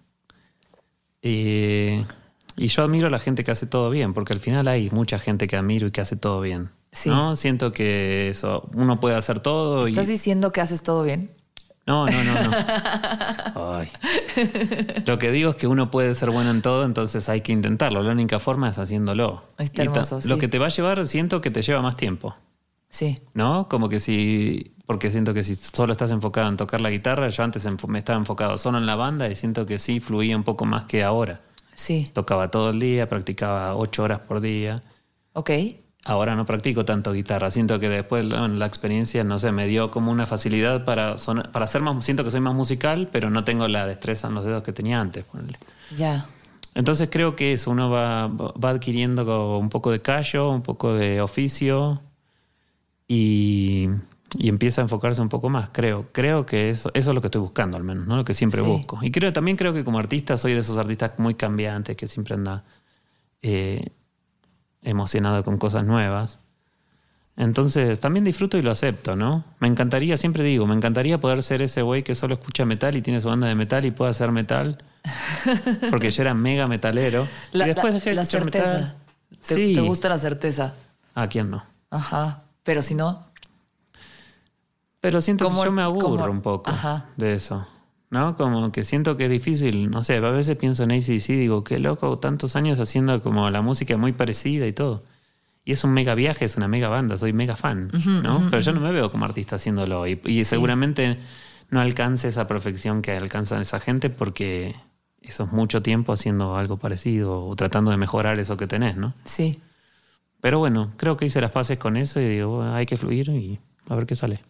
Y, 1.21 2.03
y 2.57 2.69
yo 2.69 2.85
admiro 2.85 3.09
a 3.09 3.11
la 3.11 3.19
gente 3.19 3.45
que 3.45 3.51
hace 3.51 3.67
todo 3.67 3.91
bien, 3.91 4.15
porque 4.15 4.33
al 4.33 4.41
final 4.41 4.67
hay 4.69 4.89
mucha 4.91 5.19
gente 5.19 5.47
que 5.47 5.57
admiro 5.57 5.87
y 5.89 5.91
que 5.91 6.01
hace 6.01 6.17
todo 6.17 6.41
bien. 6.41 6.71
Sí. 6.91 7.11
¿no? 7.11 7.37
Siento 7.37 7.71
que 7.71 8.31
eso, 8.31 8.67
uno 8.75 8.99
puede 9.01 9.17
hacer 9.17 9.41
todo 9.41 9.89
y... 9.89 9.91
¿Estás 9.91 10.07
diciendo 10.07 10.53
que 10.53 10.63
haces 10.63 10.83
todo 10.83 11.03
bien? 11.05 11.31
No, 11.89 12.07
no, 12.07 12.23
no, 12.25 12.35
no. 12.45 12.51
Ay. 13.79 13.89
Lo 15.07 15.19
que 15.19 15.31
digo 15.33 15.51
es 15.51 15.57
que 15.57 15.67
uno 15.67 15.91
puede 15.91 16.15
ser 16.15 16.31
bueno 16.31 16.51
en 16.51 16.63
todo, 16.63 16.85
entonces 16.85 17.29
hay 17.29 17.41
que 17.41 17.53
intentarlo. 17.53 18.03
La 18.03 18.13
única 18.13 18.39
forma 18.39 18.69
es 18.69 18.79
haciéndolo. 18.79 19.43
Está 19.59 19.83
Y 19.83 19.87
ta- 19.87 19.93
hermoso, 20.01 20.21
sí. 20.21 20.29
Lo 20.29 20.39
que 20.39 20.49
te 20.49 20.59
va 20.59 20.67
a 20.67 20.69
llevar, 20.69 21.07
siento 21.07 21.41
que 21.41 21.51
te 21.51 21.63
lleva 21.63 21.81
más 21.83 21.97
tiempo, 21.97 22.37
Sí. 22.91 23.19
¿no? 23.35 23.69
Como 23.69 23.89
que 23.89 24.01
si, 24.01 24.75
porque 24.87 25.11
siento 25.11 25.35
que 25.35 25.43
si 25.43 25.55
solo 25.57 25.93
estás 25.93 26.11
enfocado 26.11 26.49
en 26.49 26.57
tocar 26.57 26.81
la 26.81 26.91
guitarra, 26.91 27.29
yo 27.29 27.43
antes 27.43 27.67
me 27.89 27.99
estaba 27.99 28.19
enfocado 28.19 28.57
solo 28.59 28.79
en 28.79 28.87
la 28.87 28.95
banda 28.95 29.29
y 29.29 29.35
siento 29.35 29.67
que 29.67 29.79
sí 29.79 29.99
fluía 30.01 30.37
un 30.37 30.45
poco 30.45 30.65
más 30.67 30.85
que 30.85 31.03
ahora. 31.05 31.41
Sí. 31.75 32.11
Tocaba 32.13 32.51
todo 32.51 32.71
el 32.71 32.81
día, 32.81 33.09
practicaba 33.09 33.75
ocho 33.77 34.03
horas 34.03 34.21
por 34.21 34.41
día. 34.41 34.83
Ok. 35.33 35.51
Ahora 36.05 36.37
no 36.37 36.47
practico 36.47 36.85
tanto 36.85 37.13
guitarra. 37.13 37.51
Siento 37.51 37.79
que 37.81 37.89
después 37.89 38.27
bueno, 38.29 38.49
la 38.49 38.67
experiencia, 38.67 39.25
no 39.25 39.39
sé, 39.39 39.53
me 39.53 39.67
dio 39.67 39.91
como 39.91 40.11
una 40.11 40.25
facilidad 40.27 40.85
para, 40.85 41.19
sonar- 41.19 41.51
para 41.51 41.67
ser 41.67 41.83
más. 41.83 42.03
Siento 42.05 42.25
que 42.25 42.31
soy 42.31 42.41
más 42.41 42.55
musical, 42.55 43.09
pero 43.13 43.29
no 43.31 43.45
tengo 43.45 43.69
la 43.69 43.87
destreza 43.87 44.29
en 44.29 44.35
los 44.35 44.45
dedos 44.45 44.63
que 44.63 44.73
tenía 44.73 45.01
antes. 45.01 45.25
Ya. 45.95 46.27
Entonces 46.75 47.09
creo 47.11 47.35
que 47.37 47.53
eso, 47.55 47.71
uno 47.73 47.91
va, 47.91 48.29
va 48.29 48.71
adquiriendo 48.71 49.59
un 49.59 49.69
poco 49.69 49.91
de 49.91 50.01
callo, 50.01 50.51
un 50.51 50.63
poco 50.63 50.95
de 50.95 51.21
oficio 51.21 52.01
y, 53.07 53.89
y 54.39 54.49
empieza 54.49 54.81
a 54.81 54.85
enfocarse 54.85 55.21
un 55.21 55.29
poco 55.29 55.49
más, 55.49 55.71
creo. 55.71 56.07
Creo 56.13 56.47
que 56.47 56.71
eso, 56.71 56.91
eso 56.95 57.11
es 57.11 57.15
lo 57.15 57.21
que 57.21 57.27
estoy 57.29 57.41
buscando, 57.41 57.77
al 57.77 57.85
menos, 57.85 58.07
¿no? 58.07 58.17
Lo 58.17 58.25
que 58.25 58.35
siempre 58.35 58.61
Sí. 58.61 58.67
busco. 58.67 58.99
Y 59.03 59.11
creo, 59.11 59.33
también 59.33 59.57
creo 59.57 59.73
que 59.73 59.85
como 59.85 59.99
artista 59.99 60.37
soy 60.37 60.53
de 60.55 60.61
esos 60.61 60.79
artistas 60.79 61.13
muy 61.19 61.35
cambiantes 61.35 61.97
que 61.97 62.07
siempre 62.07 62.35
anda 62.35 62.65
eh, 63.43 63.91
emocionado 64.83 65.45
con 65.45 65.59
cosas 65.59 65.85
nuevas. 65.85 66.39
Entonces 67.37 68.01
también 68.01 68.25
disfruto 68.25 68.59
y 68.59 68.63
lo 68.63 68.71
acepto, 68.73 69.15
¿no? 69.15 69.45
Me 69.61 69.69
encantaría, 69.69 70.17
siempre 70.17 70.43
digo, 70.43 70.67
me 70.67 70.75
encantaría 70.75 71.21
poder 71.21 71.43
ser 71.45 71.63
ese 71.63 71.83
güey 71.83 72.03
que 72.03 72.15
solo 72.17 72.35
escucha 72.35 72.65
metal 72.65 72.97
y 72.97 73.03
tiene 73.03 73.21
su 73.21 73.29
banda 73.29 73.47
de 73.47 73.55
metal 73.55 73.85
y 73.85 73.93
puede 73.93 74.11
hacer 74.11 74.33
metal. 74.33 74.83
Porque 75.91 76.11
yo 76.11 76.23
era 76.23 76.35
mega 76.35 76.67
metalero. 76.67 77.29
La, 77.53 77.65
y 77.67 77.69
después 77.75 77.95
dejé 77.95 78.13
la 78.15 78.25
certeza. 78.25 78.73
metal. 78.75 78.95
¿Te, 79.47 79.55
sí. 79.55 79.73
te 79.75 79.81
gusta 79.81 80.09
la 80.09 80.19
certeza? 80.19 80.75
¿A 81.15 81.29
quién 81.29 81.49
no? 81.51 81.65
Ajá. 81.91 82.43
Pero 82.65 82.83
si 82.83 82.95
no, 82.95 83.25
Pero 85.01 85.21
siento 85.21 85.45
¿Cómo- 85.45 85.63
que 85.63 85.67
yo 85.67 85.73
me 85.73 85.83
aburro 85.83 86.09
cómo- 86.19 86.25
un 86.27 86.43
poco 86.43 86.71
Ajá. 86.71 87.07
de 87.17 87.35
eso. 87.35 87.67
¿No? 88.11 88.37
Como 88.37 88.73
que 88.73 88.85
siento 88.85 89.17
que 89.17 89.27
es 89.27 89.31
difícil. 89.31 89.91
No 89.91 90.03
sé, 90.03 90.17
a 90.17 90.31
veces 90.31 90.57
pienso 90.57 90.83
en 90.85 90.93
ACDC 90.93 91.29
y 91.31 91.37
digo, 91.37 91.63
qué 91.63 91.79
loco, 91.79 92.19
tantos 92.19 92.57
años 92.57 92.81
haciendo 92.81 93.21
como 93.23 93.51
la 93.51 93.61
música 93.61 93.97
muy 93.97 94.13
parecida 94.13 94.67
y 94.67 94.73
todo. 94.73 95.05
Y 95.65 95.73
es 95.73 95.85
un 95.85 95.93
mega 95.93 96.15
viaje, 96.15 96.47
es 96.47 96.57
una 96.57 96.69
mega 96.69 96.89
banda, 96.89 97.19
soy 97.19 97.35
mega 97.35 97.55
fan, 97.55 97.91
¿no? 98.23 98.49
Pero 98.51 98.61
yo 98.63 98.73
no 98.73 98.81
me 98.81 98.91
veo 98.91 99.11
como 99.11 99.27
artista 99.27 99.57
haciéndolo. 99.57 100.07
Y, 100.07 100.19
y 100.25 100.45
seguramente 100.45 101.19
no 101.69 101.81
alcance 101.81 102.29
esa 102.29 102.47
perfección 102.49 103.03
que 103.03 103.13
alcanza 103.13 103.61
esa 103.61 103.79
gente 103.79 104.09
porque 104.09 104.75
eso 105.21 105.45
es 105.45 105.53
mucho 105.53 105.83
tiempo 105.83 106.13
haciendo 106.15 106.57
algo 106.57 106.79
parecido 106.79 107.45
o 107.45 107.55
tratando 107.57 107.91
de 107.91 107.99
mejorar 107.99 108.39
eso 108.39 108.57
que 108.57 108.67
tenés, 108.67 108.97
¿no? 108.97 109.13
sí. 109.25 109.61
Pero 110.41 110.61
bueno, 110.61 110.93
creo 110.97 111.17
que 111.17 111.27
hice 111.27 111.41
las 111.41 111.51
paces 111.51 111.79
con 111.79 111.97
eso 111.97 112.21
y 112.21 112.29
digo, 112.29 112.63
hay 112.63 112.87
que 112.87 112.97
fluir 112.97 113.29
y 113.29 113.59
a 113.89 113.97
ver 113.97 114.07
qué 114.07 114.15
sale. 114.15 114.41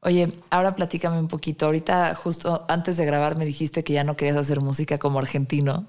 Oye, 0.00 0.32
ahora 0.50 0.74
platícame 0.74 1.18
un 1.18 1.26
poquito. 1.26 1.66
Ahorita, 1.66 2.14
justo 2.14 2.64
antes 2.68 2.96
de 2.96 3.04
grabar, 3.04 3.36
me 3.36 3.44
dijiste 3.44 3.82
que 3.82 3.92
ya 3.92 4.04
no 4.04 4.16
querías 4.16 4.36
hacer 4.36 4.60
música 4.60 4.98
como 4.98 5.18
argentino. 5.18 5.86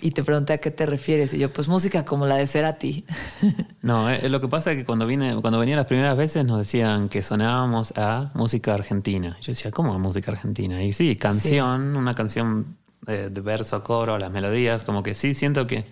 Y 0.00 0.10
te 0.10 0.24
pregunté 0.24 0.54
a 0.54 0.58
qué 0.58 0.72
te 0.72 0.84
refieres. 0.84 1.32
Y 1.32 1.38
yo, 1.38 1.52
pues 1.52 1.68
música 1.68 2.04
como 2.04 2.26
la 2.26 2.36
de 2.36 2.46
Cerati. 2.46 3.04
No, 3.82 4.08
eh, 4.10 4.28
lo 4.28 4.40
que 4.40 4.46
pasa 4.48 4.70
es 4.72 4.76
que 4.78 4.84
cuando 4.84 5.06
vine, 5.06 5.36
cuando 5.40 5.58
venía 5.58 5.74
las 5.74 5.86
primeras 5.86 6.16
veces 6.16 6.44
nos 6.44 6.58
decían 6.58 7.08
que 7.08 7.20
sonábamos 7.20 7.92
a 7.96 8.30
música 8.34 8.74
argentina. 8.74 9.36
Yo 9.40 9.52
decía, 9.52 9.72
¿cómo 9.72 9.92
a 9.92 9.98
música 9.98 10.30
argentina? 10.30 10.82
Y 10.82 10.92
sí, 10.92 11.16
canción, 11.16 11.96
una 11.96 12.14
canción 12.14 12.78
de, 13.02 13.28
de 13.28 13.40
verso, 13.40 13.82
coro, 13.82 14.18
las 14.18 14.30
melodías, 14.30 14.84
como 14.84 15.02
que 15.02 15.14
sí, 15.14 15.34
siento 15.34 15.66
que 15.66 15.84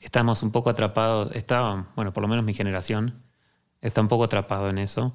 estamos 0.00 0.42
un 0.44 0.52
poco 0.52 0.70
atrapados, 0.70 1.32
estaba, 1.34 1.88
bueno, 1.96 2.12
por 2.12 2.22
lo 2.22 2.28
menos 2.28 2.44
mi 2.44 2.54
generación, 2.54 3.14
está 3.80 4.00
un 4.00 4.08
poco 4.08 4.24
atrapado 4.24 4.68
en 4.68 4.78
eso. 4.78 5.12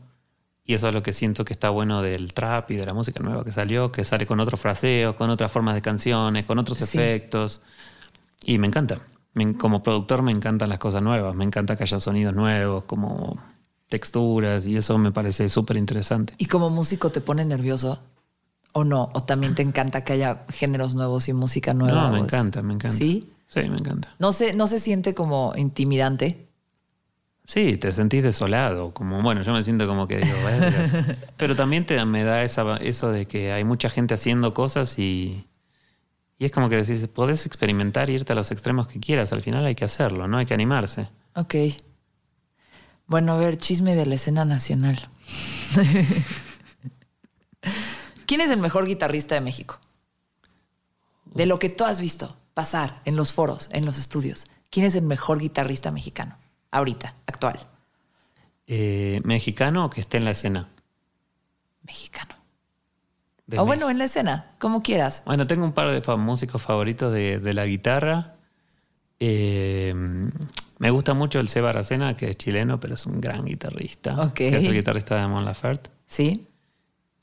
Y 0.66 0.74
eso 0.76 0.88
es 0.88 0.94
lo 0.94 1.04
que 1.04 1.12
siento 1.12 1.44
que 1.44 1.52
está 1.54 1.70
bueno 1.70 2.02
del 2.02 2.34
trap 2.34 2.72
y 2.72 2.76
de 2.78 2.86
la 2.86 2.94
música 2.94 3.20
nueva 3.22 3.44
que 3.44 3.52
salió, 3.52 3.92
que 3.92 4.06
sale 4.06 4.26
con 4.26 4.40
otros 4.40 4.60
fraseos, 4.62 5.16
con 5.16 5.30
otras 5.30 5.52
formas 5.52 5.76
de 5.76 5.82
canciones, 5.82 6.46
con 6.46 6.58
otros 6.58 6.78
Sí. 6.78 6.84
efectos. 6.86 7.62
Y 8.46 8.58
me 8.60 8.68
encanta. 8.68 9.00
Me- 9.34 9.58
como 9.58 9.84
productor 9.84 10.22
me 10.22 10.32
encantan 10.32 10.70
las 10.70 10.80
cosas 10.80 11.02
nuevas. 11.02 11.36
Me 11.36 11.44
encanta 11.44 11.76
que 11.76 11.84
haya 11.84 12.00
sonidos 12.00 12.34
nuevos, 12.34 12.84
como 12.86 13.38
texturas, 13.90 14.66
y 14.66 14.78
eso 14.78 14.98
me 14.98 15.12
parece 15.12 15.50
súper 15.50 15.78
interesante. 15.78 16.34
¿Y 16.38 16.46
como 16.46 16.70
músico 16.70 17.10
te 17.12 17.20
pone 17.22 17.44
nervioso? 17.46 18.00
¿O 18.72 18.84
no? 18.86 19.12
¿O 19.14 19.24
también 19.24 19.54
te 19.56 19.62
encanta 19.62 20.04
que 20.04 20.14
haya 20.14 20.46
géneros 20.50 20.96
nuevos 20.96 21.28
y 21.28 21.34
música 21.34 21.74
nueva? 21.74 22.04
No, 22.04 22.10
me 22.12 22.22
¿O 22.22 22.26
es- 22.26 22.34
encanta, 22.34 22.62
me 22.64 22.74
encanta. 22.74 22.96
¿Sí? 22.98 23.30
Sí, 23.48 23.60
me 23.70 23.78
encanta. 23.78 24.16
No 24.18 24.32
se, 24.32 24.54
no 24.54 24.66
se 24.66 24.80
siente 24.80 25.14
como 25.14 25.54
intimidante. 25.58 26.48
Sí, 27.44 27.76
te 27.78 27.92
sentís 27.92 28.24
desolado, 28.24 28.94
como 28.94 29.22
bueno, 29.22 29.42
yo 29.42 29.52
me 29.52 29.64
siento 29.64 29.86
como 29.86 30.08
que 30.08 30.18
digo, 30.20 30.38
"Vergas". 30.46 31.18
pero 31.38 31.56
también 31.56 31.86
te, 31.86 32.04
me 32.06 32.24
da 32.24 32.44
esa, 32.44 32.78
eso 32.78 33.12
de 33.12 33.26
que 33.26 33.52
hay 33.52 33.66
mucha 33.66 33.90
gente 33.90 34.14
haciendo 34.14 34.54
cosas 34.54 34.98
y, 34.98 35.46
y 36.40 36.46
es 36.46 36.52
como 36.52 36.70
que 36.70 36.78
decís, 36.78 37.06
podés 37.08 37.46
experimentar 37.46 38.10
e 38.10 38.14
irte 38.14 38.32
a 38.32 38.36
los 38.36 38.52
extremos 38.52 38.88
que 38.88 39.02
quieras, 39.02 39.34
al 39.34 39.42
final 39.42 39.66
hay 39.66 39.76
que 39.76 39.84
hacerlo, 39.84 40.28
¿no? 40.28 40.38
Hay 40.38 40.46
que 40.46 40.54
animarse. 40.54 41.10
Ok. 41.36 41.56
Bueno, 43.08 43.34
a 43.34 43.38
ver, 43.38 43.58
chisme 43.58 43.96
de 43.96 44.06
la 44.06 44.16
escena 44.16 44.46
nacional. 44.46 45.10
¿Quién 48.26 48.40
es 48.40 48.52
el 48.52 48.60
mejor 48.60 48.86
guitarrista 48.86 49.36
de 49.36 49.42
México? 49.42 49.80
De 51.26 51.46
lo 51.46 51.60
que 51.60 51.70
tú 51.70 51.84
has 51.84 52.00
visto 52.00 52.38
pasar 52.54 53.02
en 53.04 53.16
los 53.18 53.34
foros, 53.34 53.70
en 53.72 53.86
los 53.86 53.98
estudios. 53.98 54.46
¿Quién 54.70 54.86
es 54.86 54.96
el 54.96 55.04
mejor 55.04 55.40
guitarrista 55.40 55.92
mexicano? 55.92 56.38
Ahorita, 56.74 57.14
actual. 57.28 57.60
Eh, 58.66 59.22
mexicano 59.24 59.92
que 59.92 60.02
esté 60.02 60.18
en 60.18 60.26
la 60.26 60.32
escena. 60.32 60.70
Mexicano. 61.84 62.36
de 63.46 63.60
o 63.60 63.66
bueno, 63.66 63.92
en 63.92 64.00
la 64.00 64.06
escena, 64.06 64.56
como 64.58 64.82
quieras. 64.82 65.22
Bueno, 65.26 65.46
tengo 65.46 65.66
un 65.66 65.74
par 65.74 65.92
de 65.92 66.18
músicos 66.18 66.64
favoritos 66.64 67.14
de, 67.14 67.38
de 67.38 67.54
la 67.54 67.68
guitarra. 67.68 68.34
Eh, 69.20 69.94
me 70.80 70.90
gusta 70.90 71.14
mucho 71.14 71.40
el 71.40 71.48
Seba 71.48 71.70
Aracena, 71.70 72.16
que 72.16 72.30
es 72.30 72.38
chileno, 72.38 72.80
pero 72.80 72.96
es 72.96 73.06
un 73.06 73.22
gran 73.22 73.46
guitarrista. 73.46 74.20
Ok. 74.20 74.34
Que 74.34 74.58
es 74.58 74.64
el 74.64 74.74
guitarrista 74.74 75.22
de 75.22 75.28
Mon 75.28 75.46
Laferte. 75.46 75.92
¿Sí? 76.08 76.48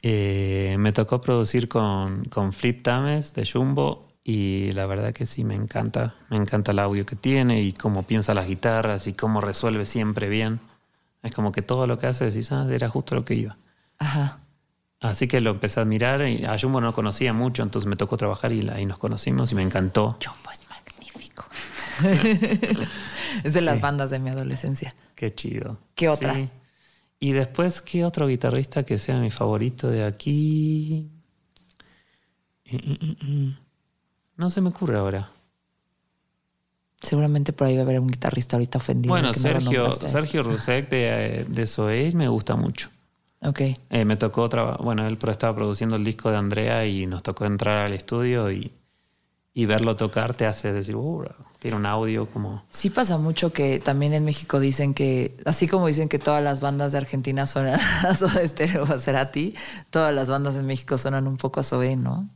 Eh, 0.00 0.76
me 0.78 0.92
tocó 0.92 1.20
producir 1.20 1.68
con, 1.68 2.24
con 2.26 2.52
Flip 2.52 2.82
Tames 2.82 3.34
de 3.34 3.44
Jumbo 3.44 4.09
y 4.22 4.72
la 4.72 4.86
verdad 4.86 5.12
que 5.12 5.26
sí, 5.26 5.44
me 5.44 5.54
encanta. 5.54 6.14
Me 6.28 6.36
encanta 6.36 6.72
el 6.72 6.78
audio 6.78 7.06
que 7.06 7.16
tiene 7.16 7.62
y 7.62 7.72
cómo 7.72 8.02
piensa 8.02 8.34
las 8.34 8.46
guitarras 8.46 9.06
y 9.06 9.14
cómo 9.14 9.40
resuelve 9.40 9.86
siempre 9.86 10.28
bien. 10.28 10.60
Es 11.22 11.32
como 11.32 11.52
que 11.52 11.62
todo 11.62 11.86
lo 11.86 11.98
que 11.98 12.06
hace 12.06 12.26
decís, 12.26 12.52
ah, 12.52 12.66
era 12.70 12.88
justo 12.88 13.14
lo 13.14 13.24
que 13.24 13.34
iba. 13.34 13.56
Ajá. 13.98 14.40
Así 15.00 15.28
que 15.28 15.40
lo 15.40 15.50
empecé 15.50 15.80
a 15.80 15.84
admirar 15.84 16.26
y 16.28 16.44
a 16.44 16.58
Jumbo 16.58 16.80
no 16.80 16.92
conocía 16.92 17.32
mucho, 17.32 17.62
entonces 17.62 17.88
me 17.88 17.96
tocó 17.96 18.18
trabajar 18.18 18.52
y 18.52 18.68
ahí 18.68 18.84
nos 18.84 18.98
conocimos 18.98 19.50
y 19.52 19.54
me 19.54 19.62
encantó. 19.62 20.18
Jumbo 20.22 20.50
es 20.50 20.60
magnífico. 20.68 21.46
es 23.44 23.54
de 23.54 23.60
las 23.62 23.80
bandas 23.80 24.10
de 24.10 24.18
mi 24.18 24.28
adolescencia. 24.28 24.94
Qué 25.14 25.34
chido. 25.34 25.78
¿Qué 25.94 26.10
otra? 26.10 26.34
Sí. 26.34 26.50
Y 27.18 27.32
después, 27.32 27.80
¿qué 27.80 28.04
otro 28.04 28.26
guitarrista 28.26 28.82
que 28.82 28.98
sea 28.98 29.18
mi 29.18 29.30
favorito 29.30 29.88
de 29.88 30.04
aquí? 30.04 31.10
Mm, 32.70 32.76
mm, 32.76 32.98
mm, 33.00 33.46
mm. 33.46 33.58
No 34.40 34.48
se 34.48 34.62
me 34.62 34.70
ocurre 34.70 34.96
ahora. 34.96 35.28
Seguramente 37.02 37.52
por 37.52 37.66
ahí 37.66 37.74
va 37.76 37.82
a 37.82 37.84
haber 37.84 38.00
un 38.00 38.08
guitarrista 38.08 38.56
ahorita 38.56 38.78
ofendido. 38.78 39.12
Bueno, 39.12 39.34
Sergio. 39.34 39.92
Sergio 39.92 40.42
Rusek 40.42 40.88
de, 40.88 41.44
de 41.46 41.66
Soez 41.66 42.14
me 42.14 42.26
gusta 42.28 42.56
mucho. 42.56 42.88
Ok. 43.42 43.60
Eh, 43.90 44.04
me 44.06 44.16
tocó, 44.16 44.48
traba- 44.48 44.78
bueno, 44.82 45.06
él 45.06 45.18
estaba 45.28 45.54
produciendo 45.54 45.96
el 45.96 46.04
disco 46.04 46.30
de 46.30 46.38
Andrea 46.38 46.86
y 46.86 47.06
nos 47.06 47.22
tocó 47.22 47.44
entrar 47.44 47.86
al 47.86 47.92
estudio 47.92 48.50
y, 48.50 48.72
y 49.52 49.66
verlo 49.66 49.96
tocar 49.96 50.32
te 50.34 50.46
hace 50.46 50.72
decir, 50.72 50.96
"Uh, 50.96 51.24
tiene 51.58 51.76
un 51.76 51.84
audio 51.86 52.26
como... 52.26 52.64
Sí 52.68 52.88
pasa 52.88 53.18
mucho 53.18 53.52
que 53.52 53.78
también 53.78 54.14
en 54.14 54.24
México 54.24 54.58
dicen 54.60 54.92
que, 54.94 55.36
así 55.46 55.68
como 55.68 55.86
dicen 55.86 56.08
que 56.08 56.18
todas 56.18 56.42
las 56.42 56.60
bandas 56.60 56.92
de 56.92 56.98
Argentina 56.98 57.44
suenan 57.46 57.78
a 58.06 58.14
Soda 58.14 58.46
Stereo 58.46 58.84
o 58.84 58.92
a 58.92 58.98
Cerati, 58.98 59.54
todas 59.90 60.14
las 60.14 60.28
bandas 60.30 60.56
en 60.56 60.66
México 60.66 60.96
suenan 60.98 61.26
un 61.26 61.36
poco 61.38 61.60
a 61.60 61.62
Sobe, 61.62 61.96
¿no? 61.96 62.28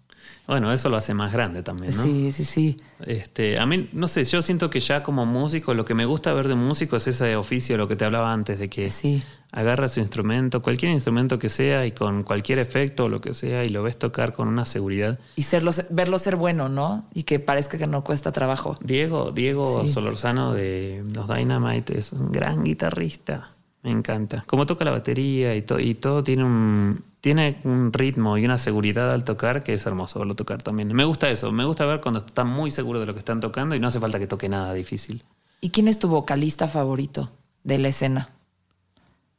Bueno, 0.47 0.73
eso 0.73 0.91
lo 0.91 0.97
hace 0.99 1.15
más 1.15 1.33
grande 1.33 1.63
también, 1.63 1.97
¿no? 1.97 2.03
Sí, 2.03 2.31
sí, 2.31 2.45
sí. 2.45 2.77
Este, 3.07 3.59
a 3.59 3.65
mí, 3.65 3.89
no 3.93 4.09
sé, 4.09 4.25
yo 4.25 4.43
siento 4.43 4.69
que 4.69 4.79
ya 4.81 5.03
como 5.03 5.25
músico, 5.25 5.73
lo 5.73 5.85
que 5.87 5.95
me 5.95 6.05
gusta 6.05 6.35
ver 6.35 6.49
de 6.49 6.55
un 6.55 6.65
músico 6.67 6.97
es 6.97 7.07
ese 7.07 7.35
oficio, 7.37 7.77
lo 7.79 7.89
que 7.89 7.97
te 7.97 8.05
hablaba 8.05 8.31
antes, 8.33 8.59
de 8.59 8.69
que 8.69 8.91
Sí. 8.91 9.23
agarra 9.53 9.89
su 9.89 10.01
instrumento, 10.01 10.61
cualquier 10.61 10.93
instrumento 10.93 11.39
que 11.39 11.49
sea 11.49 11.87
y 11.87 11.93
con 11.93 12.25
cualquier 12.25 12.59
efecto 12.59 13.05
o 13.05 13.09
lo 13.09 13.23
que 13.23 13.33
sea, 13.33 13.65
y 13.65 13.71
lo 13.71 13.83
ves 13.83 13.99
tocar 13.99 14.35
con 14.35 14.49
una 14.49 14.67
seguridad. 14.67 15.19
Y 15.37 15.43
serlo, 15.45 15.71
verlo 15.91 16.19
ser 16.19 16.37
bueno, 16.37 16.69
¿no? 16.69 17.07
Y 17.15 17.23
que 17.23 17.39
parezca 17.39 17.79
que 17.79 17.87
no 17.87 18.05
cuesta 18.05 18.31
trabajo. 18.33 18.77
Diego, 18.83 19.33
Diego 19.33 19.83
Sí. 19.83 19.89
Solorzano 19.89 20.53
de 20.53 21.03
los 21.15 21.27
Dynamite 21.29 21.99
es 21.99 22.13
un 22.13 22.31
gran 22.33 22.65
guitarrista. 22.65 23.53
Me 23.83 23.91
encanta. 23.91 24.45
Como 24.47 24.67
toca 24.67 24.85
la 24.85 24.91
batería 24.91 25.55
y, 25.55 25.63
to- 25.63 25.79
y 25.81 25.95
todo 25.95 26.23
tiene 26.25 26.43
un, 26.45 27.03
tiene 27.25 27.57
un 27.65 27.91
ritmo 27.91 28.37
y 28.37 28.45
una 28.45 28.59
seguridad 28.59 29.11
al 29.11 29.25
tocar 29.25 29.63
que 29.63 29.73
es 29.73 29.87
hermoso 29.87 30.19
verlo 30.19 30.37
tocar 30.37 30.63
también. 30.63 30.93
Me 30.95 31.07
gusta 31.07 31.31
eso. 31.31 31.51
Me 31.53 31.65
gusta 31.65 31.87
ver 31.87 32.03
cuando 32.03 32.19
están 32.19 32.47
muy 32.49 32.71
seguros 32.71 33.01
de 33.01 33.07
lo 33.07 33.15
que 33.15 33.21
están 33.21 33.41
tocando 33.41 33.75
y 33.75 33.81
no 33.81 33.89
hace 33.89 33.99
falta 33.99 34.19
que 34.19 34.27
toque 34.27 34.47
nada 34.51 34.75
difícil. 34.75 35.25
¿Y 35.63 35.71
quién 35.71 35.89
es 35.89 35.99
tu 35.99 36.09
vocalista 36.09 36.69
favorito 36.69 37.31
de 37.63 37.79
la 37.79 37.89
escena? 37.89 38.29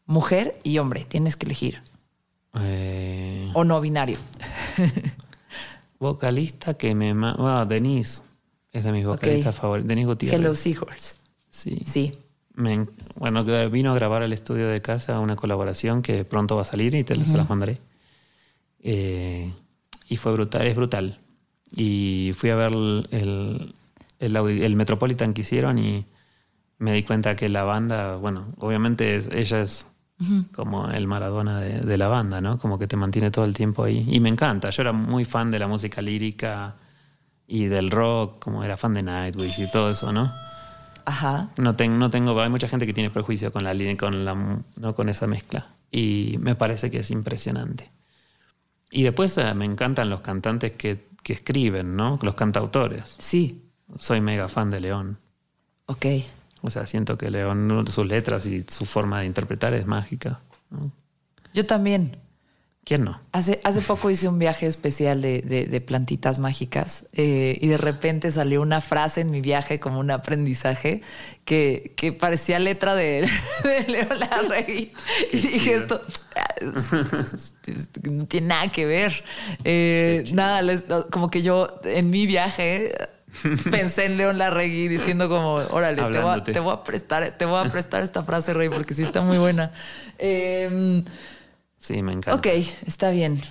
Mujer 0.08 0.60
y 0.64 0.80
hombre, 0.80 1.06
tienes 1.08 1.36
que 1.36 1.46
elegir. 1.46 1.84
Eh, 2.60 3.52
O 3.54 3.64
no 3.64 3.80
binario. 3.82 4.18
vocalista 6.00 6.74
que 6.74 6.96
me... 6.96 7.14
Bueno, 7.14 7.68
Denise 7.68 8.24
es 8.72 8.84
de 8.84 8.92
mis 8.94 9.06
vocalistas 9.06 9.56
favoritos. 9.56 9.88
Denise 9.90 10.08
Gutiérrez. 10.08 10.40
Hello 10.42 10.56
Seahorse. 10.56 11.18
Sí. 11.50 11.78
Sí. 11.86 12.18
Me 12.56 12.74
en- 12.74 12.90
bueno, 13.16 13.44
vino 13.70 13.92
a 13.92 13.96
grabar 13.96 14.24
al 14.24 14.34
estudio 14.34 14.68
de 14.68 14.82
casa 14.82 15.20
una 15.20 15.36
colaboración 15.36 16.02
que 16.02 16.24
pronto 16.26 16.56
va 16.56 16.62
a 16.62 16.66
salir 16.66 16.96
y 16.96 17.04
te 17.04 17.16
se 17.26 17.38
las 17.38 17.50
mandaré. 17.50 17.78
Eh, 18.82 19.52
y 20.08 20.18
fue 20.18 20.34
brutal, 20.34 20.66
es 20.68 20.76
brutal. 20.76 21.20
Y 21.76 22.32
fui 22.36 22.50
a 22.52 22.56
ver 22.56 22.72
el, 22.76 23.74
el, 24.20 24.36
el 24.64 24.76
Metropolitan 24.76 25.34
que 25.34 25.42
hicieron 25.42 25.80
y 25.80 26.06
me 26.78 26.94
di 26.94 27.04
cuenta 27.04 27.36
que 27.36 27.50
la 27.50 27.64
banda, 27.64 28.16
bueno, 28.18 28.54
obviamente 28.60 29.16
es- 29.16 29.30
ella 29.34 29.62
es 29.62 29.86
como 30.54 30.90
el 30.92 31.08
Maradona 31.08 31.60
de, 31.60 31.82
de 31.82 31.98
la 31.98 32.08
banda, 32.08 32.40
¿no? 32.40 32.58
Como 32.58 32.78
que 32.80 32.88
te 32.88 32.96
mantiene 32.96 33.32
todo 33.32 33.44
el 33.46 33.54
tiempo 33.54 33.84
ahí. 33.84 34.06
Y 34.10 34.20
me 34.22 34.30
encanta, 34.30 34.70
yo 34.70 34.82
era 34.82 34.94
muy 34.94 35.26
fan 35.26 35.52
de 35.52 35.60
la 35.60 35.68
música 35.68 36.02
lírica 36.02 36.76
y 37.48 37.66
del 37.66 37.92
rock, 37.92 38.42
como 38.44 38.64
era 38.64 38.78
fan 38.78 38.94
de 38.94 39.04
Nightwish 39.04 39.60
y 39.60 39.70
todo 39.72 39.90
eso, 39.90 40.12
¿no? 40.14 40.32
Ajá. 41.06 41.52
No, 41.58 41.76
ten- 41.76 42.00
no 42.00 42.10
tengo, 42.10 42.40
hay 42.42 42.50
mucha 42.50 42.68
gente 42.68 42.86
que 42.88 42.94
tiene 42.94 43.10
prejuicio 43.12 43.52
con 43.52 43.64
la 43.64 43.74
línea, 43.74 43.96
con 43.98 44.26
la, 44.26 44.34
no 44.36 44.96
con 44.96 45.08
esa 45.10 45.28
mezcla. 45.28 45.68
Y 45.92 46.38
me 46.40 46.56
parece 46.56 46.90
que 46.92 47.00
es 47.00 47.12
impresionante. 47.12 47.92
Y 48.92 49.04
después 49.04 49.38
eh, 49.38 49.54
me 49.54 49.66
encantan 49.66 50.10
los 50.10 50.22
cantantes 50.22 50.72
que, 50.74 51.08
que 51.24 51.34
escriben, 51.34 51.96
¿no? 51.96 52.20
Los 52.22 52.36
cantautores. 52.36 53.16
Sí. 53.18 53.64
Soy 53.98 54.20
mega 54.22 54.48
fan 54.48 54.70
de 54.72 54.80
León. 54.80 55.20
Ok. 55.86 56.06
O 56.62 56.70
sea, 56.72 56.86
siento 56.88 57.18
que 57.18 57.30
León, 57.30 57.86
sus 57.88 58.06
letras 58.08 58.46
y 58.48 58.66
su 58.68 58.86
forma 58.86 59.20
de 59.20 59.28
interpretar 59.28 59.74
es 59.76 59.86
mágica. 59.86 60.40
¿no? 60.72 60.92
Yo 61.54 61.66
también. 61.68 62.18
¿Quién 62.86 63.04
no? 63.04 63.20
Hace, 63.32 63.60
hace 63.64 63.82
poco 63.82 64.12
hice 64.12 64.28
un 64.28 64.38
viaje 64.38 64.68
especial 64.68 65.20
de, 65.20 65.42
de- 65.42 65.66
de 65.66 65.82
plantitas 65.82 66.38
mágicas 66.38 67.06
eh, 67.14 67.58
y 67.60 67.68
de 67.68 67.78
repente 67.78 68.30
salió 68.30 68.62
una 68.62 68.80
frase 68.80 69.22
en 69.22 69.32
mi 69.32 69.42
viaje 69.42 69.80
como 69.80 70.00
un 70.00 70.12
aprendizaje 70.12 71.02
que, 71.46 71.94
que 71.98 72.14
parecía 72.14 72.60
letra 72.60 72.94
de, 72.94 73.28
de 73.64 73.88
León 73.88 74.20
Larregui. 74.20 74.94
Y 75.34 75.38
dije 75.38 75.74
esto 75.74 76.00
no 78.04 78.26
tiene 78.28 78.48
nada 78.48 78.72
que 78.72 78.86
ver. 78.86 79.24
Eh, 79.64 80.24
nada, 80.34 80.62
les- 80.62 80.86
como 81.12 81.30
que 81.32 81.42
yo 81.42 81.68
en 81.86 82.10
mi 82.12 82.28
viaje 82.28 82.94
pensé 83.72 84.06
en 84.06 84.18
León 84.18 84.38
Larregui 84.38 84.88
diciendo 84.88 85.28
como, 85.28 85.56
órale, 85.56 86.04
te 86.12 86.20
voy, 86.20 86.40
a, 86.40 86.44
te 86.44 86.60
voy 86.60 86.74
a 86.74 86.84
prestar, 86.84 87.36
te 87.38 87.46
voy 87.46 87.66
a 87.66 87.70
prestar 87.72 88.04
esta 88.04 88.24
frase, 88.24 88.54
Rey, 88.54 88.70
porque 88.70 88.94
sí 88.94 89.02
está 89.04 89.22
muy 89.22 89.38
buena. 89.40 89.72
Eh, 90.20 91.04
Sí, 91.86 92.02
me 92.04 92.14
encanta. 92.14 92.36
Ok, 92.36 92.48
está 92.86 93.10
bien. 93.12 93.42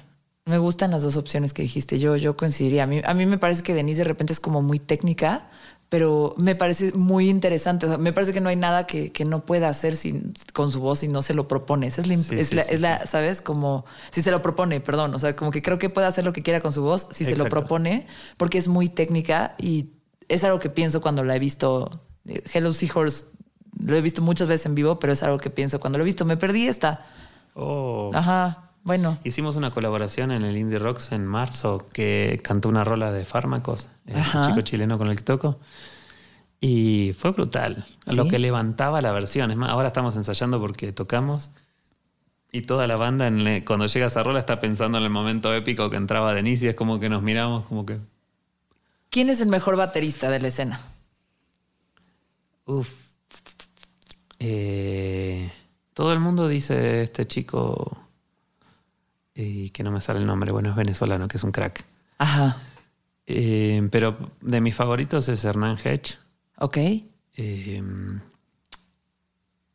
Me 0.46 0.58
gustan 0.58 0.90
las 0.90 1.02
dos 1.02 1.16
opciones 1.16 1.52
que 1.52 1.62
dijiste. 1.62 1.98
Yo, 1.98 2.16
yo 2.16 2.36
coincidiría. 2.36 2.82
A 2.84 2.86
mí, 2.86 3.00
a 3.04 3.14
mí 3.14 3.26
me 3.26 3.38
parece 3.38 3.62
que 3.62 3.74
Denise 3.74 3.98
de 3.98 4.04
repente 4.04 4.32
es 4.32 4.40
como 4.40 4.60
muy 4.60 4.78
técnica, 4.78 5.48
pero 5.88 6.34
me 6.36 6.54
parece 6.54 6.92
muy 6.92 7.30
interesante. 7.30 7.86
O 7.86 7.88
sea, 7.88 7.98
me 7.98 8.12
parece 8.12 8.32
que 8.32 8.40
no 8.40 8.48
hay 8.48 8.56
nada 8.56 8.86
que, 8.86 9.10
que 9.12 9.24
no 9.24 9.44
pueda 9.46 9.68
hacer 9.68 9.94
sin, 9.96 10.34
con 10.52 10.70
su 10.70 10.80
voz 10.80 10.98
si 10.98 11.08
no 11.08 11.22
se 11.22 11.32
lo 11.32 11.48
propone. 11.48 11.86
Esa 11.86 12.02
es 12.02 12.08
la, 12.08 12.16
Sí, 12.16 12.34
es 12.38 12.48
sí, 12.48 12.56
la, 12.56 12.62
sí, 12.64 12.74
es 12.74 12.80
la- 12.80 13.06
¿sabes? 13.06 13.40
Como 13.40 13.86
si 14.10 14.20
se 14.20 14.30
lo 14.30 14.42
propone, 14.42 14.80
perdón. 14.80 15.14
O 15.14 15.18
sea, 15.18 15.34
como 15.36 15.50
que 15.50 15.62
creo 15.62 15.78
que 15.78 15.88
puede 15.88 16.06
hacer 16.06 16.24
lo 16.24 16.32
que 16.32 16.42
quiera 16.42 16.60
con 16.60 16.72
su 16.72 16.82
voz 16.82 17.06
si 17.12 17.24
se 17.24 17.36
lo 17.36 17.48
propone, 17.48 18.06
porque 18.36 18.58
es 18.58 18.68
muy 18.68 18.88
técnica 18.88 19.54
y 19.58 19.90
es 20.28 20.42
algo 20.44 20.58
que 20.58 20.68
pienso 20.68 21.00
cuando 21.00 21.22
la 21.24 21.36
he 21.36 21.38
visto. 21.38 22.02
Hello 22.52 22.72
Seahorse 22.72 23.26
lo 23.78 23.96
he 23.96 24.00
visto 24.00 24.20
muchas 24.22 24.46
veces 24.48 24.66
en 24.66 24.74
vivo, 24.74 24.98
pero 24.98 25.12
es 25.12 25.22
algo 25.22 25.38
que 25.38 25.50
pienso 25.50 25.80
cuando 25.80 25.98
lo 25.98 26.04
he 26.04 26.06
visto. 26.06 26.24
Me 26.24 26.36
perdí 26.36 26.66
esta. 26.68 27.06
Oh. 27.54 28.10
Ajá, 28.14 28.70
bueno. 28.82 29.18
Hicimos 29.24 29.56
una 29.56 29.70
colaboración 29.70 30.30
en 30.32 30.42
el 30.42 30.56
Indie 30.56 30.78
Rocks 30.78 31.12
en 31.12 31.24
marzo 31.26 31.86
que 31.92 32.40
cantó 32.44 32.68
una 32.68 32.84
rola 32.84 33.12
de 33.12 33.24
fármacos, 33.24 33.88
el 34.06 34.16
Ajá. 34.16 34.48
chico 34.48 34.60
chileno 34.60 34.98
con 34.98 35.08
el 35.08 35.16
que 35.16 35.22
toco. 35.22 35.58
Y 36.60 37.12
fue 37.16 37.32
brutal. 37.32 37.86
Lo 38.06 38.26
que 38.26 38.38
levantaba 38.38 39.00
la 39.02 39.12
versión. 39.12 39.50
Es 39.50 39.56
más, 39.56 39.70
ahora 39.70 39.88
estamos 39.88 40.16
ensayando 40.16 40.60
porque 40.60 40.92
tocamos. 40.92 41.50
Y 42.52 42.62
toda 42.62 42.86
la 42.86 42.96
banda, 42.96 43.26
en 43.26 43.44
le- 43.44 43.64
cuando 43.64 43.86
llega 43.86 44.06
esa 44.06 44.22
rola, 44.22 44.38
está 44.38 44.60
pensando 44.60 44.96
en 44.98 45.04
el 45.04 45.10
momento 45.10 45.52
épico 45.54 45.90
que 45.90 45.96
entraba 45.96 46.32
Denise 46.34 46.66
y 46.66 46.68
es 46.70 46.74
como 46.76 47.00
que 47.00 47.08
nos 47.08 47.22
miramos, 47.22 47.64
como 47.66 47.84
que. 47.84 47.98
¿Quién 49.10 49.28
es 49.28 49.40
el 49.40 49.48
mejor 49.48 49.76
baterista 49.76 50.30
de 50.30 50.40
la 50.40 50.48
escena? 50.48 50.80
Uf. 52.64 52.88
Eh, 54.38 55.50
todo 55.94 56.12
el 56.12 56.20
mundo 56.20 56.48
dice 56.48 57.02
este 57.02 57.24
chico. 57.24 57.98
Y 59.34 59.70
que 59.70 59.82
no 59.82 59.90
me 59.90 60.00
sale 60.00 60.20
el 60.20 60.26
nombre. 60.26 60.52
Bueno, 60.52 60.70
es 60.70 60.76
venezolano, 60.76 61.26
que 61.26 61.38
es 61.38 61.42
un 61.44 61.50
crack. 61.50 61.84
Ajá. 62.18 62.58
Eh, 63.26 63.88
pero 63.90 64.16
de 64.40 64.60
mis 64.60 64.74
favoritos 64.74 65.28
es 65.28 65.44
Hernán 65.44 65.76
Hedge. 65.82 66.18
Ok. 66.58 66.76
Eh, 67.36 67.82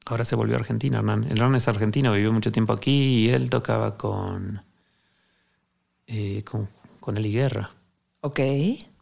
ahora 0.06 0.24
se 0.24 0.36
volvió 0.36 0.56
argentino, 0.56 1.00
Hernán. 1.00 1.26
Hernán 1.26 1.56
es 1.56 1.68
argentino, 1.68 2.14
vivió 2.14 2.32
mucho 2.32 2.52
tiempo 2.52 2.74
aquí 2.74 3.26
y 3.26 3.30
él 3.30 3.50
tocaba 3.50 3.98
con, 3.98 4.62
eh, 6.08 6.44
con, 6.44 6.70
con 7.00 7.18
Eli 7.18 7.34
Guerra. 7.34 7.72
Ok. 8.22 8.40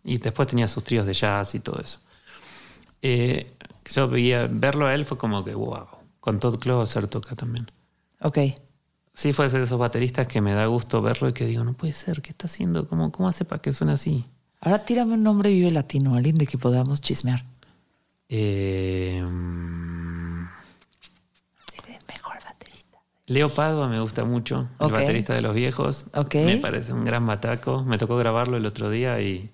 Y 0.04 0.18
después 0.20 0.48
tenía 0.48 0.68
sus 0.68 0.84
tríos 0.84 1.06
de 1.06 1.14
jazz 1.14 1.54
y 1.54 1.60
todo 1.60 1.80
eso. 1.82 2.00
Eh, 3.02 3.54
yo 3.94 4.08
veía, 4.08 4.48
verlo 4.50 4.88
a 4.88 4.96
él 4.96 5.06
fue 5.06 5.18
como 5.18 5.44
que, 5.44 5.54
wow. 5.54 5.88
Con 6.28 6.42
Todd 6.42 6.60
Closer 6.60 7.08
toca 7.08 7.38
también. 7.38 7.72
Ok. 8.20 8.38
Sí, 9.14 9.32
fue 9.32 9.48
de 9.48 9.64
esos 9.64 9.80
bateristas 9.80 10.28
que 10.28 10.42
me 10.42 10.52
da 10.52 10.66
gusto 10.66 11.02
verlo 11.02 11.30
y 11.30 11.32
que 11.32 11.46
digo, 11.46 11.64
no 11.64 11.72
puede 11.72 11.94
ser, 11.94 12.22
¿qué 12.22 12.32
está 12.32 12.48
haciendo? 12.48 12.86
¿Cómo, 12.86 13.14
cómo 13.14 13.30
hace 13.30 13.46
para 13.46 13.62
que 13.62 13.72
suene 13.72 13.94
así? 13.94 14.26
Ahora 14.60 14.84
tírame 14.84 15.14
un 15.14 15.24
nombre 15.24 15.52
vive 15.52 15.72
latino, 15.72 16.16
alguien 16.16 16.38
de 16.38 16.46
que 16.46 16.58
podamos 16.58 17.00
chismear. 17.00 17.46
Eh, 18.28 19.24
de 21.88 21.98
mejor 22.14 22.44
baterista. 22.44 22.98
Leo 23.28 23.48
Padua 23.48 23.88
me 23.88 24.02
gusta 24.02 24.26
mucho, 24.26 24.68
el 24.82 24.92
baterista 24.92 25.34
de 25.34 25.40
los 25.40 25.56
viejos. 25.56 26.08
Ok. 26.14 26.36
Me 26.36 26.58
parece 26.58 26.92
un 26.92 27.06
gran 27.06 27.26
bataco. 27.26 27.86
Me 27.86 27.98
tocó 27.98 28.18
grabarlo 28.18 28.58
el 28.58 28.66
otro 28.66 28.90
día 28.90 29.22
y 29.22 29.50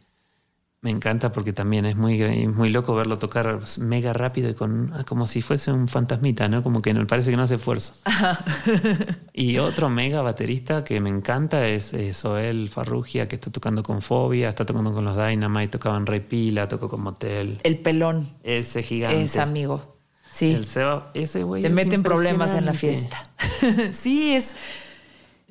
me 0.83 0.91
encanta 0.91 1.31
porque 1.31 1.53
también 1.53 1.85
es 1.85 1.95
muy, 1.95 2.19
muy 2.47 2.69
loco 2.69 2.93
verlo 2.93 3.17
tocar 3.17 3.57
mega 3.77 4.11
rápido 4.11 4.49
y 4.49 4.53
con 4.53 4.91
ah, 4.93 5.05
como 5.05 5.27
si 5.27 5.41
fuese 5.41 5.71
un 5.71 5.87
fantasmita, 5.87 6.49
¿no? 6.49 6.61
Como 6.61 6.81
que 6.81 6.93
no, 6.93 7.07
parece 7.07 7.31
que 7.31 7.37
no 7.37 7.43
hace 7.43 7.55
esfuerzo. 7.55 7.93
y 9.33 9.59
otro 9.59 9.89
mega 9.89 10.21
baterista 10.21 10.83
que 10.83 10.99
me 10.99 11.09
encanta 11.09 11.65
es 11.69 11.95
Soel 12.11 12.67
Farrugia, 12.67 13.29
que 13.29 13.35
está 13.35 13.49
tocando 13.49 13.81
con 13.81 14.01
Fobia, 14.01 14.49
está 14.49 14.65
tocando 14.65 14.93
con 14.93 15.05
los 15.05 15.15
Dynamite, 15.15 15.69
tocaba 15.69 15.95
en 15.95 16.05
Rey 16.05 16.19
Pila, 16.19 16.67
tocó 16.67 16.89
con 16.89 16.99
Motel. 16.99 17.59
El 17.63 17.77
pelón 17.77 18.27
Ese 18.43 18.83
gigante. 18.83 19.23
es 19.23 19.37
amigo. 19.37 19.95
Sí. 20.29 20.51
El 20.51 20.65
Seba, 20.65 21.11
ese 21.13 21.43
güey 21.43 21.61
Te 21.61 21.69
meten 21.69 22.03
problemas 22.03 22.55
en 22.55 22.65
la 22.65 22.73
fiesta. 22.73 23.29
sí, 23.91 24.33
es, 24.33 24.55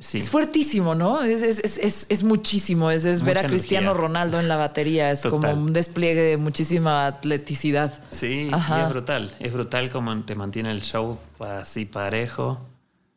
Sí. 0.03 0.19
es 0.19 0.31
fuertísimo, 0.31 0.97
¿no? 0.97 1.23
Es, 1.23 1.43
es, 1.43 1.79
es, 1.79 2.07
es, 2.09 2.23
muchísimo. 2.25 2.91
Es, 2.91 3.05
es 3.05 3.23
ver 3.23 3.39
a 3.39 3.47
Cristiano. 3.47 3.95
Ronaldo 3.95 4.41
en 4.41 4.49
la 4.49 4.57
batería. 4.57 5.13
Es 5.13 5.21
Total. 5.21 5.53
como 5.53 5.63
un 5.63 5.73
despliegue 5.73 6.21
de 6.21 6.37
muchísima 6.39 7.07
atleticidad. 7.07 8.03
Sí, 8.09 8.51
y 8.51 8.81
es 8.81 8.89
brutal. 8.89 9.33
Es 9.39 9.53
brutal 9.53 9.91
como 9.91 10.21
te 10.25 10.35
mantiene 10.35 10.73
el 10.73 10.83
show 10.83 11.19
así 11.39 11.85
parejo. 11.85 12.61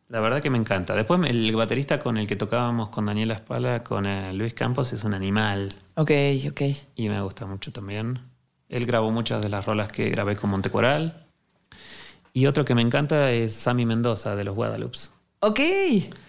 La 0.10 0.20
verdad 0.20 0.44
que 0.44 0.52
me 0.52 0.60
encanta. 0.60 0.94
Después 0.94 1.20
el 1.28 1.56
baterista 1.56 1.98
con 1.98 2.18
el 2.18 2.28
que 2.28 2.36
tocábamos 2.36 2.90
con 2.90 3.08
Daniela 3.08 3.34
Espala, 3.34 3.84
con 3.84 4.06
eh, 4.06 4.32
Luis 4.34 4.54
Campos, 4.54 4.94
es 4.94 5.04
un 5.04 5.16
animal. 5.16 5.74
Ok, 5.96 6.12
ok. 6.52 6.62
Y 6.96 7.10
me 7.10 7.20
gusta 7.22 7.48
mucho 7.48 7.72
también. 7.72 8.20
Él 8.70 8.86
grabó 8.86 9.10
muchas 9.10 9.42
de 9.42 9.50
las 9.50 9.66
rolas 9.66 9.92
que 9.92 10.10
grabé 10.12 10.36
con 10.36 10.52
Montecoral. 10.52 11.26
Y 12.32 12.46
otro 12.46 12.64
que 12.64 12.76
me 12.76 12.82
encanta 12.84 13.32
es 13.32 13.54
Sammy 13.54 13.88
Mendoza 13.88 14.36
de 14.36 14.44
los 14.44 14.54
Guadalupe. 14.54 15.00
Ok, 15.48 15.60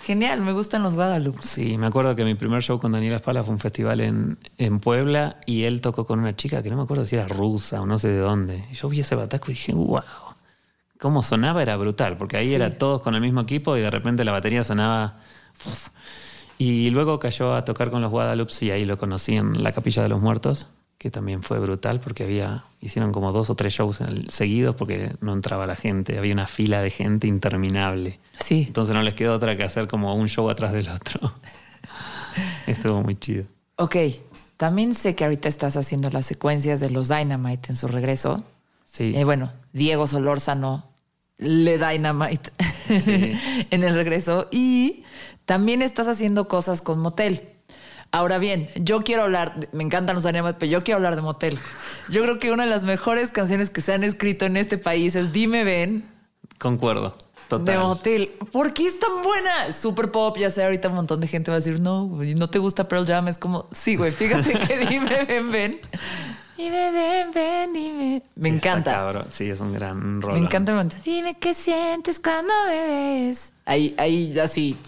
genial, 0.02 0.42
me 0.42 0.52
gustan 0.52 0.82
los 0.82 0.94
Guadalupe. 0.94 1.40
Sí, 1.40 1.78
me 1.78 1.86
acuerdo 1.86 2.14
que 2.14 2.24
mi 2.24 2.34
primer 2.34 2.62
show 2.62 2.78
con 2.78 2.92
Daniela 2.92 3.16
Espala 3.16 3.42
fue 3.42 3.54
un 3.54 3.60
festival 3.60 4.02
en, 4.02 4.38
en, 4.58 4.78
Puebla 4.78 5.40
y 5.46 5.62
él 5.64 5.80
tocó 5.80 6.04
con 6.04 6.18
una 6.18 6.36
chica 6.36 6.62
que 6.62 6.68
no 6.68 6.76
me 6.76 6.82
acuerdo 6.82 7.06
si 7.06 7.16
era 7.16 7.26
rusa 7.26 7.80
o 7.80 7.86
no 7.86 7.98
sé 7.98 8.08
de 8.08 8.18
dónde. 8.18 8.64
Y 8.70 8.74
yo 8.74 8.90
vi 8.90 9.00
ese 9.00 9.14
bataco 9.14 9.50
y 9.50 9.54
dije, 9.54 9.72
wow 9.72 10.02
cómo 10.98 11.22
sonaba 11.22 11.62
era 11.62 11.76
brutal, 11.76 12.16
porque 12.16 12.36
ahí 12.36 12.54
era 12.54 12.78
todos 12.78 13.02
con 13.02 13.14
el 13.14 13.20
mismo 13.20 13.40
equipo 13.40 13.76
y 13.76 13.80
de 13.80 13.90
repente 13.90 14.24
la 14.24 14.32
batería 14.32 14.62
sonaba... 14.62 15.18
Y 16.58 16.88
luego 16.88 17.18
cayó 17.18 17.54
a 17.54 17.66
tocar 17.66 17.90
con 17.90 18.00
los 18.00 18.10
Guadalupe 18.10 18.52
y 18.62 18.70
ahí 18.70 18.86
lo 18.86 18.96
conocí 18.96 19.36
en 19.36 19.62
la 19.62 19.72
Capilla 19.72 20.02
de 20.02 20.08
los 20.08 20.22
Muertos, 20.22 20.68
que 20.98 21.10
también 21.10 21.42
fue 21.42 21.58
brutal 21.58 22.00
porque 22.00 22.24
había 22.24 22.64
hicieron 22.80 23.12
como 23.12 23.32
dos 23.32 23.50
o 23.50 23.54
tres 23.54 23.74
shows 23.74 24.00
seguidos 24.28 24.74
porque 24.76 25.12
no 25.20 25.32
entraba 25.32 25.66
la 25.66 25.76
gente, 25.76 26.18
había 26.18 26.32
una 26.32 26.46
fila 26.46 26.80
de 26.80 26.90
gente 26.90 27.26
interminable. 27.26 28.20
Sí. 28.38 28.64
Entonces 28.66 28.94
no 28.94 29.02
les 29.02 29.14
quedó 29.14 29.34
otra 29.34 29.56
que 29.56 29.64
hacer 29.64 29.88
como 29.88 30.14
un 30.14 30.28
show 30.28 30.48
atrás 30.48 30.72
del 30.72 30.88
otro. 30.88 31.34
Estuvo 32.66 33.02
muy 33.02 33.16
chido. 33.16 33.44
Ok, 33.76 33.96
también 34.56 34.94
sé 34.94 35.14
que 35.14 35.24
ahorita 35.24 35.48
estás 35.48 35.76
haciendo 35.76 36.10
las 36.10 36.26
secuencias 36.26 36.80
de 36.80 36.90
los 36.90 37.08
Dynamite 37.08 37.70
en 37.70 37.76
su 37.76 37.88
regreso. 37.88 38.44
Sí. 38.84 39.12
Eh, 39.14 39.24
bueno, 39.24 39.52
Diego 39.72 40.06
Solórzano 40.06 40.88
le 41.38 41.78
Dynamite 41.78 42.50
en 43.70 43.84
el 43.84 43.94
regreso. 43.94 44.48
Y 44.50 45.04
también 45.44 45.82
estás 45.82 46.08
haciendo 46.08 46.48
cosas 46.48 46.80
con 46.80 47.00
Motel. 47.00 47.55
Ahora 48.12 48.38
bien, 48.38 48.68
yo 48.76 49.04
quiero 49.04 49.24
hablar, 49.24 49.68
me 49.72 49.84
encantan 49.84 50.14
los 50.14 50.24
Dynamite, 50.24 50.56
pero 50.58 50.70
yo 50.70 50.84
quiero 50.84 50.96
hablar 50.96 51.16
de 51.16 51.22
Motel. 51.22 51.58
Yo 52.08 52.22
creo 52.22 52.38
que 52.38 52.52
una 52.52 52.64
de 52.64 52.70
las 52.70 52.84
mejores 52.84 53.30
canciones 53.30 53.70
que 53.70 53.80
se 53.80 53.92
han 53.92 54.04
escrito 54.04 54.46
en 54.46 54.56
este 54.56 54.78
país 54.78 55.14
es 55.14 55.32
Dime 55.32 55.64
Ven. 55.64 56.08
Concuerdo. 56.58 57.16
Total. 57.48 57.74
De 57.74 57.78
Motel. 57.78 58.30
¿Por 58.52 58.72
qué 58.72 58.86
es 58.86 58.98
tan 58.98 59.22
buena? 59.22 59.70
Super 59.72 60.10
pop, 60.10 60.36
ya 60.38 60.50
sé, 60.50 60.64
ahorita 60.64 60.88
un 60.88 60.94
montón 60.96 61.20
de 61.20 61.28
gente 61.28 61.50
va 61.50 61.56
a 61.56 61.60
decir, 61.60 61.80
no, 61.80 62.06
no 62.06 62.50
te 62.50 62.58
gusta 62.58 62.88
Pearl 62.88 63.06
Jam. 63.06 63.28
Es 63.28 63.38
como, 63.38 63.68
sí, 63.70 63.96
güey, 63.96 64.12
fíjate 64.12 64.58
que 64.58 64.78
Dime 64.86 65.24
Ven 65.24 65.50
Ven 65.50 65.80
Dime, 66.56 66.90
ven, 66.90 67.32
ven, 67.32 67.72
dime. 67.74 68.22
Me 68.34 68.48
encanta. 68.48 68.90
Cabrón. 68.92 69.26
Sí, 69.28 69.50
es 69.50 69.60
un 69.60 69.74
gran 69.74 70.22
rol. 70.22 70.32
Me 70.32 70.38
encanta 70.38 70.72
el 70.72 70.76
momento. 70.76 70.96
Dime 71.04 71.36
qué 71.38 71.52
sientes 71.52 72.18
cuando 72.18 72.52
me 72.66 73.28
ves. 73.28 73.52
Ahí, 73.66 73.94
ahí, 73.98 74.38
así, 74.38 74.78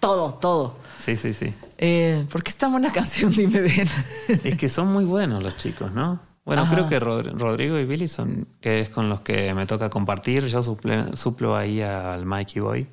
todo, 0.00 0.34
todo. 0.34 0.76
Sí, 0.98 1.16
sí, 1.16 1.32
sí. 1.32 1.54
Eh, 1.84 2.24
¿Por 2.30 2.44
qué 2.44 2.50
es 2.50 2.56
tan 2.56 2.70
buena 2.70 2.92
canción? 2.92 3.32
Dime, 3.32 3.60
ven. 3.60 3.88
Es 4.44 4.56
que 4.56 4.68
son 4.68 4.92
muy 4.92 5.04
buenos 5.04 5.42
los 5.42 5.56
chicos, 5.56 5.90
¿no? 5.90 6.20
Bueno, 6.44 6.68
creo 6.70 6.88
que 6.88 7.00
Rodrigo 7.00 7.76
y 7.76 7.84
Billy 7.84 8.06
son, 8.06 8.46
que 8.60 8.80
es 8.80 8.88
con 8.88 9.08
los 9.08 9.22
que 9.22 9.52
me 9.52 9.66
toca 9.66 9.90
compartir. 9.90 10.46
Yo 10.46 10.62
suplo 10.62 11.56
ahí 11.56 11.80
al 11.82 12.24
Mikey 12.24 12.62
Boy. 12.62 12.86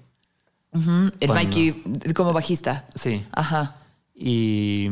El 1.19 1.29
Mikey 1.29 1.83
como 2.15 2.33
bajista. 2.33 2.87
Sí. 2.95 3.23
Ajá. 3.31 3.75
Y 4.15 4.89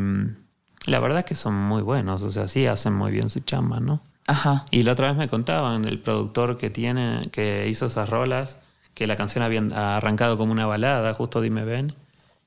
la 0.85 0.99
verdad 0.99 1.19
es 1.19 1.25
que 1.25 1.35
son 1.35 1.55
muy 1.55 1.81
buenos, 1.81 2.21
o 2.21 2.29
sea, 2.29 2.47
sí 2.47 2.67
hacen 2.67 2.93
muy 2.93 3.11
bien 3.11 3.31
su 3.31 3.39
chamba, 3.39 3.79
¿no? 3.79 3.99
Ajá. 4.27 4.65
Y 4.69 4.83
la 4.83 4.91
otra 4.91 5.07
vez 5.07 5.17
me 5.17 5.27
contaban 5.27 5.85
el 5.85 5.99
productor 5.99 6.57
que 6.57 6.69
tiene, 6.69 7.29
que 7.31 7.67
hizo 7.67 7.87
esas 7.87 8.09
rolas, 8.09 8.57
que 8.93 9.07
la 9.07 9.15
canción 9.15 9.43
había 9.43 9.61
arrancado 9.97 10.37
como 10.37 10.51
una 10.51 10.67
balada, 10.67 11.13
justo 11.15 11.41
Dime 11.41 11.65
Ven, 11.65 11.95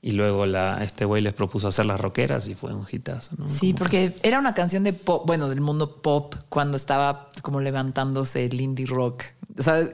y 0.03 0.13
luego 0.13 0.47
la, 0.47 0.83
este 0.83 1.05
güey 1.05 1.21
les 1.21 1.35
propuso 1.35 1.69
hacer 1.69 1.85
las 1.85 2.01
rockeras 2.01 2.49
y 2.49 2.55
fue 2.55 2.73
un 2.73 2.87
hitazo, 2.91 3.33
¿no? 3.37 3.49
Sí, 3.49 3.75
porque 3.75 4.15
era 4.23 4.39
una 4.39 4.55
canción 4.55 4.83
de 4.83 4.95
pop, 4.95 5.25
bueno, 5.27 5.51
del 5.51 5.61
mundo 5.61 5.97
pop, 6.01 6.35
cuando 6.49 6.79
estaba 6.79 7.29
como 7.43 7.61
levantándose 7.61 8.47
el 8.47 8.61
indie 8.61 8.87
rock. 8.87 9.25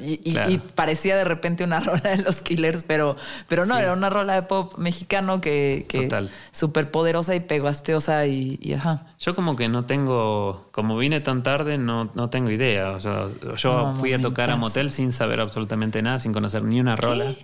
Y, 0.01 0.59
parecía 0.77 1.17
de 1.17 1.25
repente 1.25 1.65
una 1.65 1.81
rola 1.81 2.11
de 2.11 2.19
los 2.19 2.43
Killers, 2.43 2.85
pero, 2.85 3.17
pero 3.49 3.67
no, 3.67 3.77
era 3.77 3.95
una 3.95 4.09
rola 4.09 4.35
de 4.35 4.43
pop 4.43 4.75
mexicano 4.79 5.41
que, 5.41 5.87
que 5.89 6.09
súper 6.53 6.93
poderosa 6.93 7.35
y 7.35 7.41
pegasteosa 7.41 8.27
y, 8.27 8.61
y, 8.63 8.75
ajá. 8.75 9.07
Yo 9.19 9.35
como 9.35 9.57
que 9.57 9.69
no 9.69 9.87
tengo, 9.87 10.69
como 10.71 10.97
vine 10.97 11.21
tan 11.21 11.43
tarde, 11.43 11.79
no, 11.79 12.13
no 12.15 12.31
tengo 12.31 12.53
idea. 12.53 12.93
O 12.93 13.01
sea, 13.01 13.27
yo 13.57 13.95
fui 13.97 14.13
a 14.13 14.21
tocar 14.21 14.53
a 14.53 14.57
motel 14.57 14.93
sin 14.93 15.11
saber 15.11 15.41
absolutamente 15.41 16.01
nada, 16.01 16.21
sin 16.21 16.33
conocer 16.33 16.63
ni 16.63 16.79
una 16.79 16.95
rola. 16.95 17.35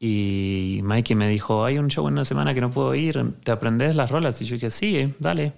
Y 0.00 0.80
Mikey 0.84 1.16
me 1.16 1.28
dijo, 1.28 1.64
hay 1.64 1.78
un 1.78 1.88
show 1.88 2.06
en 2.06 2.14
una 2.14 2.24
semana 2.24 2.54
que 2.54 2.60
no 2.60 2.70
puedo 2.70 2.94
ir, 2.94 3.34
¿te 3.42 3.50
aprendes 3.50 3.96
las 3.96 4.10
rolas? 4.10 4.40
Y 4.40 4.44
yo 4.44 4.54
dije, 4.54 4.70
sí, 4.70 5.14
dale. 5.18 5.54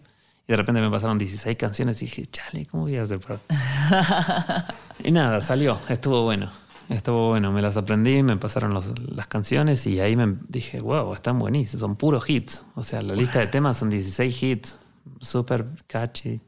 Y 0.47 0.53
de 0.53 0.57
repente 0.57 0.81
me 0.81 0.91
pasaron 0.91 1.19
16 1.19 1.57
canciones 1.57 2.01
y 2.03 2.07
dije, 2.07 2.27
chale, 2.27 2.65
¿cómo 2.67 2.85
voy 2.85 2.97
a 2.97 3.03
hacer 3.03 3.21
y 5.05 5.13
nada, 5.13 5.41
salió, 5.41 5.79
estuvo 5.89 6.23
bueno. 6.23 6.51
Estuvo 6.89 7.29
bueno, 7.29 7.53
me 7.53 7.63
las 7.63 7.77
aprendí, 7.77 8.21
me 8.25 8.37
pasaron 8.37 8.75
las 9.15 9.29
canciones 9.29 9.87
y 9.87 10.01
ahí 10.01 10.17
me 10.17 10.35
dije, 10.49 10.81
wow, 10.81 11.15
están 11.15 11.39
buenísimas, 11.39 11.79
son 11.79 11.95
puros 11.95 12.29
hits. 12.29 12.65
O 12.75 12.83
sea, 12.83 13.01
la 13.01 13.15
lista 13.15 13.39
de 13.39 13.47
temas 13.47 13.77
son 13.77 13.91
16 13.91 14.43
hits, 14.43 14.77
súper 15.21 15.67
catchy. 15.87 16.41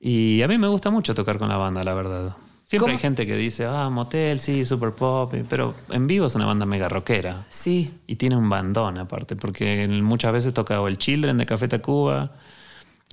Y 0.00 0.40
a 0.40 0.48
mí 0.48 0.56
me 0.56 0.68
gusta 0.68 0.88
mucho 0.88 1.14
tocar 1.14 1.38
con 1.38 1.50
la 1.50 1.58
banda, 1.58 1.84
la 1.84 1.92
verdad. 1.92 2.36
Siempre 2.68 2.92
hay 2.92 2.98
gente 2.98 3.24
que 3.24 3.34
dice, 3.34 3.64
ah, 3.64 3.88
motel, 3.88 4.38
sí, 4.40 4.62
super 4.62 4.92
pop, 4.92 5.32
pero 5.48 5.74
en 5.88 6.06
vivo 6.06 6.26
es 6.26 6.34
una 6.34 6.44
banda 6.44 6.66
mega 6.66 6.86
rockera. 6.86 7.46
Sí. 7.48 7.98
Y 8.06 8.16
tiene 8.16 8.36
un 8.36 8.50
bandón 8.50 8.98
aparte, 8.98 9.36
porque 9.36 9.88
muchas 10.02 10.34
veces 10.34 10.52
toca 10.52 10.78
o 10.78 10.86
el 10.86 10.98
Children 10.98 11.38
de 11.38 11.46
Café 11.46 11.66
Tacuba, 11.66 12.32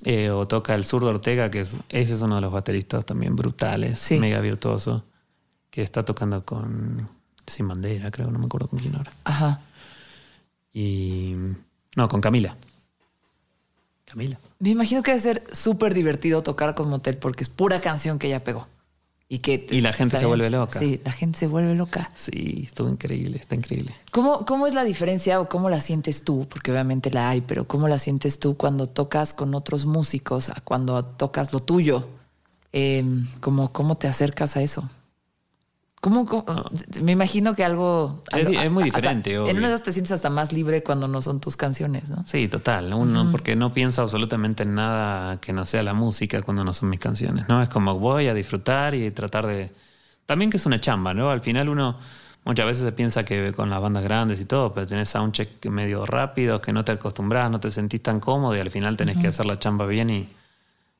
eh, 0.04 0.28
o 0.28 0.46
toca 0.46 0.74
el 0.74 0.84
Zurdo 0.84 1.08
Ortega, 1.08 1.50
que 1.50 1.60
es, 1.60 1.78
ese 1.88 2.14
es 2.14 2.20
uno 2.20 2.34
de 2.34 2.42
los 2.42 2.52
bateristas 2.52 3.06
también 3.06 3.34
brutales, 3.34 4.10
mega 4.20 4.40
virtuoso, 4.40 5.04
que 5.70 5.80
está 5.80 6.04
tocando 6.04 6.44
con 6.44 7.08
Sin 7.46 7.66
Bandera, 7.66 8.10
creo, 8.10 8.30
no 8.30 8.38
me 8.38 8.44
acuerdo 8.44 8.68
con 8.68 8.78
quién 8.78 8.94
ahora. 8.94 9.10
Ajá. 9.24 9.62
Y. 10.70 11.32
No, 11.96 12.08
con 12.10 12.20
Camila. 12.20 12.54
Camila. 14.04 14.38
Me 14.58 14.68
imagino 14.68 15.02
que 15.02 15.12
debe 15.12 15.22
ser 15.22 15.42
súper 15.50 15.94
divertido 15.94 16.42
tocar 16.42 16.74
con 16.74 16.90
Motel 16.90 17.16
porque 17.16 17.42
es 17.42 17.48
pura 17.48 17.80
canción 17.80 18.18
que 18.18 18.26
ella 18.26 18.44
pegó. 18.44 18.66
Y, 19.28 19.40
que 19.40 19.66
y 19.70 19.80
la 19.80 19.92
gente 19.92 20.18
se 20.18 20.26
vuelve 20.26 20.50
loca. 20.50 20.78
Sí, 20.78 21.00
la 21.04 21.10
gente 21.10 21.38
se 21.38 21.46
vuelve 21.48 21.74
loca. 21.74 22.10
Sí, 22.14 22.60
estuvo 22.62 22.88
increíble, 22.88 23.38
está 23.38 23.56
increíble. 23.56 23.92
¿Cómo, 24.12 24.46
¿Cómo 24.46 24.68
es 24.68 24.74
la 24.74 24.84
diferencia 24.84 25.40
o 25.40 25.48
cómo 25.48 25.68
la 25.68 25.80
sientes 25.80 26.22
tú? 26.22 26.46
Porque 26.48 26.70
obviamente 26.70 27.10
la 27.10 27.30
hay, 27.30 27.40
pero 27.40 27.66
¿cómo 27.66 27.88
la 27.88 27.98
sientes 27.98 28.38
tú 28.38 28.56
cuando 28.56 28.86
tocas 28.88 29.34
con 29.34 29.54
otros 29.56 29.84
músicos, 29.84 30.52
cuando 30.62 31.04
tocas 31.04 31.52
lo 31.52 31.58
tuyo? 31.58 32.06
Eh, 32.72 33.04
¿cómo, 33.40 33.72
¿Cómo 33.72 33.96
te 33.96 34.06
acercas 34.06 34.56
a 34.56 34.62
eso? 34.62 34.88
¿Cómo. 36.00 36.26
Me 37.02 37.12
imagino 37.12 37.54
que 37.54 37.64
algo... 37.64 38.22
es, 38.32 38.70
muy 38.70 38.84
diferente. 38.84 39.34
en 39.34 39.56
una 39.56 39.68
de 39.68 39.74
esas 39.74 39.82
te 39.82 39.92
sientes 39.92 40.12
hasta 40.12 40.30
más 40.30 40.52
libre 40.52 40.82
cuando 40.82 41.08
no 41.08 41.20
son 41.22 41.40
tus 41.40 41.56
canciones, 41.56 42.10
¿no? 42.10 42.22
Sí, 42.24 42.48
total. 42.48 42.92
Uno, 42.94 43.30
Porque 43.30 43.56
no 43.56 43.72
pienso 43.72 44.02
absolutamente 44.02 44.62
en 44.62 44.74
nada 44.74 45.40
que 45.40 45.52
no 45.52 45.64
sea 45.64 45.82
la 45.82 45.94
música 45.94 46.42
cuando 46.42 46.64
no 46.64 46.72
son 46.72 46.90
mis 46.90 47.00
canciones, 47.00 47.48
¿no? 47.48 47.62
Es 47.62 47.68
como 47.68 47.98
voy 47.98 48.28
a 48.28 48.34
disfrutar 48.34 48.94
y 48.94 49.10
tratar 49.10 49.46
de... 49.46 49.72
También 50.26 50.50
que 50.50 50.58
es 50.58 50.66
una 50.66 50.78
chamba, 50.78 51.14
¿no? 51.14 51.30
Al 51.30 51.40
final 51.40 51.68
uno 51.68 51.96
muchas 52.44 52.66
veces 52.66 52.84
se 52.84 52.92
piensa 52.92 53.24
que 53.24 53.52
con 53.52 53.70
las 53.70 53.80
bandas 53.80 54.04
grandes 54.04 54.40
y 54.40 54.44
todo, 54.44 54.72
pero 54.72 54.86
tenés 54.86 55.08
soundcheck 55.08 55.66
medio 55.66 56.06
rápido, 56.06 56.60
que 56.60 56.72
no 56.72 56.84
te 56.84 56.92
acostumbras, 56.92 57.50
no 57.50 57.58
te 57.58 57.70
sentís 57.70 58.02
tan 58.02 58.20
cómodo 58.20 58.56
y 58.56 58.60
al 58.60 58.70
final 58.70 58.96
tenés 58.96 59.16
que 59.18 59.26
hacer 59.26 59.46
la 59.46 59.58
chamba 59.58 59.86
bien 59.86 60.10
y 60.10 60.28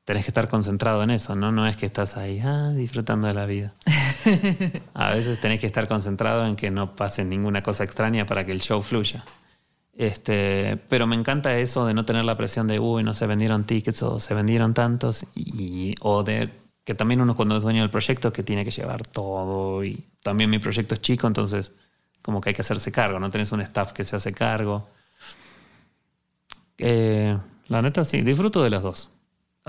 tenés 0.06 0.24
que 0.24 0.30
estar 0.30 0.48
concentrado 0.48 1.02
en 1.02 1.10
eso, 1.10 1.34
¿no? 1.34 1.50
No 1.50 1.66
es 1.66 1.76
que 1.76 1.84
estás 1.84 2.16
ahí 2.16 2.40
ah, 2.42 2.70
disfrutando 2.70 3.26
de 3.26 3.34
la 3.34 3.44
vida. 3.44 3.74
A 4.94 5.10
veces 5.10 5.40
tenés 5.40 5.60
que 5.60 5.66
estar 5.66 5.88
concentrado 5.88 6.46
en 6.46 6.54
que 6.54 6.70
no 6.70 6.94
pase 6.94 7.24
ninguna 7.24 7.64
cosa 7.64 7.82
extraña 7.82 8.24
para 8.24 8.46
que 8.46 8.52
el 8.52 8.60
show 8.60 8.80
fluya. 8.82 9.24
Este, 9.92 10.78
pero 10.88 11.08
me 11.08 11.16
encanta 11.16 11.58
eso 11.58 11.86
de 11.86 11.92
no 11.92 12.04
tener 12.04 12.24
la 12.24 12.36
presión 12.36 12.68
de, 12.68 12.78
uy, 12.78 13.02
no 13.02 13.14
se 13.14 13.26
vendieron 13.26 13.64
tickets 13.64 14.00
o 14.04 14.20
se 14.20 14.32
vendieron 14.32 14.74
tantos, 14.74 15.26
y, 15.34 15.96
o 16.00 16.22
de 16.22 16.50
que 16.84 16.94
también 16.94 17.20
uno 17.20 17.34
cuando 17.34 17.56
es 17.56 17.64
dueño 17.64 17.80
del 17.80 17.90
proyecto 17.90 18.32
que 18.32 18.44
tiene 18.44 18.64
que 18.64 18.70
llevar 18.70 19.04
todo 19.08 19.82
y 19.84 20.04
también 20.22 20.50
mi 20.50 20.60
proyecto 20.60 20.94
es 20.94 21.00
chico, 21.00 21.26
entonces 21.26 21.72
como 22.22 22.40
que 22.40 22.50
hay 22.50 22.54
que 22.54 22.60
hacerse 22.60 22.92
cargo, 22.92 23.18
no 23.18 23.30
tenés 23.30 23.50
un 23.50 23.60
staff 23.60 23.92
que 23.92 24.04
se 24.04 24.14
hace 24.14 24.32
cargo. 24.32 24.86
Eh, 26.78 27.36
la 27.66 27.82
neta 27.82 28.04
sí, 28.04 28.20
disfruto 28.20 28.62
de 28.62 28.70
las 28.70 28.84
dos. 28.84 29.10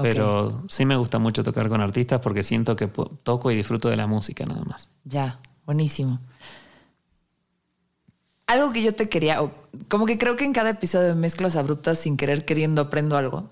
Pero 0.02 0.64
sí 0.68 0.86
me 0.86 0.96
gusta 0.96 1.18
mucho 1.18 1.44
tocar 1.44 1.70
con 1.70 1.82
artistas 1.82 2.20
porque 2.22 2.44
siento 2.44 2.76
que 2.76 2.88
toco 3.24 3.52
y 3.52 3.56
disfruto 3.56 3.90
de 3.90 3.98
la 3.98 4.06
música 4.06 4.46
nada 4.46 4.64
más. 4.64 4.90
Ya, 5.04 5.40
buenísimo. 5.66 6.20
Algo 8.46 8.72
que 8.72 8.82
yo 8.82 8.94
te 8.94 9.10
quería, 9.10 9.42
como 9.90 10.06
que 10.06 10.18
creo 10.18 10.38
que 10.38 10.46
en 10.46 10.54
cada 10.54 10.70
episodio 10.70 11.08
de 11.08 11.16
Mezclas 11.16 11.56
Abruptas, 11.56 11.98
sin 11.98 12.16
querer 12.16 12.46
queriendo, 12.46 12.84
aprendo 12.84 13.18
algo. 13.18 13.50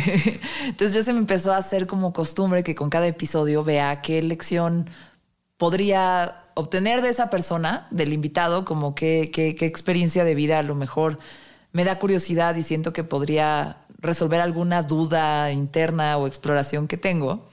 Entonces 0.64 0.94
ya 0.94 1.04
se 1.04 1.12
me 1.12 1.20
empezó 1.20 1.52
a 1.52 1.58
hacer 1.58 1.86
como 1.86 2.12
costumbre 2.12 2.64
que 2.64 2.74
con 2.74 2.90
cada 2.90 3.06
episodio 3.06 3.62
vea 3.62 4.00
qué 4.00 4.22
lección 4.22 4.90
podría 5.56 6.46
obtener 6.54 7.02
de 7.02 7.10
esa 7.10 7.30
persona, 7.30 7.86
del 7.90 8.12
invitado, 8.12 8.64
como 8.64 8.94
qué, 8.94 9.30
qué, 9.32 9.54
qué 9.54 9.66
experiencia 9.66 10.24
de 10.24 10.34
vida 10.34 10.58
a 10.58 10.62
lo 10.62 10.74
mejor 10.74 11.18
me 11.74 11.84
da 11.84 11.98
curiosidad 11.98 12.54
y 12.54 12.62
siento 12.62 12.92
que 12.92 13.02
podría 13.02 13.83
resolver 14.04 14.40
alguna 14.40 14.82
duda 14.82 15.50
interna 15.50 16.16
o 16.16 16.26
exploración 16.26 16.86
que 16.86 16.96
tengo. 16.96 17.48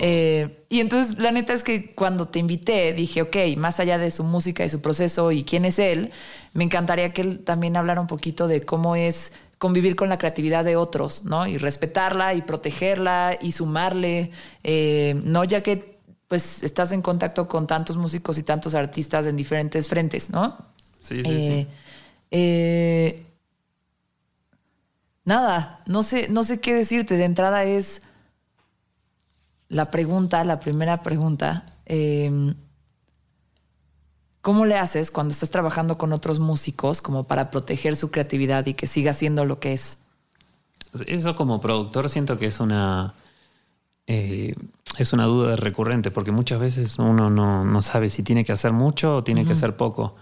Eh, 0.00 0.64
y 0.68 0.80
entonces 0.80 1.18
la 1.18 1.30
neta 1.30 1.52
es 1.52 1.62
que 1.62 1.94
cuando 1.94 2.26
te 2.26 2.38
invité 2.38 2.92
dije, 2.92 3.22
ok, 3.22 3.36
más 3.56 3.80
allá 3.80 3.98
de 3.98 4.10
su 4.10 4.24
música 4.24 4.64
y 4.64 4.68
su 4.68 4.80
proceso 4.80 5.32
y 5.32 5.44
quién 5.44 5.64
es 5.64 5.78
él, 5.78 6.10
me 6.52 6.64
encantaría 6.64 7.12
que 7.12 7.22
él 7.22 7.38
también 7.40 7.76
hablara 7.76 8.00
un 8.00 8.06
poquito 8.06 8.46
de 8.48 8.60
cómo 8.60 8.96
es 8.96 9.32
convivir 9.58 9.96
con 9.96 10.08
la 10.08 10.18
creatividad 10.18 10.64
de 10.64 10.76
otros, 10.76 11.24
¿no? 11.24 11.46
Y 11.46 11.58
respetarla 11.58 12.34
y 12.34 12.42
protegerla 12.42 13.38
y 13.40 13.52
sumarle, 13.52 14.30
eh, 14.62 15.20
¿no? 15.24 15.44
Ya 15.44 15.62
que 15.62 15.94
pues 16.28 16.62
estás 16.62 16.92
en 16.92 17.02
contacto 17.02 17.48
con 17.48 17.66
tantos 17.66 17.96
músicos 17.96 18.38
y 18.38 18.42
tantos 18.42 18.74
artistas 18.74 19.26
en 19.26 19.36
diferentes 19.36 19.88
frentes, 19.88 20.30
¿no? 20.30 20.56
Sí, 20.98 21.22
sí, 21.22 21.22
sí. 21.24 21.66
Nada, 25.24 25.82
no 25.86 26.02
sé, 26.02 26.28
no 26.28 26.42
sé 26.42 26.60
qué 26.60 26.74
decirte. 26.74 27.16
De 27.16 27.24
entrada 27.24 27.64
es 27.64 28.02
la 29.68 29.90
pregunta, 29.90 30.44
la 30.44 30.60
primera 30.60 31.02
pregunta. 31.02 31.66
Em, 31.86 32.54
¿Cómo 34.44 34.66
le 34.66 34.76
haces 34.76 35.10
cuando 35.10 35.32
estás 35.32 35.48
trabajando 35.48 35.96
con 35.96 36.12
otros 36.12 36.38
músicos 36.38 37.00
como 37.00 37.24
para 37.24 37.50
proteger 37.50 37.96
su 37.96 38.10
creatividad 38.10 38.66
y 38.66 38.74
que 38.74 38.86
siga 38.86 39.14
siendo 39.14 39.46
lo 39.46 39.58
que 39.58 39.72
es? 39.72 40.00
Eso 41.06 41.34
como 41.34 41.62
productor 41.62 42.10
siento 42.10 42.38
que 42.38 42.44
es 42.44 42.60
una, 42.60 43.14
eh, 44.06 44.54
es 44.98 45.14
una 45.14 45.24
duda 45.24 45.56
recurrente 45.56 46.10
porque 46.10 46.30
muchas 46.30 46.60
veces 46.60 46.98
uno 46.98 47.30
no, 47.30 47.82
sabe 47.82 48.10
si 48.10 48.22
tiene 48.22 48.44
que 48.44 48.52
hacer 48.52 48.74
mucho 48.74 49.16
o 49.16 49.24
tiene 49.24 49.46
que 49.46 49.52
hacer 49.52 49.76
poco. 49.76 50.14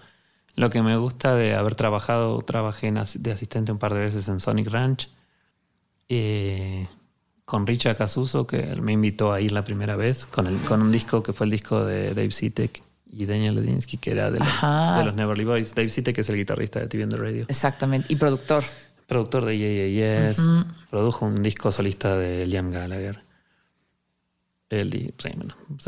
Lo 0.55 0.69
que 0.69 0.81
me 0.83 0.97
gusta 0.97 1.35
de 1.35 1.55
haber 1.55 1.75
trabajado, 1.75 2.39
trabajé 2.41 2.91
de 2.91 3.31
asistente 3.31 3.71
un 3.71 3.79
par 3.79 3.93
de 3.93 4.01
veces 4.01 4.27
en 4.27 4.39
Sonic 4.39 4.69
Ranch 4.69 5.09
eh, 6.09 6.87
con 7.45 7.65
Richard 7.65 7.97
Casuso, 7.97 8.45
que 8.45 8.75
me 8.81 8.91
invitó 8.91 9.33
a 9.33 9.41
ir 9.41 9.51
la 9.51 9.63
primera 9.63 9.95
vez 9.95 10.25
con, 10.25 10.47
el, 10.47 10.57
con 10.59 10.81
un 10.81 10.91
disco 10.91 11.23
que 11.23 11.33
fue 11.33 11.45
el 11.45 11.51
disco 11.51 11.83
de 11.83 12.13
Dave 12.13 12.31
Sitek 12.31 12.83
y 13.11 13.25
Daniel 13.25 13.55
Ledinsky, 13.55 13.97
que 13.97 14.11
era 14.11 14.31
de 14.31 14.39
los, 14.39 14.47
de 14.47 15.05
los 15.05 15.15
Neverly 15.15 15.43
Boys. 15.43 15.75
Dave 15.75 15.89
Sitek, 15.89 16.17
es 16.17 16.29
el 16.29 16.35
guitarrista 16.35 16.79
de 16.79 16.87
TV 16.87 17.03
on 17.03 17.09
the 17.09 17.17
Radio. 17.17 17.45
Exactamente. 17.47 18.11
Y 18.11 18.15
productor. 18.15 18.63
Productor 19.07 19.45
de 19.45 19.57
Yeah, 19.57 20.29
Yes. 20.29 20.41
Produjo 20.89 21.25
un 21.25 21.35
disco 21.35 21.71
solista 21.71 22.15
de 22.15 22.45
Liam 22.47 22.71
Gallagher. 22.71 23.19
El, 24.69 25.13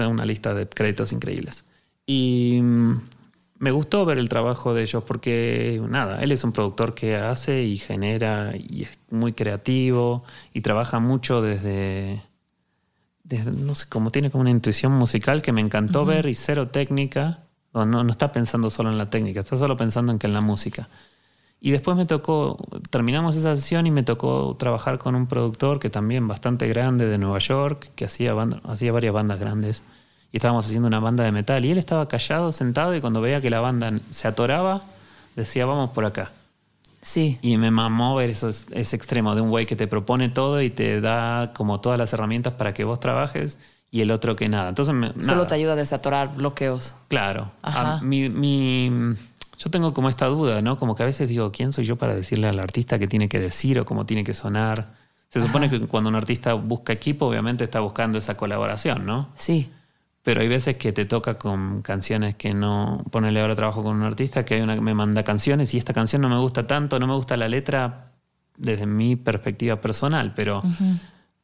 una 0.07 0.25
lista 0.25 0.53
de 0.53 0.67
créditos 0.67 1.11
increíbles. 1.11 1.63
Y 2.05 2.59
mm, 2.61 3.01
me 3.57 3.71
gustó 3.71 4.05
ver 4.05 4.17
el 4.17 4.29
trabajo 4.29 4.73
de 4.73 4.83
ellos 4.83 5.03
porque, 5.03 5.81
nada, 5.89 6.21
él 6.21 6.31
es 6.31 6.43
un 6.43 6.51
productor 6.51 6.93
que 6.93 7.15
hace 7.15 7.63
y 7.63 7.77
genera 7.77 8.53
y 8.55 8.83
es 8.83 8.99
muy 9.09 9.33
creativo 9.33 10.23
y 10.53 10.61
trabaja 10.61 10.99
mucho 10.99 11.41
desde 11.41 12.21
no 13.45 13.75
sé, 13.75 13.87
como 13.89 14.11
tiene 14.11 14.29
como 14.29 14.41
una 14.41 14.51
intuición 14.51 14.91
musical 14.91 15.41
que 15.41 15.51
me 15.51 15.61
encantó 15.61 16.05
ver 16.05 16.27
y 16.27 16.35
cero 16.35 16.69
técnica. 16.69 17.39
No, 17.73 17.85
no, 17.85 18.09
está 18.09 18.31
pensando 18.31 18.69
solo 18.69 18.89
en 18.89 18.97
la 18.97 19.09
técnica, 19.09 19.41
está 19.41 19.55
solo 19.55 19.75
pensando 19.75 20.11
en 20.11 20.19
que 20.19 20.27
en 20.27 20.33
la 20.33 20.41
música. 20.41 20.87
Y 21.59 21.71
después 21.71 21.97
me 21.97 22.05
tocó, 22.05 22.57
terminamos 22.89 23.35
esa 23.35 23.55
sesión 23.55 23.87
y 23.87 23.91
me 23.91 24.03
tocó 24.03 24.55
trabajar 24.59 24.99
con 24.99 25.15
un 25.15 25.27
productor 25.27 25.79
que 25.79 25.89
también 25.89 26.27
bastante 26.27 26.67
grande 26.67 27.07
de 27.07 27.17
Nueva 27.17 27.39
York, 27.39 27.91
que 27.95 28.05
hacía, 28.05 28.33
hacía 28.63 28.91
varias 28.91 29.13
bandas 29.13 29.39
grandes. 29.39 29.81
Y 30.35 30.37
estábamos 30.37 30.65
haciendo 30.65 30.89
una 30.89 30.99
banda 30.99 31.23
de 31.23 31.31
metal. 31.31 31.63
Y 31.63 31.71
él 31.71 31.77
estaba 31.77 32.09
callado, 32.09 32.51
sentado, 32.51 32.93
y 32.93 32.99
cuando 32.99 33.21
veía 33.21 33.39
que 33.39 33.49
la 33.49 33.61
banda 33.61 33.93
se 34.09 34.27
atoraba, 34.27 34.81
decía, 35.37 35.65
vamos 35.65 35.91
por 35.91 36.03
acá. 36.03 36.33
Sí. 37.01 37.39
Y 37.41 37.55
me 37.55 37.71
mamó 37.71 38.15
ver 38.15 38.31
ese 38.31 38.95
extremo 38.97 39.33
de 39.33 39.39
un 39.39 39.49
güey 39.49 39.65
que 39.65 39.77
te 39.77 39.87
propone 39.87 40.27
todo 40.27 40.61
y 40.61 40.69
te 40.69 40.99
da 40.99 41.53
como 41.55 41.79
todas 41.79 41.97
las 41.97 42.11
herramientas 42.11 42.51
para 42.51 42.73
que 42.73 42.83
vos 42.83 42.99
trabajes 42.99 43.57
y 43.91 44.01
el 44.01 44.11
otro 44.11 44.35
que 44.35 44.49
nada. 44.49 44.67
Entonces, 44.67 44.93
Solo 45.25 45.47
te 45.47 45.55
ayuda 45.55 45.71
a 45.71 45.77
desatorar 45.77 46.35
bloqueos. 46.35 46.95
Claro. 47.07 47.53
mi, 48.01 48.89
yo 49.57 49.71
tengo 49.71 49.93
como 49.93 50.09
esta 50.09 50.25
duda, 50.25 50.59
¿no? 50.59 50.77
Como 50.77 50.95
que 50.95 51.03
a 51.03 51.05
veces 51.05 51.29
digo, 51.29 51.53
¿quién 51.53 51.71
soy 51.71 51.85
yo 51.85 51.95
para 51.95 52.13
decirle 52.13 52.49
al 52.49 52.59
artista 52.59 52.99
qué 52.99 53.07
tiene 53.07 53.29
que 53.29 53.39
decir 53.39 53.79
o 53.79 53.85
cómo 53.85 54.05
tiene 54.05 54.25
que 54.25 54.33
sonar? 54.33 54.85
Se 55.29 55.39
supone 55.39 55.69
que 55.69 55.79
cuando 55.87 56.09
un 56.09 56.17
artista 56.17 56.55
busca 56.55 56.91
equipo, 56.91 57.25
obviamente 57.25 57.63
está 57.63 57.79
buscando 57.79 58.17
esa 58.17 58.35
colaboración, 58.35 59.05
¿no? 59.05 59.29
Sí. 59.35 59.71
Pero 60.25 60.41
hay 60.41 60.47
veces 60.47 60.77
que 60.77 60.91
te 60.91 61.05
toca 61.05 61.37
con 61.37 61.83
canciones 61.83 62.33
que 62.33 62.55
no. 62.55 63.05
Ponele 63.11 63.41
ahora 63.41 63.55
trabajo 63.55 63.83
con 63.83 63.97
un 63.97 64.01
artista 64.01 64.43
que 64.43 64.55
hay 64.55 64.61
una 64.61 64.73
que 64.73 64.81
me 64.81 64.95
manda 64.95 65.21
canciones 65.21 65.71
y 65.75 65.77
esta 65.77 65.93
canción 65.93 66.23
no 66.23 66.29
me 66.29 66.37
gusta 66.39 66.65
tanto, 66.65 66.97
no 66.97 67.05
me 67.05 67.13
gusta 67.13 67.37
la 67.37 67.47
letra 67.47 68.11
desde 68.57 68.87
mi 68.87 69.17
perspectiva 69.17 69.79
personal, 69.79 70.33
pero 70.33 70.63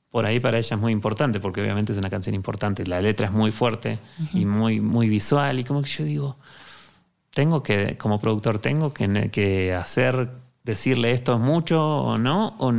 por 0.09 0.25
ahí 0.25 0.39
para 0.39 0.57
ella 0.57 0.75
es 0.75 0.81
muy 0.81 0.93
importante 0.93 1.39
porque 1.39 1.61
obviamente 1.61 1.91
es 1.91 1.99
una 1.99 2.09
canción 2.09 2.33
importante. 2.33 2.87
La 2.87 3.03
letra 3.03 3.27
es 3.27 3.31
muy 3.31 3.51
fuerte 3.51 3.99
y 4.33 4.45
muy, 4.45 4.81
muy 4.81 5.07
visual 5.09 5.59
y 5.59 5.63
como 5.63 5.83
que 5.83 5.89
yo 5.91 6.03
digo, 6.03 6.37
tengo 7.35 7.61
que, 7.61 7.97
como 7.99 8.19
productor, 8.19 8.57
tengo 8.57 8.95
que, 8.95 9.29
que 9.31 9.75
hacer, 9.75 10.31
decirle 10.63 11.11
esto 11.11 11.35
es 11.35 11.39
mucho 11.39 11.85
o 11.85 12.17
no, 12.17 12.55
o 12.57 12.73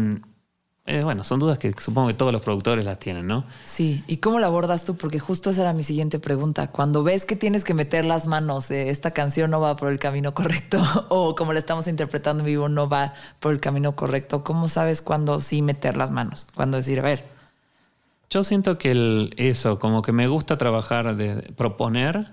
eh, 0.85 1.05
bueno, 1.05 1.23
son 1.23 1.39
dudas 1.39 1.59
que 1.59 1.73
supongo 1.79 2.09
que 2.09 2.15
todos 2.15 2.33
los 2.33 2.43
productores 2.43 2.85
las 2.85 2.99
tienen, 2.99 3.29
¿no? 3.29 3.45
Sí, 3.63 4.03
¿y 4.09 4.17
cómo 4.17 4.41
la 4.41 4.49
abordas 4.49 4.85
tú? 4.85 4.97
Porque 4.97 5.21
justo 5.21 5.51
esa 5.51 5.63
era 5.63 5.73
mi 5.73 5.85
siguiente 5.85 6.19
pregunta. 6.19 6.73
Cuando 6.73 7.05
ves 7.05 7.25
que 7.25 7.37
tienes 7.37 7.63
que 7.63 7.73
meter 7.73 8.05
las 8.05 8.27
manos, 8.27 8.69
de 8.69 8.91
esta 8.91 9.13
canción 9.13 9.53
no 9.53 9.61
va 9.61 9.77
por 9.77 9.93
el 9.93 10.01
camino 10.01 10.35
correcto, 10.35 10.83
o 11.09 11.37
como 11.37 11.53
la 11.53 11.61
estamos 11.61 11.87
interpretando 11.87 12.43
en 12.43 12.47
vivo, 12.47 12.69
no 12.69 12.89
va 12.89 13.15
por 13.39 13.53
el 13.53 13.61
camino 13.61 13.95
correcto, 13.95 14.43
¿cómo 14.43 14.69
sabes 14.69 15.03
cuándo 15.03 15.39
sí 15.39 15.63
meter 15.63 15.97
las 15.97 16.11
manos? 16.11 16.47
Cuándo 16.57 16.79
decir, 16.79 16.99
a 16.99 17.03
ver. 17.03 17.25
Yo 18.29 18.43
siento 18.43 18.77
que 18.77 18.91
el, 18.91 19.35
eso, 19.37 19.79
como 19.79 20.03
que 20.03 20.11
me 20.11 20.27
gusta 20.27 20.59
trabajar 20.59 21.15
de 21.17 21.53
proponer 21.57 22.31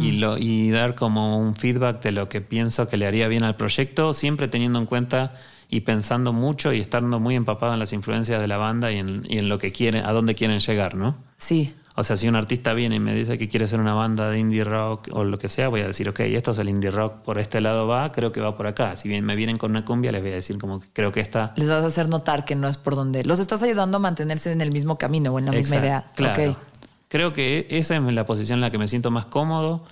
y, 0.00 0.12
lo, 0.12 0.38
y 0.38 0.70
dar 0.70 0.94
como 0.94 1.38
un 1.38 1.54
feedback 1.54 2.02
de 2.02 2.12
lo 2.12 2.28
que 2.28 2.40
pienso 2.40 2.88
que 2.88 2.96
le 2.96 3.06
haría 3.06 3.28
bien 3.28 3.42
al 3.42 3.56
proyecto, 3.56 4.12
siempre 4.14 4.48
teniendo 4.48 4.78
en 4.78 4.86
cuenta 4.86 5.34
y 5.72 5.80
pensando 5.80 6.34
mucho 6.34 6.70
y 6.74 6.80
estando 6.80 7.18
muy 7.18 7.34
empapado 7.34 7.72
en 7.72 7.80
las 7.80 7.94
influencias 7.94 8.38
de 8.42 8.46
la 8.46 8.58
banda 8.58 8.92
y 8.92 8.98
en, 8.98 9.48
lo 9.48 9.58
que 9.58 9.72
quieren, 9.72 10.04
a 10.04 10.12
dónde 10.12 10.34
quieren 10.34 10.60
llegar, 10.60 10.94
¿no? 10.94 11.16
Sí. 11.38 11.74
O 11.94 12.04
sea, 12.04 12.18
si 12.18 12.28
un 12.28 12.36
artista 12.36 12.74
viene 12.74 12.96
y 12.96 13.00
me 13.00 13.14
dice 13.14 13.38
que 13.38 13.48
quiere 13.48 13.66
ser 13.66 13.80
una 13.80 13.94
banda 13.94 14.28
de 14.28 14.38
indie 14.38 14.64
rock 14.64 15.08
o 15.12 15.24
lo 15.24 15.38
que 15.38 15.48
sea, 15.48 15.68
voy 15.68 15.80
a 15.80 15.86
decir, 15.86 16.10
ok, 16.10 16.20
esto 16.20 16.50
es 16.50 16.58
el 16.58 16.68
indie 16.68 16.90
rock, 16.90 17.22
por 17.22 17.38
este 17.38 17.62
lado 17.62 17.86
va, 17.86 18.12
creo 18.12 18.32
que 18.32 18.40
va 18.42 18.54
por 18.54 18.66
acá. 18.66 18.96
Si 18.96 19.08
bien 19.08 19.24
me 19.24 19.34
vienen 19.34 19.56
con 19.56 19.70
una 19.70 19.82
cumbia, 19.82 20.12
les 20.12 20.20
voy 20.20 20.32
a 20.32 20.34
decir 20.34 20.58
como 20.58 20.78
que 20.78 20.88
creo 20.92 21.10
que 21.10 21.20
esta... 21.20 21.54
Les 21.56 21.70
vas 21.70 21.82
a 21.82 21.86
hacer 21.86 22.10
notar 22.10 22.44
que 22.44 22.54
no 22.54 22.68
es 22.68 22.76
por 22.76 22.94
donde... 22.94 23.24
Los 23.24 23.38
estás 23.38 23.62
ayudando 23.62 23.96
a 23.96 24.00
mantenerse 24.00 24.52
en 24.52 24.60
el 24.60 24.72
mismo 24.72 24.98
camino 24.98 25.32
o 25.32 25.38
en 25.38 25.46
la 25.46 25.52
misma 25.52 25.76
idea. 25.76 26.04
Claro. 26.14 26.54
Creo 27.08 27.32
que 27.32 27.66
esa 27.70 27.96
es 27.96 28.02
la 28.02 28.26
posición 28.26 28.58
en 28.58 28.60
la 28.60 28.70
que 28.70 28.78
me 28.78 28.88
siento 28.88 29.10
más 29.10 29.24
cómodo 29.24 29.84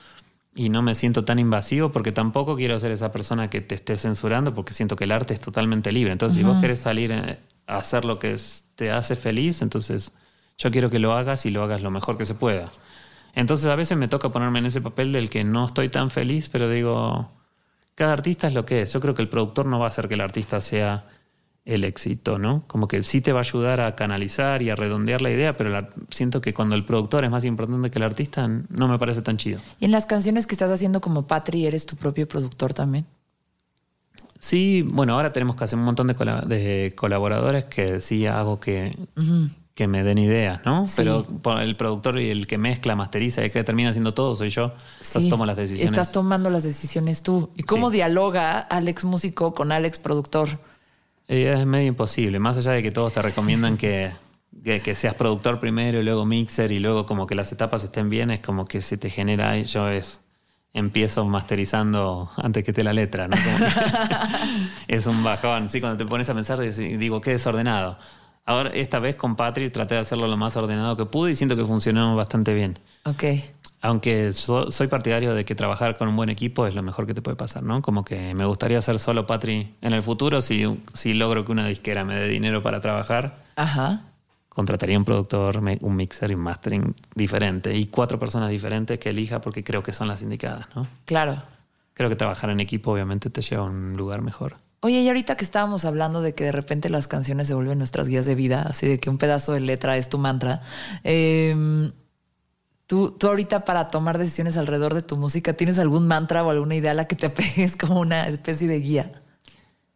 y 0.54 0.68
no 0.68 0.82
me 0.82 0.94
siento 0.94 1.24
tan 1.24 1.38
invasivo 1.38 1.92
porque 1.92 2.12
tampoco 2.12 2.56
quiero 2.56 2.78
ser 2.78 2.92
esa 2.92 3.12
persona 3.12 3.50
que 3.50 3.60
te 3.60 3.74
esté 3.74 3.96
censurando 3.96 4.52
porque 4.54 4.72
siento 4.72 4.96
que 4.96 5.04
el 5.04 5.12
arte 5.12 5.34
es 5.34 5.40
totalmente 5.40 5.92
libre. 5.92 6.12
Entonces, 6.12 6.38
si 6.38 6.44
vos 6.44 6.60
querés 6.60 6.80
salir 6.80 7.12
a 7.12 7.76
hacer 7.76 8.04
lo 8.04 8.18
que 8.18 8.36
te 8.74 8.90
hace 8.90 9.14
feliz, 9.14 9.62
entonces 9.62 10.12
yo 10.58 10.70
quiero 10.70 10.90
que 10.90 10.98
lo 10.98 11.12
hagas 11.12 11.46
y 11.46 11.50
lo 11.50 11.62
hagas 11.62 11.82
lo 11.82 11.90
mejor 11.90 12.18
que 12.18 12.24
se 12.24 12.34
pueda. 12.34 12.70
Entonces, 13.34 13.66
a 13.66 13.76
veces 13.76 13.96
me 13.96 14.08
toca 14.08 14.30
ponerme 14.30 14.58
en 14.58 14.66
ese 14.66 14.80
papel 14.80 15.12
del 15.12 15.30
que 15.30 15.44
no 15.44 15.66
estoy 15.66 15.88
tan 15.88 16.10
feliz, 16.10 16.48
pero 16.48 16.68
digo, 16.68 17.30
cada 17.94 18.12
artista 18.12 18.48
es 18.48 18.54
lo 18.54 18.66
que 18.66 18.82
es. 18.82 18.92
Yo 18.92 19.00
creo 19.00 19.14
que 19.14 19.22
el 19.22 19.28
productor 19.28 19.66
no 19.66 19.78
va 19.78 19.84
a 19.84 19.88
hacer 19.88 20.08
que 20.08 20.14
el 20.14 20.20
artista 20.20 20.60
sea 20.60 21.06
el 21.64 21.84
éxito, 21.84 22.38
¿no? 22.38 22.64
Como 22.66 22.88
que 22.88 23.02
sí 23.02 23.20
te 23.20 23.32
va 23.32 23.40
a 23.40 23.42
ayudar 23.42 23.80
a 23.80 23.94
canalizar 23.94 24.62
y 24.62 24.70
a 24.70 24.76
redondear 24.76 25.20
la 25.20 25.30
idea, 25.30 25.56
pero 25.56 25.88
siento 26.10 26.40
que 26.40 26.54
cuando 26.54 26.74
el 26.74 26.84
productor 26.84 27.24
es 27.24 27.30
más 27.30 27.44
importante 27.44 27.90
que 27.90 27.98
el 27.98 28.04
artista, 28.04 28.48
no 28.48 28.88
me 28.88 28.98
parece 28.98 29.22
tan 29.22 29.36
chido. 29.36 29.60
¿Y 29.78 29.84
en 29.84 29.90
las 29.90 30.06
canciones 30.06 30.46
que 30.46 30.54
estás 30.54 30.70
haciendo 30.70 31.00
como 31.00 31.26
Patri, 31.26 31.66
eres 31.66 31.86
tu 31.86 31.96
propio 31.96 32.26
productor 32.26 32.72
también? 32.72 33.06
Sí, 34.38 34.82
bueno, 34.82 35.14
ahora 35.14 35.32
tenemos 35.32 35.54
que 35.54 35.64
hacer 35.64 35.78
un 35.78 35.84
montón 35.84 36.06
de, 36.06 36.92
colaboradores 36.96 37.66
que 37.66 38.00
sí 38.00 38.26
hago 38.26 38.58
que, 38.58 38.96
que 39.74 39.86
me 39.86 40.02
den 40.02 40.16
ideas, 40.16 40.62
¿no? 40.64 40.84
Pero 40.96 41.26
el 41.60 41.76
productor 41.76 42.18
y 42.18 42.30
el 42.30 42.46
que 42.46 42.56
mezcla, 42.56 42.96
masteriza 42.96 43.44
y 43.44 43.50
que 43.50 43.62
termina 43.64 43.90
haciendo 43.90 44.14
todo 44.14 44.34
soy 44.34 44.48
yo. 44.48 44.72
Entonces 45.00 45.28
tomo 45.28 45.44
las 45.44 45.56
decisiones. 45.56 45.90
Estás 45.90 46.10
tomando 46.10 46.48
las 46.48 46.62
decisiones 46.62 47.22
tú. 47.22 47.50
¿Y 47.54 47.64
cómo 47.64 47.90
dialoga 47.90 48.60
Alex 48.60 49.04
músico 49.04 49.54
con 49.54 49.72
Alex 49.72 49.98
productor? 49.98 50.69
Es 51.30 51.64
medio 51.64 51.86
imposible, 51.86 52.40
más 52.40 52.56
allá 52.56 52.72
de 52.72 52.82
que 52.82 52.90
todos 52.90 53.12
te 53.12 53.22
recomiendan 53.22 53.76
que, 53.76 54.10
que, 54.64 54.94
seas 54.96 55.14
productor 55.14 55.60
primero 55.60 56.00
y 56.00 56.02
luego 56.02 56.26
mixer 56.26 56.72
y 56.72 56.80
luego 56.80 57.06
como 57.06 57.24
que 57.28 57.36
las 57.36 57.52
etapas 57.52 57.84
estén 57.84 58.08
bien, 58.08 58.32
es 58.32 58.40
como 58.40 58.64
que 58.64 58.80
se 58.80 58.96
te 58.96 59.10
genera, 59.10 59.56
yo 59.58 59.88
es, 59.88 60.18
empiezo 60.74 61.24
masterizando 61.24 62.28
antes 62.36 62.64
que 62.64 62.72
te 62.72 62.82
la 62.82 62.92
letra, 62.92 63.28
¿no? 63.28 63.36
es 64.88 65.06
un 65.06 65.22
bajón, 65.22 65.68
sí, 65.68 65.80
cuando 65.80 65.98
te 65.98 66.04
pones 66.04 66.28
a 66.28 66.34
pensar 66.34 66.58
digo, 66.58 67.20
qué 67.20 67.30
desordenado. 67.30 67.96
Ahora, 68.44 68.70
esta 68.70 68.98
vez 68.98 69.14
con 69.14 69.36
Patrick 69.36 69.72
traté 69.72 69.94
de 69.94 70.00
hacerlo 70.00 70.26
lo 70.26 70.36
más 70.36 70.56
ordenado 70.56 70.96
que 70.96 71.06
pude 71.06 71.30
y 71.30 71.34
siento 71.36 71.54
que 71.54 71.64
funcionó 71.64 72.16
bastante 72.16 72.54
bien. 72.54 72.76
Ok. 73.04 73.22
Aunque 73.82 74.32
so- 74.32 74.70
soy 74.70 74.88
partidario 74.88 75.34
de 75.34 75.44
que 75.44 75.54
trabajar 75.54 75.96
con 75.96 76.08
un 76.08 76.16
buen 76.16 76.28
equipo 76.28 76.66
es 76.66 76.74
lo 76.74 76.82
mejor 76.82 77.06
que 77.06 77.14
te 77.14 77.22
puede 77.22 77.36
pasar, 77.36 77.62
¿no? 77.62 77.80
Como 77.80 78.04
que 78.04 78.34
me 78.34 78.44
gustaría 78.44 78.80
ser 78.82 78.98
solo 78.98 79.26
Patri 79.26 79.74
en 79.80 79.92
el 79.94 80.02
futuro 80.02 80.42
si, 80.42 80.82
si 80.92 81.14
logro 81.14 81.44
que 81.44 81.52
una 81.52 81.66
disquera 81.66 82.04
me 82.04 82.14
dé 82.14 82.28
dinero 82.28 82.62
para 82.62 82.80
trabajar. 82.80 83.38
Ajá. 83.56 84.02
Contrataría 84.50 84.98
un 84.98 85.04
productor, 85.04 85.62
un 85.80 85.96
mixer 85.96 86.30
y 86.30 86.34
un 86.34 86.40
mastering 86.40 86.94
diferente 87.14 87.74
y 87.74 87.86
cuatro 87.86 88.18
personas 88.18 88.50
diferentes 88.50 88.98
que 88.98 89.10
elija 89.10 89.40
porque 89.40 89.64
creo 89.64 89.82
que 89.82 89.92
son 89.92 90.08
las 90.08 90.20
indicadas, 90.22 90.66
¿no? 90.74 90.86
Claro. 91.06 91.40
Creo 91.94 92.08
que 92.10 92.16
trabajar 92.16 92.50
en 92.50 92.60
equipo 92.60 92.92
obviamente 92.92 93.30
te 93.30 93.40
lleva 93.42 93.62
a 93.62 93.66
un 93.66 93.96
lugar 93.96 94.20
mejor. 94.22 94.56
Oye, 94.80 95.00
y 95.00 95.08
ahorita 95.08 95.36
que 95.36 95.44
estábamos 95.44 95.84
hablando 95.84 96.20
de 96.22 96.34
que 96.34 96.44
de 96.44 96.52
repente 96.52 96.88
las 96.90 97.06
canciones 97.06 97.46
se 97.46 97.54
vuelven 97.54 97.78
nuestras 97.78 98.08
guías 98.08 98.26
de 98.26 98.34
vida, 98.34 98.62
así 98.62 98.88
de 98.88 98.98
que 98.98 99.08
un 99.10 99.18
pedazo 99.18 99.52
de 99.52 99.60
letra 99.60 99.96
es 99.96 100.08
tu 100.08 100.16
mantra, 100.18 100.62
eh, 101.04 101.90
¿tú, 102.90 103.12
tú 103.12 103.28
ahorita 103.28 103.64
para 103.64 103.86
tomar 103.86 104.18
decisiones 104.18 104.56
alrededor 104.56 104.94
de 104.94 105.02
tu 105.02 105.16
música, 105.16 105.52
¿tienes 105.52 105.78
algún 105.78 106.08
mantra 106.08 106.42
o 106.42 106.50
alguna 106.50 106.74
idea 106.74 106.90
a 106.90 106.94
la 106.94 107.06
que 107.06 107.14
te 107.14 107.26
apegues 107.32 107.76
como 107.76 108.00
una 108.00 108.26
especie 108.26 108.66
de 108.66 108.80
guía? 108.80 109.22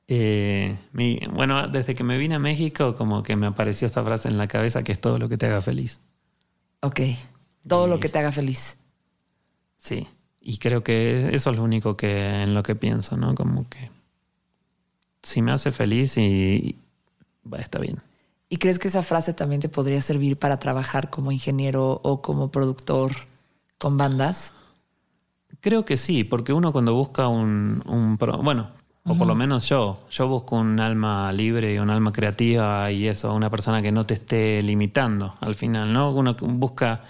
Eh, 0.06 0.76
mi- 0.92 1.18
bueno, 1.32 1.66
desde 1.66 1.96
que 1.96 2.04
me 2.04 2.18
vine 2.18 2.36
a 2.36 2.38
México, 2.38 2.94
como 2.94 3.24
que 3.24 3.34
me 3.34 3.46
apareció 3.46 3.86
esta 3.86 4.04
frase 4.04 4.28
en 4.28 4.38
la 4.38 4.46
cabeza 4.46 4.84
que 4.84 4.92
es 4.92 5.00
todo 5.00 5.18
lo 5.18 5.28
que 5.28 5.36
te 5.36 5.46
haga 5.46 5.60
feliz. 5.60 5.98
Ok, 6.82 7.00
todo 7.66 7.88
lo 7.88 7.98
que 7.98 8.08
te 8.08 8.18
haga 8.20 8.30
feliz. 8.30 8.76
Sí. 9.76 10.06
Y 10.40 10.58
creo 10.58 10.84
que 10.84 11.34
eso 11.34 11.50
es 11.50 11.56
lo 11.56 11.62
único 11.64 11.96
que 11.96 12.42
en 12.42 12.54
lo 12.54 12.62
que 12.62 12.76
pienso, 12.76 13.16
¿no? 13.16 13.34
Como 13.34 13.68
que 13.68 13.90
si 15.22 15.42
me 15.42 15.50
hace 15.52 15.72
feliz 15.72 16.16
y, 16.16 16.20
y- 16.22 16.78
va, 17.50 17.58
está 17.58 17.78
bien. 17.80 17.98
¿Y 18.54 18.56
crees 18.56 18.78
que 18.78 18.86
esa 18.86 19.02
frase 19.02 19.34
también 19.34 19.60
te 19.60 19.68
podría 19.68 20.00
servir 20.00 20.38
para 20.38 20.60
trabajar 20.60 21.10
como 21.10 21.32
ingeniero 21.32 22.00
o 22.04 22.22
como 22.22 22.52
productor 22.52 23.10
con 23.78 23.96
bandas? 23.96 24.52
Creo 25.60 25.84
que 25.84 25.96
sí, 25.96 26.22
porque 26.22 26.52
uno 26.52 26.70
cuando 26.70 26.94
busca 26.94 27.26
un, 27.26 27.82
bueno, 28.44 28.70
o 29.02 29.16
por 29.16 29.26
lo 29.26 29.34
menos 29.34 29.68
yo, 29.68 30.06
yo 30.08 30.28
busco 30.28 30.54
un 30.54 30.78
alma 30.78 31.32
libre 31.32 31.74
y 31.74 31.78
un 31.78 31.90
alma 31.90 32.12
creativa 32.12 32.92
y 32.92 33.08
eso, 33.08 33.34
una 33.34 33.50
persona 33.50 33.82
que 33.82 33.90
no 33.90 34.06
te 34.06 34.14
esté 34.14 34.62
limitando 34.62 35.34
al 35.40 35.56
final, 35.56 35.92
¿no? 35.92 36.12
Uno 36.12 36.36
busca, 36.40 37.02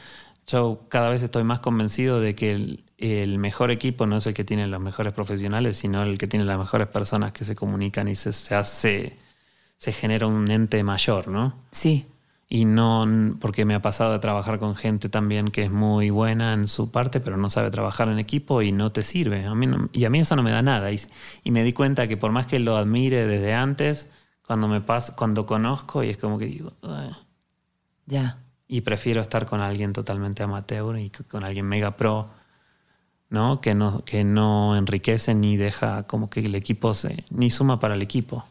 yo 0.46 0.86
cada 0.88 1.10
vez 1.10 1.22
estoy 1.22 1.44
más 1.44 1.60
convencido 1.60 2.20
de 2.20 2.34
que 2.34 2.52
el, 2.52 2.84
el 2.96 3.38
mejor 3.38 3.70
equipo 3.70 4.06
no 4.06 4.16
es 4.16 4.26
el 4.26 4.32
que 4.32 4.44
tiene 4.44 4.66
los 4.66 4.80
mejores 4.80 5.12
profesionales, 5.12 5.76
sino 5.76 6.04
el 6.04 6.16
que 6.16 6.26
tiene 6.26 6.46
las 6.46 6.58
mejores 6.58 6.88
personas 6.88 7.32
que 7.32 7.44
se 7.44 7.54
comunican 7.54 8.08
y 8.08 8.14
se, 8.14 8.32
se 8.32 8.54
hace, 8.54 9.18
se 9.84 9.92
genera 9.92 10.26
un 10.26 10.50
ente 10.50 10.82
mayor, 10.82 11.28
¿no? 11.28 11.54
Sí, 11.70 12.06
Y 12.48 12.66
no, 12.66 13.04
porque 13.40 13.64
me 13.64 13.74
ha 13.74 13.80
pasado 13.82 14.12
de 14.12 14.18
trabajar 14.18 14.58
con 14.58 14.76
gente 14.76 15.08
también 15.08 15.48
que 15.48 15.62
es 15.64 15.70
muy 15.70 16.10
buena 16.10 16.52
en 16.52 16.66
su 16.68 16.90
parte, 16.90 17.18
pero 17.20 17.36
no 17.36 17.48
sabe 17.50 17.70
trabajar 17.70 18.08
en 18.08 18.18
equipo 18.18 18.62
y 18.62 18.70
no 18.70 18.90
te 18.92 19.02
sirve. 19.02 19.44
A 19.46 19.54
mí 19.54 19.66
no- 19.66 19.88
y 19.92 20.04
a 20.04 20.10
mí 20.10 20.20
eso 20.20 20.36
no 20.36 20.42
me 20.42 20.50
da 20.52 20.62
nada. 20.62 20.92
Y, 20.92 21.00
y 21.42 21.50
me 21.50 21.64
di 21.64 21.72
cuenta 21.72 22.06
que 22.06 22.16
por 22.16 22.30
más 22.32 22.46
que 22.46 22.58
lo 22.60 22.76
admire 22.76 23.26
desde 23.26 23.54
antes, 23.54 24.06
cuando 24.46 24.68
me 24.68 24.80
pasa, 24.80 25.16
cuando 25.16 25.46
conozco, 25.46 26.02
y 26.04 26.10
es 26.10 26.18
como 26.18 26.38
que 26.38 26.46
digo, 26.46 26.72
ya. 28.06 28.38
y 28.68 28.80
prefiero 28.82 29.20
estar 29.20 29.46
con 29.46 29.60
alguien 29.60 29.92
totalmente 29.92 30.42
amateur 30.42 30.98
y 30.98 31.10
con 31.10 31.44
alguien 31.44 31.66
mega 31.66 31.96
pro, 31.96 32.28
¿no? 33.30 33.60
Que 33.60 33.74
no, 33.74 34.04
que 34.04 34.22
no 34.24 34.76
enriquece 34.76 35.34
ni 35.34 35.56
deja 35.56 36.04
como 36.06 36.28
que 36.30 36.40
el 36.40 36.54
equipo 36.54 36.94
se, 36.94 37.24
ni 37.30 37.50
suma 37.50 37.80
para 37.80 37.94
el 37.94 38.02
equipo. 38.02 38.44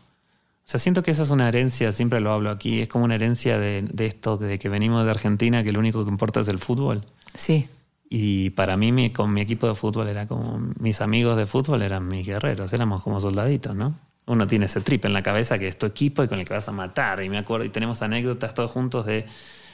O 0.65 0.69
sea, 0.73 0.79
siento 0.79 1.03
que 1.03 1.11
esa 1.11 1.23
es 1.23 1.29
una 1.29 1.49
herencia, 1.49 1.91
siempre 1.91 2.21
lo 2.21 2.31
hablo 2.31 2.49
aquí, 2.49 2.81
es 2.81 2.87
como 2.87 3.03
una 3.05 3.15
herencia 3.15 3.59
de, 3.59 3.81
de 3.91 4.05
esto, 4.05 4.37
de 4.37 4.57
que 4.59 4.69
venimos 4.69 5.03
de 5.03 5.11
Argentina, 5.11 5.63
que 5.63 5.71
lo 5.73 5.79
único 5.79 6.03
que 6.05 6.09
importa 6.09 6.39
es 6.39 6.47
el 6.47 6.57
fútbol. 6.59 7.03
Sí, 7.33 7.67
Y 8.09 8.51
para 8.51 8.77
mí, 8.77 8.91
mi- 8.91 9.09
con 9.11 9.33
mi 9.33 9.41
equipo 9.41 9.67
de 9.67 9.75
fútbol, 9.75 10.07
era 10.07 10.27
como 10.27 10.59
mis 10.79 11.01
amigos 11.01 11.35
de 11.35 11.45
fútbol 11.47 11.81
eran 11.81 12.07
mis 12.07 12.25
guerreros, 12.25 12.71
éramos 12.71 13.03
como 13.03 13.19
soldaditos, 13.19 13.75
¿no? 13.75 13.93
Uno 14.25 14.47
tiene 14.47 14.65
ese 14.67 14.79
trip 14.81 15.03
en 15.05 15.13
la 15.13 15.21
cabeza 15.23 15.59
que 15.59 15.67
es 15.67 15.77
tu 15.77 15.85
equipo 15.85 16.23
y 16.23 16.27
con 16.29 16.39
el 16.39 16.47
que 16.47 16.53
vas 16.53 16.67
a 16.69 16.71
matar. 16.71 17.21
Y 17.23 17.29
me 17.29 17.37
acuerdo, 17.39 17.65
y 17.65 17.69
tenemos 17.69 18.01
anécdotas 18.01 18.53
todos 18.53 18.71
juntos 18.71 19.05
de 19.05 19.25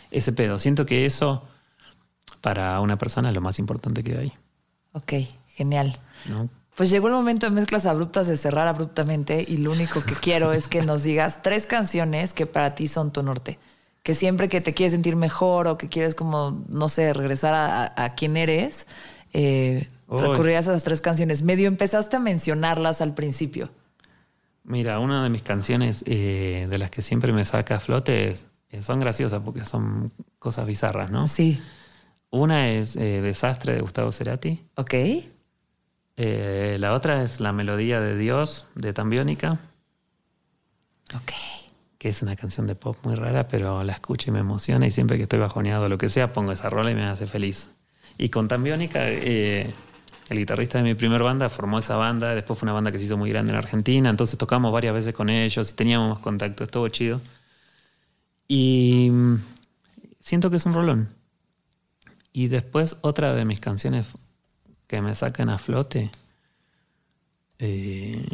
ese 0.09 0.31
pedo. 0.33 0.57
Siento 0.57 0.85
que 0.87 1.05
eso, 1.05 1.43
para 2.41 2.79
una 2.79 2.97
persona, 2.97 3.29
es 3.29 3.35
lo 3.35 3.41
más 3.41 3.59
importante 3.59 4.03
que 4.03 4.17
hay, 4.17 4.31
ok, 4.93 5.13
genial. 5.49 5.97
¿no? 6.29 6.49
Pues 6.75 6.89
llegó 6.89 7.07
el 7.07 7.13
momento 7.13 7.45
de 7.45 7.51
mezclas 7.51 7.85
abruptas 7.85 8.27
de 8.27 8.37
cerrar 8.37 8.67
abruptamente 8.67 9.43
y 9.45 9.57
lo 9.57 9.71
único 9.71 10.01
que 10.03 10.13
quiero 10.13 10.53
es 10.53 10.67
que 10.67 10.81
nos 10.81 11.03
digas 11.03 11.41
tres 11.41 11.65
canciones 11.67 12.31
que 12.33 12.45
para 12.45 12.73
ti 12.75 12.87
son 12.87 13.11
tu 13.11 13.21
norte. 13.21 13.59
Que 14.01 14.13
siempre 14.13 14.47
que 14.47 14.61
te 14.61 14.73
quieres 14.73 14.93
sentir 14.93 15.17
mejor 15.17 15.67
o 15.67 15.77
que 15.77 15.89
quieres 15.89 16.15
como, 16.15 16.63
no 16.69 16.87
sé, 16.87 17.11
regresar 17.11 17.53
a, 17.53 17.93
a- 18.05 18.15
quién 18.15 18.37
eres, 18.37 18.87
eh, 19.33 19.89
recurrías 20.07 20.67
a 20.67 20.71
esas 20.71 20.85
tres 20.85 21.01
canciones. 21.01 21.41
Medio 21.41 21.67
empezaste 21.67 22.15
a 22.15 22.19
mencionarlas 22.19 23.01
al 23.01 23.13
principio. 23.13 23.69
Mira, 24.63 24.99
una 24.99 25.21
de 25.23 25.29
mis 25.29 25.41
canciones 25.41 26.03
eh, 26.05 26.67
de 26.69 26.77
las 26.77 26.89
que 26.91 27.01
siempre 27.01 27.33
me 27.33 27.43
saca 27.43 27.75
a 27.75 27.79
flote 27.81 28.31
es- 28.31 28.45
eh, 28.71 28.81
son 28.81 28.99
graciosas 29.01 29.41
porque 29.43 29.65
son 29.65 30.13
cosas 30.39 30.65
bizarras, 30.65 31.11
¿no? 31.11 31.27
Sí. 31.27 31.59
Una 32.29 32.69
es 32.69 32.95
eh, 32.95 33.19
Desastre 33.21 33.73
de 33.73 33.81
Gustavo 33.81 34.11
Cerati. 34.13 34.63
Ok. 34.75 34.93
Eh, 36.21 36.75
la 36.81 36.93
otra 36.95 37.23
es 37.23 37.39
La 37.39 37.53
Melodía 37.53 38.01
de 38.01 38.17
Dios 38.17 38.65
de 38.75 38.91
Tambiónica, 38.91 39.57
Ok. 41.15 41.31
que 41.97 42.09
es 42.09 42.21
una 42.21 42.35
canción 42.35 42.67
de 42.67 42.75
pop 42.75 42.97
muy 43.03 43.15
rara, 43.15 43.47
pero 43.47 43.85
la 43.85 43.93
escucho 43.93 44.29
y 44.29 44.33
me 44.33 44.39
emociona 44.39 44.85
y 44.85 44.91
siempre 44.91 45.15
que 45.15 45.23
estoy 45.23 45.39
bajoneado 45.39 45.85
o 45.85 45.87
lo 45.87 45.97
que 45.97 46.09
sea, 46.09 46.33
pongo 46.33 46.51
esa 46.51 46.69
rola 46.69 46.91
y 46.91 46.95
me 46.95 47.03
hace 47.05 47.25
feliz. 47.25 47.69
Y 48.17 48.27
con 48.27 48.49
Tambiónica, 48.49 48.99
eh, 49.09 49.71
el 50.29 50.37
guitarrista 50.37 50.79
de 50.79 50.83
mi 50.83 50.93
primer 50.93 51.23
banda 51.23 51.47
formó 51.47 51.79
esa 51.79 51.95
banda, 51.95 52.35
después 52.35 52.59
fue 52.59 52.65
una 52.65 52.73
banda 52.73 52.91
que 52.91 52.99
se 52.99 53.05
hizo 53.05 53.15
muy 53.15 53.29
grande 53.29 53.53
en 53.53 53.57
Argentina, 53.57 54.09
entonces 54.09 54.37
tocamos 54.37 54.73
varias 54.73 54.93
veces 54.93 55.13
con 55.13 55.29
ellos 55.29 55.71
y 55.71 55.73
teníamos 55.73 56.19
contacto, 56.19 56.65
estuvo 56.65 56.89
chido. 56.89 57.21
Y 58.45 59.07
mm, 59.09 59.35
siento 60.19 60.49
que 60.49 60.57
es 60.57 60.65
un 60.65 60.73
rolón. 60.73 61.15
Y 62.33 62.49
después 62.49 62.97
otra 62.99 63.33
de 63.33 63.45
mis 63.45 63.61
canciones 63.61 64.07
que 64.89 65.01
me 65.03 65.13
sacan 65.13 65.49
a 65.49 65.59
flote. 65.59 66.09
eh, 67.59 68.25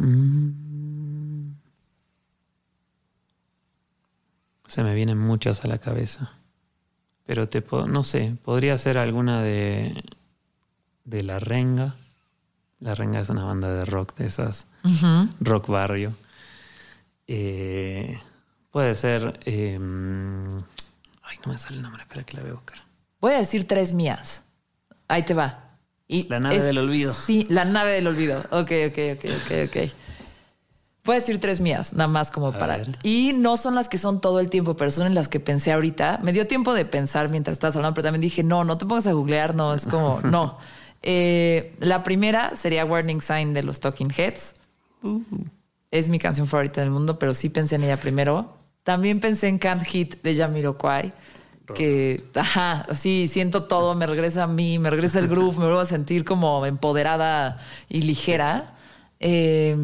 mm, 0.00 1.52
se 4.66 4.82
me 4.82 4.94
vienen 4.94 5.18
muchas 5.18 5.62
a 5.64 5.68
la 5.68 5.76
cabeza. 5.78 6.32
Pero 7.26 7.48
te 7.48 7.62
no 7.88 8.04
sé, 8.04 8.36
podría 8.42 8.78
ser 8.78 8.96
alguna 8.96 9.42
de, 9.42 10.02
de 11.04 11.22
La 11.22 11.38
Renga. 11.38 11.94
La 12.80 12.94
Renga 12.94 13.20
es 13.20 13.28
una 13.28 13.44
banda 13.44 13.72
de 13.72 13.84
rock 13.84 14.14
de 14.16 14.26
esas, 14.26 14.66
rock 15.40 15.68
barrio. 15.68 16.14
Eh, 17.26 18.18
puede 18.70 18.94
ser. 18.94 19.38
eh, 19.44 19.78
ay, 21.22 21.36
no 21.44 21.52
me 21.52 21.58
sale 21.58 21.76
el 21.76 21.82
nombre, 21.82 22.02
espera 22.02 22.24
que 22.24 22.36
la 22.38 22.42
voy 22.42 22.50
a 22.52 22.54
buscar. 22.54 22.78
Voy 23.20 23.34
a 23.34 23.38
decir 23.38 23.68
tres 23.68 23.92
mías. 23.92 24.42
Ahí 25.06 25.22
te 25.22 25.34
va. 25.34 25.71
Y 26.12 26.28
La 26.28 26.40
nave 26.40 26.62
del 26.62 26.78
olvido. 26.78 27.14
Sí, 27.14 27.46
la 27.48 27.64
nave 27.64 27.92
del 27.92 28.06
olvido. 28.06 28.38
Ok, 28.50 28.70
ok, 28.88 28.98
ok, 29.14 29.24
ok, 29.24 29.52
ok. 29.68 29.76
A 31.08 31.12
decir 31.14 31.40
tres 31.40 31.58
mías, 31.58 31.92
nada 31.94 32.06
más 32.06 32.30
como 32.30 32.48
A 32.48 32.58
para. 32.58 32.76
ver. 32.76 32.98
Y 33.02 33.32
no 33.34 33.56
son 33.56 33.74
las 33.74 33.88
que 33.88 33.98
son 33.98 34.20
todo 34.20 34.38
el 34.38 34.48
tiempo, 34.50 34.76
pero 34.76 34.90
son 34.90 35.06
en 35.06 35.14
las 35.14 35.26
que 35.28 35.40
pensé 35.40 35.72
ahorita. 35.72 36.20
Me 36.22 36.32
dio 36.32 36.46
tiempo 36.46 36.74
de 36.74 36.84
pensar 36.84 37.28
mientras 37.28 37.56
estabas 37.56 37.74
hablando, 37.76 37.94
pero 37.94 38.04
también 38.04 38.20
dije, 38.20 38.42
no, 38.44 38.62
no 38.62 38.78
te 38.78 38.86
pongas 38.86 39.06
a 39.06 39.12
googlear, 39.12 39.54
no, 39.54 39.74
es 39.74 39.86
como, 39.86 40.20
no. 40.24 40.58
Eh, 41.02 41.74
la 41.80 42.04
primera 42.04 42.54
sería 42.54 42.84
Warning 42.84 43.20
Sign 43.20 43.52
de 43.54 43.62
los 43.64 43.80
Talking 43.80 44.12
Heads. 44.16 44.52
Es 45.90 46.08
mi 46.08 46.18
canción 46.20 46.46
favorita 46.46 46.80
del 46.82 46.90
mundo, 46.90 47.18
pero 47.18 47.34
sí 47.34 47.48
pensé 47.48 47.74
en 47.74 47.84
ella 47.84 47.96
primero. 47.96 48.56
También 48.84 49.18
pensé 49.18 49.48
en 49.48 49.58
Can't 49.58 49.82
Hit 49.84 50.22
de 50.22 50.36
Jamiroquai, 50.36 51.12
que, 51.74 52.24
ajá, 52.34 52.86
sí, 52.92 53.28
siento 53.28 53.64
todo, 53.64 53.94
me 53.94 54.06
regresa 54.06 54.44
a 54.44 54.46
mí, 54.46 54.78
me 54.78 54.90
regresa 54.90 55.18
el 55.18 55.28
groove, 55.28 55.58
me 55.58 55.64
vuelvo 55.64 55.80
a 55.80 55.84
sentir 55.84 56.24
como 56.24 56.64
empoderada 56.66 57.60
y 57.88 58.02
ligera. 58.02 58.74
Eh, 59.20 59.76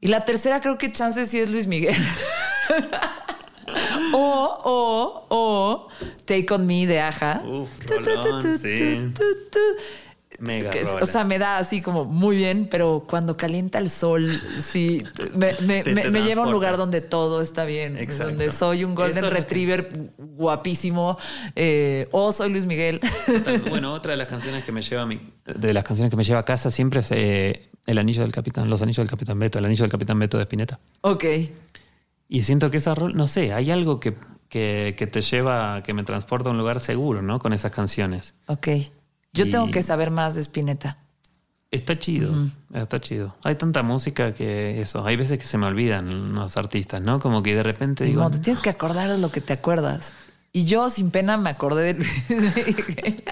y 0.00 0.06
la 0.06 0.24
tercera 0.24 0.60
creo 0.60 0.78
que 0.78 0.92
chance 0.92 1.26
sí 1.26 1.38
es 1.38 1.50
Luis 1.50 1.66
Miguel. 1.66 1.96
o, 4.14 4.58
o, 4.64 5.26
o 5.28 5.88
Take 6.24 6.54
On 6.54 6.66
Me 6.66 6.86
de 6.86 7.00
Aja. 7.00 7.42
Uf, 7.44 7.68
Tu, 7.80 7.86
tu, 7.86 8.02
tu, 8.02 8.10
rolón, 8.10 8.42
tu, 8.42 8.58
sí. 8.58 9.12
Mega 10.38 10.70
Que 10.70 10.82
es- 10.82 10.88
rola. 10.88 11.02
o 11.02 11.06
sea, 11.06 11.24
me 11.24 11.38
da 11.38 11.58
así 11.58 11.82
como 11.82 12.04
muy 12.04 12.36
bien, 12.36 12.68
pero 12.70 13.04
cuando 13.08 13.36
calienta 13.36 13.78
el 13.78 13.90
sol, 13.90 14.30
sí, 14.60 15.02
me, 15.36 15.52
me- 15.62 15.82
Te- 15.82 15.94
me- 15.94 16.02
te 16.02 16.10
me 16.10 16.22
lleva 16.22 16.42
a 16.44 16.46
un 16.46 16.52
lugar 16.52 16.76
donde 16.76 17.00
todo 17.00 17.42
está 17.42 17.64
bien, 17.64 17.98
Exacto. 17.98 18.30
donde 18.30 18.52
soy 18.52 18.84
un 18.84 18.94
golden 18.94 19.18
Eso 19.24 19.28
que- 19.30 19.34
retriever 19.36 20.12
guapísimo, 20.16 21.18
eh, 21.56 22.08
o 22.12 22.30
soy 22.32 22.50
Luis 22.52 22.66
Miguel. 22.66 23.00
Bueno, 23.68 23.92
otra 23.94 24.12
de 24.12 24.16
las 24.18 24.28
canciones 24.28 24.64
que 24.64 24.72
me 24.72 24.82
lleva 24.82 25.02
a 25.02 25.06
mi- 25.06 25.20
de 25.44 25.72
las 25.74 25.84
canciones 25.84 26.10
que 26.10 26.16
me 26.16 26.24
lleva 26.24 26.40
a 26.40 26.44
casa 26.44 26.70
siempre 26.70 27.00
es 27.00 27.08
eh, 27.10 27.70
El 27.86 27.98
Anillo 27.98 28.22
del 28.22 28.32
Capitán, 28.32 28.70
Los 28.70 28.80
Anillos 28.82 28.98
del 28.98 29.10
Capitán 29.10 29.38
Beto, 29.38 29.58
El 29.58 29.64
Anillo 29.64 29.82
del 29.82 29.90
Capitán 29.90 30.18
Beto 30.18 30.36
de 30.36 30.44
Spinetta. 30.44 30.78
ok, 31.00 31.24
Y 32.28 32.42
siento 32.42 32.70
que 32.70 32.76
esa 32.76 32.94
rol, 32.94 33.16
no 33.16 33.26
sé, 33.26 33.52
hay 33.52 33.70
algo 33.70 33.98
que 34.00 34.14
que, 34.50 34.94
que 34.96 35.06
te 35.06 35.20
lleva, 35.20 35.82
que 35.82 35.92
me 35.92 36.04
transporta 36.04 36.48
a 36.48 36.52
un 36.52 36.56
lugar 36.58 36.80
seguro, 36.80 37.20
¿no? 37.20 37.38
Con 37.38 37.52
esas 37.52 37.70
canciones. 37.70 38.32
Ok. 38.46 38.68
Yo 39.38 39.46
Y- 39.46 39.50
tengo 39.50 39.70
que 39.70 39.82
saber 39.82 40.10
más 40.10 40.34
de 40.34 40.40
Spinetta. 40.42 40.98
Está 41.70 41.98
chido, 41.98 42.34
está 42.72 42.98
chido. 42.98 43.36
Hay 43.44 43.54
tanta 43.56 43.82
música 43.82 44.32
que 44.32 44.80
eso, 44.80 45.04
hay 45.06 45.16
veces 45.16 45.38
que 45.38 45.44
se 45.44 45.58
me 45.58 45.66
olvidan 45.66 46.32
los 46.34 46.56
artistas, 46.56 47.02
¿no? 47.02 47.20
Como 47.20 47.42
que 47.42 47.54
de 47.54 47.62
repente 47.62 48.04
digo, 48.04 48.22
No, 48.22 48.30
te 48.30 48.38
tienes 48.38 48.62
que 48.62 48.70
acordar 48.70 49.10
de 49.10 49.18
lo 49.18 49.30
que 49.30 49.42
te 49.42 49.52
acuerdas. 49.52 50.12
Y 50.50 50.64
yo 50.64 50.88
sin 50.88 51.10
pena 51.10 51.36
me 51.36 51.50
acordé 51.50 51.92
de 51.92 52.06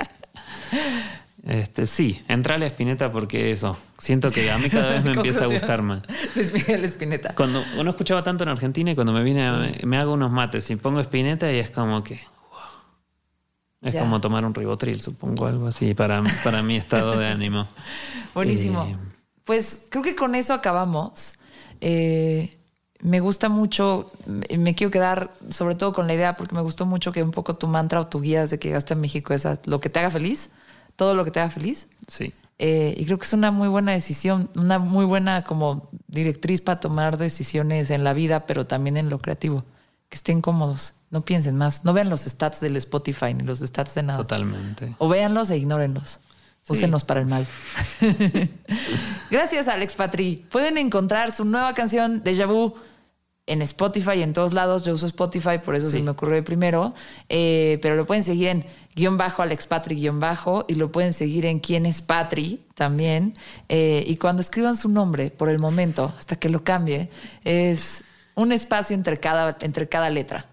este, 1.44 1.86
sí, 1.86 2.22
entrale 2.28 2.66
a 2.66 2.68
Spinetta 2.68 3.10
porque 3.12 3.52
eso, 3.52 3.76
siento 3.98 4.30
que 4.30 4.50
a 4.50 4.58
mí 4.58 4.68
cada 4.68 4.90
vez 4.94 5.04
me 5.04 5.12
empieza 5.14 5.44
a 5.44 5.46
gustar 5.46 5.80
más. 5.82 6.02
Luis 6.34 6.52
Miguel 6.52 6.84
Spinetta. 6.84 7.34
Cuando 7.34 7.64
uno 7.78 7.90
escuchaba 7.90 8.22
tanto 8.22 8.44
en 8.44 8.50
Argentina 8.50 8.90
y 8.90 8.94
cuando 8.94 9.12
me 9.12 9.22
vine, 9.22 9.46
a- 9.46 9.70
me 9.84 9.96
hago 9.96 10.12
unos 10.12 10.30
mates 10.30 10.68
y 10.70 10.76
pongo 10.76 11.00
Spinetta 11.00 11.50
y 11.52 11.56
es 11.58 11.70
como 11.70 12.02
que. 12.04 12.20
Es 13.86 13.94
Ya. 13.94 14.00
como 14.00 14.20
tomar 14.20 14.44
un 14.44 14.52
ribotril, 14.54 15.00
supongo, 15.00 15.46
algo 15.46 15.68
así, 15.68 15.94
para, 15.94 16.22
para 16.42 16.62
mi 16.62 16.76
estado 16.76 17.16
de 17.16 17.28
ánimo. 17.28 17.66
Buenísimo. 18.34 18.82
Eh, 18.84 18.96
Pues 19.44 19.86
creo 19.90 20.02
que 20.02 20.14
con 20.16 20.34
eso 20.34 20.52
acabamos. 20.54 21.34
Eh, 21.80 22.56
me 23.00 23.20
gusta 23.20 23.48
mucho, 23.48 24.10
me- 24.26 24.74
quiero 24.74 24.90
quedar 24.90 25.30
sobre 25.50 25.74
todo 25.76 25.92
con 25.92 26.06
la 26.06 26.14
idea, 26.14 26.36
porque 26.36 26.54
me 26.54 26.62
gustó 26.62 26.84
mucho 26.86 27.12
que 27.12 27.22
un 27.22 27.30
poco 27.30 27.54
tu 27.54 27.68
mantra 27.68 28.00
o 28.00 28.06
tu 28.06 28.20
guía 28.20 28.40
desde 28.40 28.58
que 28.58 28.68
llegaste 28.68 28.94
a 28.94 28.96
México 28.96 29.32
es 29.34 29.46
lo 29.66 29.80
que 29.80 29.88
te 29.90 30.00
haga 30.00 30.10
feliz, 30.10 30.50
todo 30.96 31.14
lo 31.14 31.24
que 31.24 31.30
te 31.30 31.38
haga 31.40 31.50
feliz. 31.50 31.86
Sí. 32.08 32.32
Eh, 32.58 32.94
y 32.96 33.04
creo 33.04 33.18
que 33.18 33.24
es 33.26 33.32
una 33.34 33.50
muy 33.50 33.68
buena 33.68 33.92
decisión, 33.92 34.48
una 34.56 34.78
muy 34.78 35.04
buena 35.04 35.44
como 35.44 35.90
directriz 36.08 36.60
para 36.62 36.80
tomar 36.80 37.18
decisiones 37.18 37.90
en 37.90 38.02
la 38.02 38.14
vida, 38.14 38.46
pero 38.46 38.66
también 38.66 38.96
en 38.96 39.10
lo 39.10 39.18
creativo. 39.18 39.62
Que 40.08 40.16
estén 40.16 40.40
cómodos, 40.40 40.94
no 41.10 41.24
piensen 41.24 41.56
más, 41.56 41.84
no 41.84 41.92
vean 41.92 42.08
los 42.10 42.22
stats 42.22 42.60
del 42.60 42.76
Spotify 42.76 43.34
ni 43.34 43.44
los 43.44 43.58
stats 43.60 43.94
de 43.94 44.02
nada. 44.04 44.18
Totalmente. 44.18 44.94
O 44.98 45.08
véanlos 45.08 45.50
e 45.50 45.56
ignórenlos. 45.56 46.20
Sí. 46.62 46.72
Úsenos 46.72 47.04
para 47.04 47.20
el 47.20 47.26
mal. 47.26 47.46
Gracias, 49.30 49.68
Alex 49.68 49.94
Patri. 49.94 50.44
Pueden 50.50 50.78
encontrar 50.78 51.32
su 51.32 51.44
nueva 51.44 51.74
canción, 51.74 52.22
Deja 52.24 52.46
Vu, 52.46 52.74
en 53.46 53.62
Spotify 53.62 54.18
y 54.18 54.22
en 54.22 54.32
todos 54.32 54.52
lados. 54.52 54.84
Yo 54.84 54.92
uso 54.94 55.06
Spotify, 55.06 55.58
por 55.64 55.74
eso 55.76 55.86
Sí. 55.86 55.98
se 55.98 56.02
me 56.02 56.10
ocurrió 56.10 56.42
primero. 56.44 56.94
Eh, 57.28 57.78
pero 57.82 57.94
lo 57.94 58.06
pueden 58.06 58.24
seguir 58.24 58.48
en 58.48 58.66
guion 58.96 59.16
bajo, 59.16 59.42
Alex 59.42 59.66
Patri 59.66 59.94
guion 59.96 60.18
bajo, 60.20 60.64
y 60.68 60.74
lo 60.74 60.90
pueden 60.90 61.12
seguir 61.12 61.46
en 61.46 61.60
quién 61.60 61.86
es 61.86 62.02
Patri 62.02 62.64
también. 62.74 63.34
Eh, 63.68 64.02
y 64.06 64.16
cuando 64.16 64.42
escriban 64.42 64.76
su 64.76 64.88
nombre, 64.88 65.30
por 65.30 65.48
el 65.48 65.58
momento, 65.60 66.12
hasta 66.18 66.36
que 66.36 66.48
lo 66.48 66.64
cambie, 66.64 67.08
es 67.44 68.02
un 68.36 68.52
espacio 68.52 68.94
entre 68.94 69.18
cada, 69.18 69.56
entre 69.60 69.88
cada 69.88 70.08
letra. 70.10 70.46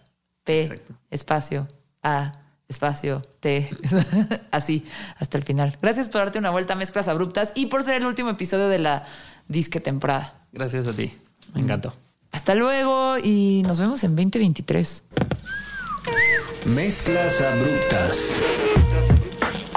P, 0.43 0.63
Exacto. 0.63 0.93
espacio, 1.11 1.67
A, 2.01 2.31
espacio, 2.67 3.21
T. 3.39 3.69
Así, 4.51 4.85
hasta 5.17 5.37
el 5.37 5.43
final. 5.43 5.77
Gracias 5.81 6.07
por 6.07 6.21
darte 6.21 6.39
una 6.39 6.49
vuelta 6.49 6.73
a 6.73 6.75
Mezclas 6.75 7.07
Abruptas 7.07 7.51
y 7.55 7.67
por 7.67 7.83
ser 7.83 8.01
el 8.01 8.07
último 8.07 8.31
episodio 8.31 8.67
de 8.67 8.79
la 8.79 9.05
disque 9.47 9.79
temporada. 9.79 10.33
Gracias 10.51 10.87
a 10.87 10.93
ti. 10.93 11.13
Me 11.53 11.61
encantó. 11.61 11.93
Hasta 12.31 12.55
luego 12.55 13.17
y 13.23 13.61
nos 13.67 13.77
vemos 13.79 14.03
en 14.03 14.15
2023. 14.15 15.03
Mezclas 16.65 17.41
abruptas. 17.41 18.39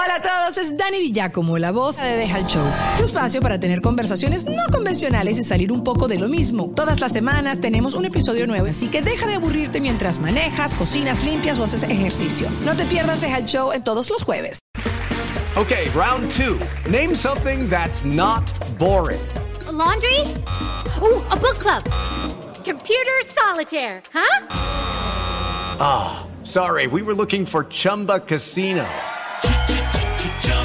Hola 0.00 0.14
a 0.14 0.22
todos, 0.22 0.58
es 0.58 0.76
Dani 0.76 0.98
Di 0.98 1.12
Giacomo, 1.12 1.58
la 1.58 1.72
voz 1.72 1.96
de 1.96 2.16
Deja 2.16 2.38
el 2.38 2.46
Show. 2.46 2.62
Tu 2.98 3.02
espacio 3.04 3.40
para 3.40 3.58
tener 3.58 3.80
conversaciones 3.80 4.44
no 4.44 4.62
convencionales 4.70 5.38
y 5.38 5.42
salir 5.42 5.72
un 5.72 5.82
poco 5.82 6.06
de 6.06 6.20
lo 6.20 6.28
mismo. 6.28 6.72
Todas 6.76 7.00
las 7.00 7.10
semanas 7.10 7.60
tenemos 7.60 7.94
un 7.94 8.04
episodio 8.04 8.46
nuevo, 8.46 8.68
así 8.68 8.86
que 8.86 9.02
deja 9.02 9.26
de 9.26 9.34
aburrirte 9.34 9.80
mientras 9.80 10.20
manejas, 10.20 10.74
cocinas, 10.74 11.24
limpias 11.24 11.58
o 11.58 11.64
haces 11.64 11.82
ejercicio. 11.82 12.46
No 12.64 12.76
te 12.76 12.84
pierdas 12.84 13.20
Deja 13.20 13.38
el 13.38 13.46
Show 13.46 13.72
en 13.72 13.82
todos 13.82 14.08
los 14.08 14.22
jueves. 14.22 14.60
Okay, 15.56 15.88
round 15.88 16.30
two. 16.30 16.60
Name 16.88 17.16
something 17.16 17.68
that's 17.68 18.04
not 18.04 18.44
boring. 18.78 19.20
A 19.66 19.72
laundry? 19.72 20.20
Ooh, 21.02 21.20
a 21.32 21.36
book 21.36 21.58
club. 21.58 21.82
Computer 22.64 23.24
solitaire, 23.26 24.00
huh? 24.14 24.44
Sorry, 26.44 26.86
we 26.86 27.02
were 27.02 27.14
looking 27.14 27.44
for 27.44 27.64
Chumba 27.64 28.20
Casino. 28.20 28.86